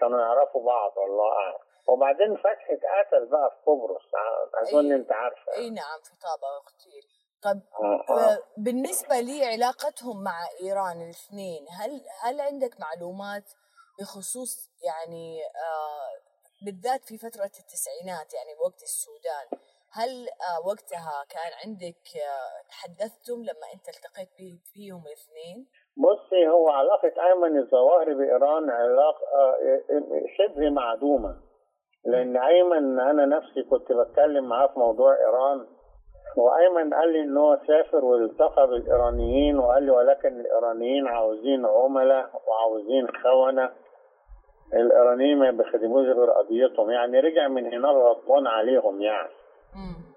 كانوا 0.00 0.20
يعرفوا 0.20 0.66
بعض 0.66 0.92
والله 0.96 1.32
أعلم 1.32 1.58
وبعدين 1.86 2.36
فتحي 2.36 2.74
اتقتل 2.74 3.26
بقى 3.30 3.50
في 3.50 3.70
قبرص 3.70 4.02
أظن 4.62 4.92
أي. 4.92 4.96
أنت 4.96 5.12
عارفة 5.12 5.52
اي 5.56 5.70
نعم 5.70 6.00
في 6.02 6.12
طابة 6.22 6.56
اغتيل 6.56 7.04
طب 7.42 7.60
آه، 7.82 8.04
آه. 8.08 8.32
آه، 8.32 8.38
بالنسبة 8.56 9.20
لي 9.20 9.44
علاقتهم 9.44 10.22
مع 10.22 10.48
إيران 10.62 11.02
الاثنين 11.02 11.66
هل 11.70 12.00
هل 12.22 12.40
عندك 12.40 12.80
معلومات 12.80 13.52
بخصوص 13.98 14.70
يعني 14.84 15.42
آه 15.44 16.32
بالذات 16.64 17.04
في 17.04 17.18
فترة 17.18 17.52
التسعينات 17.60 18.34
يعني 18.34 18.54
وقت 18.66 18.82
السودان 18.82 19.46
هل 19.98 20.10
آه 20.48 20.66
وقتها 20.68 21.16
كان 21.34 21.52
عندك 21.64 22.04
آه 22.28 22.68
تحدثتم 22.70 23.38
لما 23.48 23.66
انت 23.74 23.86
التقيت 23.88 24.28
بي- 24.38 24.60
فيهم 24.72 25.02
الاثنين؟ 25.06 25.66
بصي 25.96 26.48
هو 26.48 26.68
علاقة 26.70 27.12
أيمن 27.26 27.58
الظواهري 27.58 28.14
بإيران 28.14 28.70
علاقة 28.70 29.20
آه، 29.34 29.80
شبه 30.38 30.70
معدومة. 30.70 31.36
لأن 32.04 32.36
أيمن 32.36 33.00
أنا 33.00 33.26
نفسي 33.36 33.62
كنت 33.70 33.92
بتكلم 33.92 34.48
معاه 34.48 34.66
في 34.66 34.78
موضوع 34.78 35.16
إيران 35.16 35.66
وأيمن 36.36 36.94
قال 36.94 37.12
لي 37.12 37.20
إن 37.20 37.36
هو 37.36 37.58
سافر 37.66 38.04
والتقى 38.04 38.66
بالإيرانيين 38.66 39.58
وقال 39.58 39.82
لي 39.82 39.90
ولكن 39.90 40.40
الإيرانيين 40.40 41.06
عاوزين 41.06 41.66
عملاء 41.66 42.30
وعاوزين 42.48 43.06
خونة. 43.22 43.70
الإيرانيين 44.74 45.38
ما 45.38 45.50
بيخدموش 45.50 46.06
غير 46.06 46.30
قضيتهم 46.30 46.90
يعني 46.90 47.20
رجع 47.20 47.48
من 47.48 47.66
هنا 47.74 47.88
غضبان 47.88 48.46
عليهم 48.46 49.02
يعني. 49.02 49.28
مم. 49.74 50.12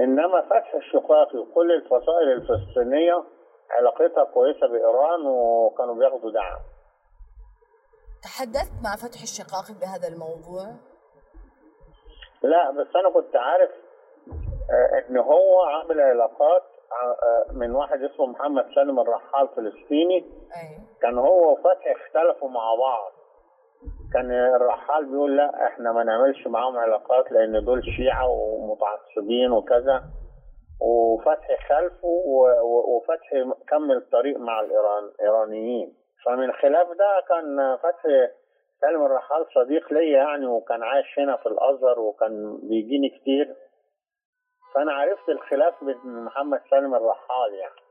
إنما 0.00 0.40
فتح 0.42 0.74
الشقاقي 0.74 1.38
وكل 1.38 1.72
الفصائل 1.72 2.28
الفلسطينية 2.32 3.24
علاقتها 3.70 4.24
كويسة 4.24 4.66
بإيران 4.66 5.26
وكانوا 5.26 5.94
بياخدوا 5.94 6.30
دعم 6.30 6.60
تحدثت 8.22 8.72
مع 8.84 8.96
فتح 8.96 9.22
الشقاقي 9.22 9.74
بهذا 9.80 10.08
الموضوع؟ 10.08 10.74
لا 12.42 12.70
بس 12.70 12.86
أنا 12.96 13.10
كنت 13.14 13.36
عارف 13.36 13.70
آه، 14.70 15.08
إن 15.10 15.16
هو 15.18 15.62
عامل 15.62 16.00
علاقات 16.00 16.62
آه، 16.92 17.52
من 17.52 17.74
واحد 17.74 18.02
اسمه 18.02 18.26
محمد 18.26 18.64
سالم 18.74 19.00
الرحال 19.00 19.48
فلسطيني 19.48 20.18
أي 20.56 20.78
كان 21.02 21.18
هو 21.18 21.52
وفتحي 21.52 21.92
اختلفوا 21.92 22.48
مع 22.48 22.74
بعض 22.74 23.12
كان 24.12 24.30
الرحال 24.30 25.04
بيقول 25.10 25.36
لا 25.36 25.66
إحنا 25.66 25.92
ما 25.92 26.04
نعملش 26.04 26.46
معاهم 26.46 26.76
علاقات 26.76 27.32
لأن 27.32 27.64
دول 27.64 27.84
شيعة 27.84 28.28
ومتعصبين 28.28 29.50
وكذا. 29.52 30.04
وفتحي 30.80 31.56
خلفه 31.68 32.08
وفتحي 32.88 33.44
كمل 33.68 33.96
الطريق 33.96 34.38
مع 34.38 34.60
الإيران 34.60 35.04
الايرانيين 35.04 35.94
فمن 36.24 36.52
خلاف 36.52 36.86
ده 36.88 37.22
كان 37.28 37.76
فتحي 37.76 38.28
سالم 38.80 39.06
الرحال 39.06 39.46
صديق 39.54 39.92
ليا 39.92 40.18
يعني 40.18 40.46
وكان 40.46 40.82
عايش 40.82 41.18
هنا 41.18 41.36
في 41.36 41.46
الأزهر 41.46 42.00
وكان 42.00 42.58
بيجيني 42.62 43.08
كتير. 43.08 43.54
فأنا 44.74 44.92
عرفت 44.92 45.28
الخلاف 45.28 45.84
بين 45.84 46.24
محمد 46.24 46.60
سالم 46.70 46.94
الرحال 46.94 47.54
يعني. 47.54 47.85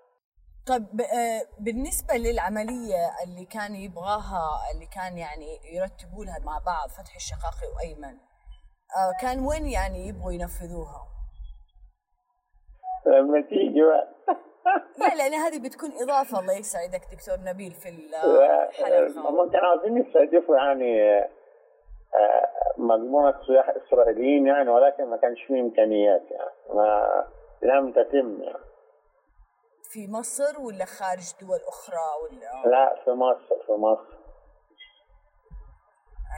طيب 0.67 1.01
آه، 1.01 1.41
بالنسبة 1.59 2.13
للعملية 2.13 3.03
اللي 3.23 3.45
كان 3.45 3.75
يبغاها 3.75 4.45
اللي 4.73 4.85
كان 4.85 5.17
يعني 5.17 5.59
يرتبوا 5.75 6.25
لها 6.25 6.39
مع 6.45 6.57
بعض 6.65 6.89
فتح 6.89 7.15
الشقاقي 7.15 7.67
وأيمن 7.75 8.17
آه، 8.97 9.11
كان 9.21 9.39
وين 9.45 9.65
يعني 9.67 10.07
يبغوا 10.07 10.31
ينفذوها؟ 10.31 11.01
لما 13.05 13.41
تيجي 13.41 13.81
بقى. 13.81 14.07
لا 14.99 15.15
لأن 15.15 15.33
هذه 15.33 15.59
بتكون 15.59 15.89
إضافة 16.01 16.39
الله 16.39 16.53
يسعدك 16.53 17.01
دكتور 17.11 17.37
نبيل 17.49 17.71
في 17.71 17.89
الحلقة 17.89 19.29
هم 19.29 19.51
كانوا 19.51 19.67
عاوزين 19.67 19.97
يستهدفوا 19.97 20.57
يعني 20.57 21.19
آه، 22.15 22.49
مجموعة 22.77 23.45
سياح 23.47 23.69
إسرائيليين 23.69 24.47
يعني 24.47 24.69
ولكن 24.69 25.05
ما 25.05 25.17
كانش 25.17 25.43
فيه 25.43 25.61
إمكانيات 25.61 26.21
يعني 26.31 26.51
ما 26.73 27.23
لم 27.61 27.91
تتم 27.91 28.41
يعني. 28.43 28.74
في 29.95 30.07
مصر 30.07 30.59
ولا 30.59 30.85
خارج 30.85 31.31
دول 31.41 31.59
أخرى 31.67 32.05
ولا؟ 32.23 32.69
لا 32.71 33.03
في 33.05 33.11
مصر 33.11 33.65
في 33.65 33.71
مصر. 33.71 34.15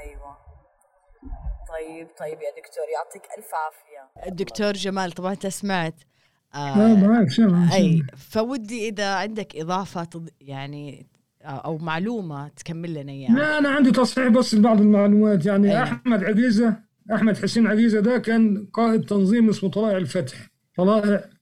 أيوة. 0.04 0.38
طيب 1.70 2.08
طيب 2.20 2.42
يا 2.42 2.52
دكتور 2.62 2.86
يعطيك 2.94 3.24
ألف 3.38 3.50
عافية. 3.56 4.28
الدكتور 4.28 4.74
جمال 4.74 5.12
طبعا 5.12 5.32
أنت 5.32 5.48
سمعت. 5.48 5.96
لا 6.56 6.94
معك 6.94 7.30
سامع 7.30 7.76
أي 7.76 8.04
فودي 8.18 8.90
إذا 8.90 9.16
عندك 9.16 9.56
إضافة 9.56 10.26
يعني 10.42 11.08
أو 11.44 11.78
معلومة 11.78 12.48
تكمل 12.48 12.94
لنا 12.94 13.12
إياها. 13.12 13.32
لا 13.32 13.58
أنا 13.58 13.70
عندي 13.70 13.92
تصحيح 13.92 14.28
بس 14.28 14.54
لبعض 14.54 14.82
المعلومات. 14.82 15.46
يعني 15.46 15.72
أيوة. 15.72 15.84
أحمد 15.84 16.24
عقيزة 16.24 16.80
أحمد 17.14 17.38
حسين 17.38 17.68
عقيزة 17.68 18.00
ده 18.00 18.18
كان 18.18 18.70
قائد 18.74 19.06
تنظيم 19.06 19.50
اسمه 19.50 19.72
طلائع 19.72 19.98
الفتح. 19.98 20.38
طلائع 20.76 21.37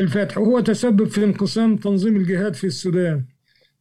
الفتح 0.00 0.38
وهو 0.38 0.60
تسبب 0.60 1.08
في 1.08 1.24
انقسام 1.24 1.76
تنظيم 1.76 2.16
الجهاد 2.16 2.54
في 2.54 2.66
السودان. 2.66 3.24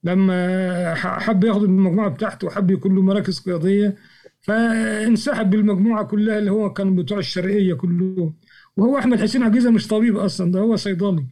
لما 0.03 0.95
حب 0.95 1.43
ياخد 1.43 1.63
المجموعة 1.63 2.09
بتاعته 2.09 2.47
وحب 2.47 2.71
يكون 2.71 2.95
له 2.95 3.01
مراكز 3.01 3.39
قيادية 3.39 3.95
فانسحب 4.41 5.49
بالمجموعه 5.49 6.03
كلها 6.03 6.39
اللي 6.39 6.51
هو 6.51 6.73
كان 6.73 6.95
بتوع 6.95 7.17
الشرقية 7.19 7.73
كلهم. 7.73 8.33
وهو 8.77 8.97
أحمد 8.97 9.19
حسين 9.21 9.43
عجيزة 9.43 9.71
مش 9.71 9.87
طبيب 9.87 10.17
أصلا 10.17 10.51
ده 10.51 10.59
هو 10.59 10.75
صيدلي. 10.75 11.25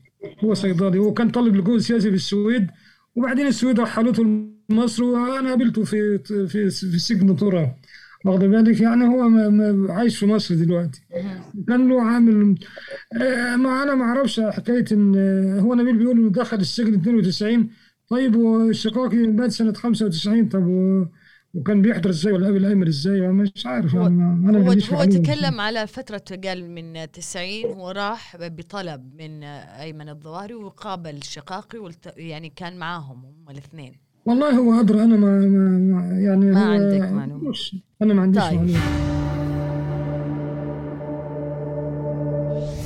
هو 0.43 0.53
صيدلي. 0.53 0.97
هو 0.99 1.13
كان 1.13 1.29
طالب 1.29 1.55
لجوء 1.55 1.77
سياسي 1.77 2.09
في 2.09 2.15
السويد 2.15 2.67
وبعدين 3.15 3.47
السويد 3.47 3.79
رحلته 3.79 4.23
لمصر 4.69 5.03
وأنا 5.03 5.49
قابلته 5.49 5.83
في 5.83 6.17
في 6.19 6.69
في 6.69 6.99
سجن 6.99 7.35
طرى 7.35 7.75
واخد 8.25 8.39
بالك 8.39 8.81
يعني 8.81 9.03
هو 9.07 9.29
ما 9.29 9.49
ما 9.49 9.93
عايش 9.93 10.17
في 10.19 10.25
مصر 10.25 10.55
دلوقتي. 10.55 11.01
كان 11.67 11.89
له 11.89 12.01
عامل 12.01 12.55
آه، 13.21 13.55
ما 13.55 13.83
أنا 13.83 13.95
ما 13.95 14.03
أعرفش 14.03 14.39
حكاية 14.39 14.85
إن 14.91 15.13
آه، 15.17 15.59
هو 15.59 15.73
نبيل 15.73 15.97
بيقول 15.97 16.17
إنه 16.17 16.29
دخل 16.29 16.57
السجن 16.57 16.93
92 16.93 17.69
طيب 18.09 18.35
والشقاقي 18.35 19.17
مات 19.17 19.51
سنة 19.51 19.73
95 19.73 20.49
طب 20.49 20.67
و- 20.67 21.05
وكان 21.53 21.81
بيحضر 21.81 22.09
إزاي؟ 22.09 22.33
ولا 22.33 22.45
قابل 22.45 22.65
ايمن 22.65 22.87
إزاي؟ 22.87 23.21
مش 23.27 23.65
عارف. 23.65 23.95
هو 23.95 24.07
أنا 24.07 24.59
هو 24.59 24.71
هو. 24.71 25.03
تكلم 25.03 25.61
على 25.61 25.87
فترة 25.87 26.23
قال 26.43 26.69
من 26.71 27.11
90 27.11 27.65
هو 27.65 27.91
راح 27.91 28.37
بطلب 28.39 29.15
من 29.21 29.43
أيمن 29.43 30.09
الظواهري 30.09 30.53
وقابل 30.53 31.23
شقاقي 31.23 31.79
والت... 31.79 32.13
يعني 32.17 32.49
كان 32.49 32.77
معاهم 32.77 33.25
هم 33.25 33.49
الاثنين. 33.49 34.04
والله 34.25 34.49
هو 34.57 34.79
ادرى 34.79 35.03
أنا 35.03 35.15
ما, 35.17 35.39
ما 35.39 36.19
يعني 36.19 36.45
ما 36.51 36.65
عندك 36.65 37.11
معلومة. 37.11 37.49
مش- 37.49 37.75
أنا 38.01 38.13
ما 38.13 38.21
عنديش 38.21 38.43
طيب. 38.43 38.53
معلومة 38.59 38.79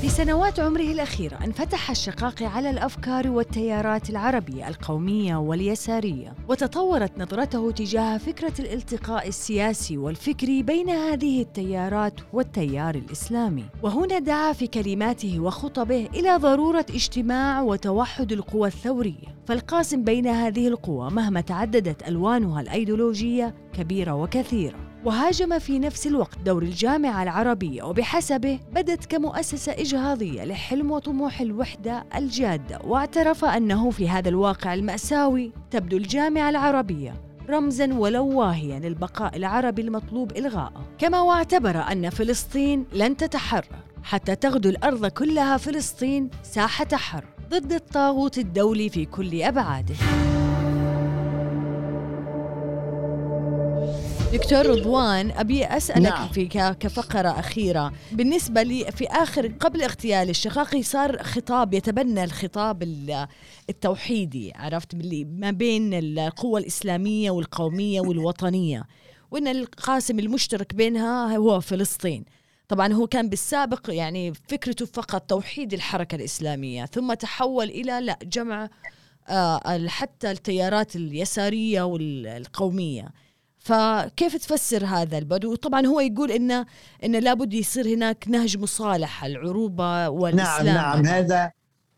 في 0.10 0.16
سنوات 0.16 0.60
عمره 0.60 0.82
الأخيرة 0.82 1.38
انفتح 1.44 1.90
الشقاقي 1.90 2.46
على 2.46 2.70
الأفكار 2.70 3.30
والتيارات 3.30 4.10
العربية 4.10 4.68
القومية 4.68 5.36
واليسارية 5.36 6.34
وتطورت 6.48 7.20
نظرته 7.20 7.72
تجاه 7.72 8.18
فكرة 8.18 8.54
الالتقاء 8.60 9.28
السياسي 9.28 9.98
والفكري 9.98 10.64
بين 10.64 10.90
هذه 10.90 11.42
التيارات 11.42 12.14
والتيار 12.34 12.96
الإسلامي. 12.96 13.66
وهنا 13.84 14.20
دعا 14.20 14.54
في 14.54 14.68
كلماته 14.68 15.40
وخطبه 15.40 16.10
إلى 16.16 16.38
ضرورة 16.38 16.86
اجتماع 16.90 17.62
وتوحد 17.62 18.32
القوى 18.32 18.68
الثورية. 18.68 19.36
فالقاسم 19.48 20.04
بين 20.04 20.28
هذه 20.28 20.68
القوى 20.68 21.12
مهما 21.12 21.42
تعددت 21.42 22.08
ألوانها 22.08 22.62
الأيديولوجية 22.62 23.56
كبيرة 23.74 24.14
وكثيرة. 24.14 24.89
وهاجم 25.06 25.60
في 25.60 25.80
نفس 25.80 26.08
الوقت 26.08 26.38
دور 26.46 26.64
الجامعة 26.64 27.24
العربية 27.24 27.84
وبحسبه 27.84 28.60
بدت 28.72 29.06
كمؤسسة 29.06 29.72
إجهاضية 29.72 30.44
لحلم 30.46 30.92
وطموح 30.92 31.42
الوحدة 31.42 32.06
الجادة. 32.16 32.80
واعترف 32.84 33.46
أنه 33.46 33.90
في 33.90 34.10
هذا 34.10 34.30
الواقع 34.30 34.74
المأساوي 34.74 35.52
تبدو 35.72 35.98
الجامعة 35.98 36.50
العربية 36.50 37.14
رمزا 37.50 37.94
ولو 37.94 38.28
واهيا 38.28 38.80
للبقاء 38.80 39.38
العربي 39.38 39.82
المطلوب 39.82 40.38
إلغاءه. 40.38 40.86
كما 40.98 41.22
واعتبر 41.22 41.92
أن 41.92 42.10
فلسطين 42.10 42.86
لن 42.94 43.18
تتحرر 43.18 43.66
حتى 44.04 44.36
تغدو 44.36 44.70
الأرض 44.70 45.06
كلها 45.06 45.58
فلسطين 45.58 46.30
ساحة 46.44 46.88
حرب 46.94 47.30
ضد 47.50 47.74
الطاغوت 47.74 48.38
الدولي 48.38 48.90
في 48.90 49.06
كل 49.06 49.42
أبعاده. 49.42 49.96
دكتور 54.34 54.66
رضوان 54.66 55.32
أبي 55.32 55.66
أسألك 55.66 56.02
نعم. 56.12 56.28
في 56.28 56.46
كفقرة 56.80 57.30
أخيرة. 57.40 57.94
بالنسبة 58.12 58.64
لي 58.64 58.92
في 58.92 59.08
آخر 59.08 59.48
قبل 59.48 59.82
اغتيال 59.82 60.30
الشقاقي 60.30 60.84
صار 60.84 61.24
خطاب 61.24 61.74
يتبنى 61.74 62.24
الخطاب 62.24 62.84
ال- 62.84 63.28
التوحيدي 63.70 64.52
عرفت؟ 64.56 64.96
باللي 64.96 65.26
ما 65.26 65.52
بين 65.52 65.94
القوى 65.94 66.60
الإسلامية 66.62 67.32
والقومية 67.32 68.02
والوطنية 68.02 68.84
وإن 69.32 69.48
القاسم 69.48 70.20
المشترك 70.20 70.74
بينها 70.74 71.38
هو 71.38 71.60
فلسطين. 71.60 72.26
طبعا 72.68 72.94
هو 72.94 73.08
كان 73.08 73.30
بالسابق 73.30 73.82
يعني 73.90 74.34
فكرته 74.34 74.86
فقط 74.86 75.22
توحيد 75.22 75.74
الحركة 75.74 76.16
الإسلامية 76.16 76.86
ثم 76.86 77.14
تحول 77.14 77.70
إلى 77.70 78.00
لا 78.02 78.20
جمع 78.24 78.70
آه، 79.30 79.88
حتى 79.88 80.32
التيارات 80.32 80.96
اليسارية 80.96 81.82
والقومية. 81.82 83.10
فكيف 83.70 84.36
تفسر 84.36 84.86
هذا 84.86 85.18
البدو؟ 85.18 85.56
طبعا 85.56 85.86
هو 85.86 86.00
يقول 86.00 86.32
انه 86.32 86.66
ان 87.04 87.16
لابد 87.16 87.54
يصير 87.54 87.88
هناك 87.88 88.26
نهج 88.28 88.58
مصالحة 88.58 89.28
العروبة 89.28 89.84
نعم 89.84 90.14
والاسلام 90.14 90.66
نعم. 90.66 91.06
هذا 91.06 91.52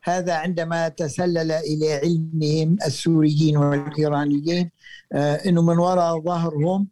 هذا 0.04 0.34
عندما 0.34 0.88
تسلل 0.90 1.52
إلى 1.52 1.94
علمهم 1.94 2.78
السوريين 2.86 3.58
والإيرانيين 3.58 4.72
آه 5.14 5.36
إنه 5.36 5.62
من 5.62 5.78
وراء 5.78 6.22
ظهرهم 6.22 6.88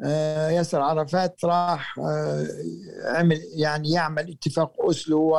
آه 0.00 0.50
ياسر 0.50 0.80
عرفات 0.80 1.44
راح 1.44 1.98
آه 1.98 2.46
عمل 3.04 3.40
يعني 3.56 3.90
يعمل 3.90 4.30
اتفاق 4.30 4.72
أوسلو 4.80 5.38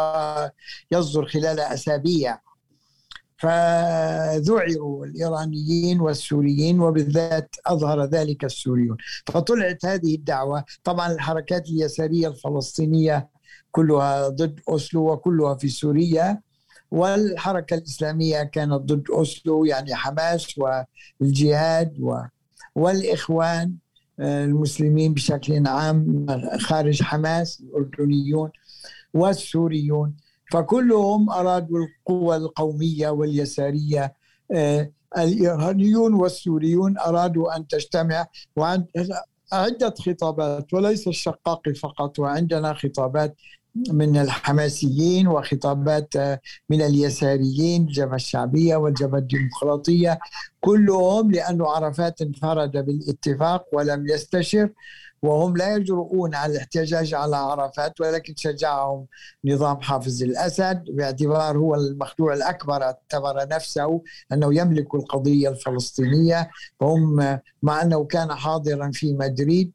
ويصدر 0.91 1.26
خلال 1.26 1.60
أسابيع. 1.60 2.39
فذعروا 3.38 5.06
الإيرانيين 5.06 6.00
والسوريين 6.02 6.80
وبالذات 6.80 7.56
أظهر 7.66 8.06
ذلك 8.06 8.46
السوريون. 8.46 8.98
فطلعت 9.28 9.86
هذه 9.86 10.16
الدعوة. 10.16 10.64
طبعا 10.84 11.12
الحركات 11.12 11.70
اليسارية 11.70 12.28
الفلسطينية 12.28 13.30
كلها 13.72 14.30
ضد 14.30 14.60
أوسلو 14.70 15.12
وكلها 15.12 15.56
في 15.56 15.68
سوريا 15.68 16.42
والحركة 16.92 17.74
الإسلامية 17.74 18.44
كانت 18.44 18.74
ضد 18.74 19.10
أوسلو 19.10 19.66
يعني 19.66 19.96
حماس 19.96 20.60
والجهاد 21.20 22.00
و 22.00 22.18
والإخوان 22.76 23.74
آه، 24.20 24.46
المسلمين 24.46 25.14
بشكل 25.14 25.68
عام 25.68 26.26
خارج 26.60 27.04
حماس 27.04 27.62
الأردنيون 27.62 28.50
والسوريون. 29.14 30.16
فكلهم 30.52 31.30
أرادوا 31.30 31.78
القوى 31.80 32.36
القومية 32.36 33.10
واليسارية. 33.10 34.14
آه، 34.52 34.91
الإيرانيون 35.18 36.14
والسوريون 36.14 36.98
أرادوا 36.98 37.56
أن 37.56 37.68
تجتمع 37.68 38.28
عدة 39.54 39.93
خطابات 40.00 40.74
وليس 40.74 41.08
الشقاقي 41.08 41.74
فقط 41.74 42.20
وعندنا 42.20 42.74
خطابات 42.74 43.36
من 43.91 44.18
الحماسيين 44.18 45.28
وخطابات 45.28 46.16
آه، 46.16 46.39
من 46.70 46.82
اليساريين 46.82 47.82
الجبهة 47.82 48.16
الشعبية 48.16 48.76
والجبهة 48.76 49.20
الديمقراطية. 49.20 50.20
كلهم 50.62 51.32
لأنه 51.32 51.68
عرفات 51.68 52.22
انفرد 52.22 52.72
بالاتفاق 52.72 53.66
ولم 53.74 54.08
يستشر. 54.08 54.70
وهم 55.22 55.57
لا 55.57 55.76
يجرؤون 55.76 56.36
على 56.36 56.53
الاحتجاج 56.53 57.13
على 57.13 57.36
عرفات 57.36 58.01
ولكن 58.01 58.34
شجعهم 58.38 59.05
نظام 59.45 59.82
حافظ 59.82 60.24
الأسد 60.24 60.84
باعتبار 60.89 61.57
هو 61.57 61.76
المخدوع 61.76 62.34
الأكبر 62.34 62.84
اعتبر 62.84 63.47
نفسه 63.51 64.01
أنه 64.32 64.55
يملك 64.55 64.95
القضية 64.95 65.49
الفلسطينية. 65.49 66.49
وهم 66.80 67.39
مع 67.63 67.82
أنه 67.82 68.05
كان 68.05 68.34
حاضرا 68.34 68.91
في 68.93 69.13
مدريد 69.13 69.72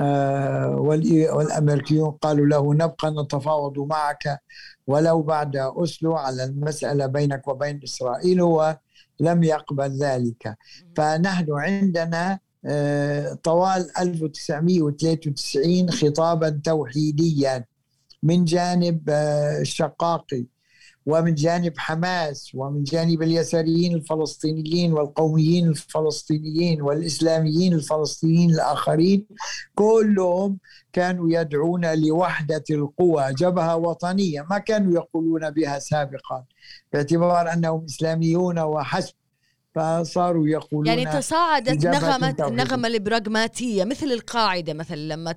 آه، 0.00 0.76
والأمريكيون 0.76 2.10
قالوا 2.10 2.46
له 2.46 2.74
نبقى 2.74 3.10
نتفاوض 3.22 3.78
معك 3.78 4.38
ولو 4.86 5.22
بعد 5.22 5.56
أسلو 5.56 6.16
على 6.16 6.44
المسألة 6.44 7.06
بينك 7.06 7.48
وبين 7.48 7.80
إسرائيل 7.84 8.40
هو 8.40 8.78
لم 9.20 9.42
يقبل 9.44 9.90
ذلك. 9.98 10.56
فنحن 10.96 11.46
عندنا 11.50 12.38
طوال 13.42 13.98
1993 13.98 15.90
خطابا 15.90 16.60
توحيديا 16.64 17.64
من 18.22 18.44
جانب 18.44 19.10
آه، 19.10 19.60
الشقاقي 19.60 20.44
ومن 21.06 21.34
جانب 21.34 21.72
حماس 21.78 22.50
ومن 22.54 22.84
جانب 22.84 23.22
اليساريين 23.22 23.94
الفلسطينيين 23.94 24.92
والقوميين 24.92 25.68
الفلسطينيين 25.68 26.82
والإسلاميين 26.82 27.72
الفلسطينيين 27.72 28.50
الآخرين 28.50 29.26
كلهم 29.74 30.58
كانوا 30.92 31.26
يدعون 31.30 31.94
لوحدة 31.94 32.64
القوى 32.70 33.32
جبهة 33.32 33.76
وطنية 33.76 34.46
ما 34.50 34.58
كانوا 34.58 34.94
يقولون 34.94 35.50
بها 35.50 35.78
سابقا 35.78 36.44
باعتبار 36.92 37.52
أنهم 37.52 37.84
إسلاميون 37.84 38.58
وحسب 38.58 39.14
فصاروا 39.76 40.48
يقولون 40.48 40.86
يعني 40.86 41.04
تصاعدت 41.04 41.86
نغمة. 41.86 42.34
النغمة 42.48 42.88
البراغماتية 42.88 43.84
مثل 43.84 44.06
القاعدة 44.06 44.74
مثلا 44.74 44.96
لما 44.96 45.34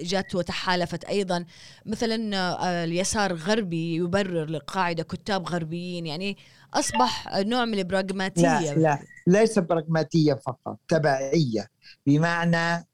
جت 0.00 0.34
وتحالفت 0.34 1.04
أيضا. 1.04 1.44
مثلا 1.86 2.36
آه، 2.36 2.84
اليسار 2.84 3.30
الغربي 3.30 3.94
يبرر 3.94 4.44
للقاعدة 4.44 5.02
كتاب 5.02 5.48
غربيين. 5.48 6.06
يعني 6.06 6.36
أصبح 6.74 7.38
نوع 7.38 7.64
من 7.64 7.78
البراغماتية 7.78 8.74
لا 8.74 8.74
لا 8.74 8.98
ليس 9.26 9.58
براغماتية 9.58 10.34
فقط 10.34 10.78
تبعية. 10.88 11.70
بمعنى 12.06 12.88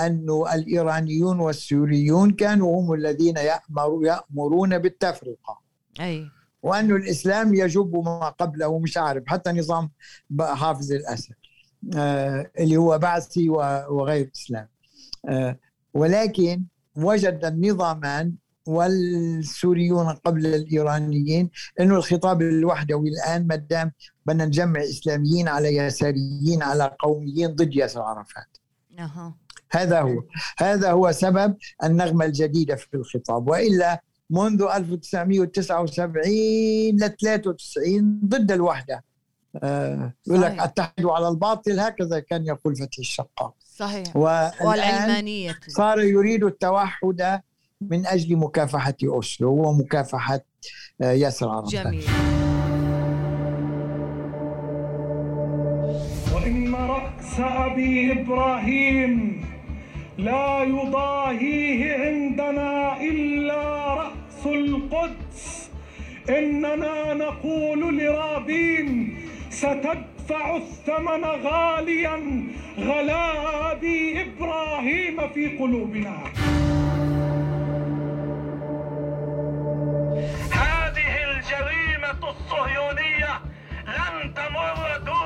أن 0.00 0.26
الإيرانيون 0.54 1.40
والسوريون 1.40 2.30
كانوا 2.30 2.80
هم 2.80 2.92
الذين 2.94 3.36
يأمر 3.36 4.00
يأمرون 4.04 4.78
بالتفرقة. 4.78 5.60
أي. 6.00 6.30
وأن 6.64 6.90
الإسلام 6.96 7.54
يجب 7.54 7.96
ما 8.04 8.28
قبله 8.28 8.78
مش 8.78 8.96
عارف 8.96 9.24
حتى 9.26 9.52
نظام 9.52 9.90
حافظ 10.40 10.92
الأسد 10.92 11.34
آه 11.96 12.50
اللي 12.58 12.76
هو 12.76 12.98
بعثي 12.98 13.48
وغير 13.48 14.30
إسلام 14.36 14.68
آه 15.28 15.58
ولكن 15.94 16.62
وجد 16.96 17.44
النظامان 17.44 18.34
والسوريون 18.66 20.08
قبل 20.08 20.46
الإيرانيين 20.46 21.50
إنه 21.80 21.96
الخطاب 21.96 22.42
الوحدوي 22.42 23.08
الآن 23.08 23.46
ما 23.46 23.56
دام 23.56 23.92
بدنا 24.26 24.44
نجمع 24.46 24.80
إسلاميين 24.82 25.48
على 25.48 25.76
يساريين 25.76 26.62
على 26.62 26.96
قوميين 26.98 27.50
ضد 27.54 27.74
ياسر 27.76 28.00
عرفات. 28.02 28.56
هذا 29.70 30.00
هو. 30.00 30.22
هذا 30.58 30.90
هو 30.90 31.12
سبب 31.12 31.56
النغمة 31.84 32.24
الجديدة 32.24 32.76
في 32.76 32.94
الخطاب. 32.94 33.48
وإلا 33.48 34.02
منذ 34.30 34.62
1979 34.62 36.96
ل 36.96 37.08
93 37.08 38.20
ضد 38.24 38.52
الوحدة. 38.52 39.04
آه، 39.62 40.12
يقول 40.26 40.42
لك. 40.42 40.58
أتحدوا 40.60 41.12
على 41.12 41.28
الباطل 41.28 41.80
هكذا 41.80 42.20
كان 42.20 42.46
يقول 42.46 42.76
فتحي 42.76 43.00
الشقاق. 43.02 43.54
صحيح. 43.76 44.16
والعلمانية. 44.16 45.58
صار 45.68 46.00
يريد 46.00 46.44
التوحد 46.44 47.40
من 47.80 48.06
أجل 48.06 48.36
مكافحة 48.36 48.94
أوسلو 49.04 49.68
ومكافحة 49.68 50.40
آه، 51.02 51.12
ياسر 51.12 51.48
عرفات. 51.48 51.72
جميل. 51.72 52.04
وإن 56.34 56.74
رأس 56.74 57.40
أبي 57.40 58.12
إبراهيم 58.12 59.44
لا 60.18 60.62
يضاهيه 60.64 61.94
عندنا 61.94 63.00
إلا 63.02 63.94
رأس 63.94 64.13
القدس 64.46 65.70
إننا 66.28 67.14
نقول 67.14 67.98
لرابين 67.98 69.18
ستدفع 69.50 70.56
الثمن 70.56 71.24
غاليا. 71.24 72.46
غلا 72.78 73.72
أبي 73.72 74.22
إبراهيم 74.22 75.28
في 75.28 75.58
قلوبنا. 75.58 76.16
هذه 80.52 81.12
الجريمة 81.30 82.22
الصهيونية 82.30 83.34
لن 83.86 84.34
تمر 84.34 84.98
دون 85.06 85.23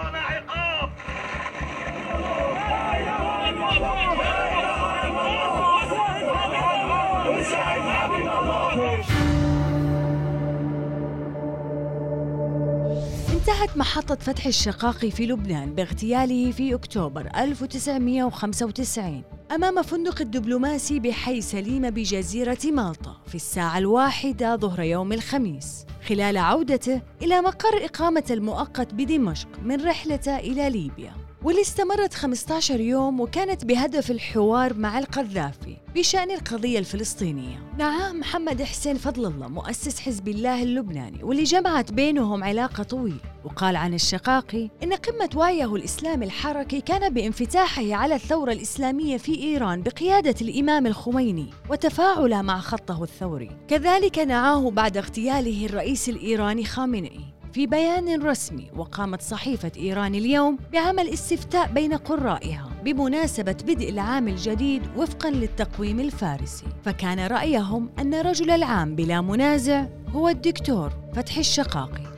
انتهت 13.49 13.77
محطة 13.77 14.15
فتح 14.15 14.47
الشقاقي 14.47 15.11
في 15.11 15.27
لبنان 15.27 15.75
باغتياله 15.75 16.53
في 16.53 16.75
أكتوبر 16.75 17.29
1995 17.37 19.23
أمام 19.55 19.83
فندق 19.83 20.21
الدبلوماسي 20.21 21.01
بحي 21.01 21.41
سليمة 21.41 21.91
بجزيرة 21.91 22.59
مالطا 22.65 23.17
في 23.27 23.35
الساعة 23.35 23.79
الواحدة 23.79 24.57
ظهر 24.57 24.81
يوم 24.81 25.13
الخميس 25.13 25.87
خلال 26.09 26.37
عودته 26.37 27.03
إلى 27.23 27.41
مقر 27.41 27.85
إقامة 27.85 28.25
المؤقت 28.31 28.95
بدمشق 28.95 29.49
من 29.63 29.85
رحلته 29.85 30.37
إلى 30.37 30.71
ليبيا. 30.71 31.28
واللي 31.43 31.61
استمرت 31.61 32.15
15 32.15 32.81
يوم 32.81 33.21
وكانت 33.21 33.65
بهدف 33.65 34.11
الحوار 34.11 34.75
مع 34.75 34.99
القذافي 34.99 35.77
بشأن 35.95 36.31
القضية 36.31 36.79
الفلسطينية. 36.79 37.73
معاه 37.79 38.13
محمد 38.13 38.63
حسين 38.63 38.97
فضل 38.97 39.27
الله 39.27 39.49
مؤسس 39.49 40.01
حزب 40.01 40.29
الله 40.29 40.63
اللبناني 40.63 41.25
واللي 41.25 41.45
جمعت 41.45 41.93
بينهم 41.93 42.45
علاقة 42.45 42.83
طويلة. 42.83 43.21
وقال 43.45 43.77
عن 43.77 43.95
الشقاقي 43.95 44.71
إن 44.83 44.93
قمة 44.93 45.31
وعيه 45.37 45.77
الإسلامي 45.77 46.27
الحركي 46.27 46.81
كان 46.81 47.15
بانفتاحه 47.15 47.95
على 47.95 48.15
الثورة 48.15 48.53
الإسلامية 48.53 49.17
في 49.17 49.43
إيران 49.43 49.83
بقيادة 49.83 50.35
الإمام 50.43 50.87
الخميني 50.87 51.47
وتفاعله 51.71 52.43
مع 52.43 52.61
خطه 52.61 53.03
الثوري. 53.03 53.51
كذلك 53.69 54.19
نعاه 54.19 54.71
بعد 54.71 54.97
اغتياله 54.97 55.67
الرئيس 55.67 56.09
الإيراني 56.09 56.65
خامنئي. 56.65 57.38
في 57.59 57.67
بيان 57.67 58.23
رسمي 58.23 58.71
وقامت 58.77 59.23
صحيفة 59.23 59.73
إيران 59.77 60.15
اليوم 60.15 60.59
بعمل 60.73 61.09
استفتاء 61.09 61.73
بين 61.73 61.95
قرائها 61.95 62.71
بمناسبة 62.85 63.57
بدء 63.67 63.89
العام 63.89 64.29
الجديد 64.29 64.83
وفقا 64.97 65.31
للتقويم 65.31 66.01
الفارسي. 66.01 66.67
فكان 66.85 67.27
رأيهم 67.27 67.91
أن 67.99 68.15
رجل 68.15 68.51
العام 68.51 68.95
بلا 68.95 69.21
منازع 69.21 69.87
هو 70.09 70.29
الدكتور 70.29 70.93
فتحي 71.15 71.41
الشقاقي. 71.41 72.18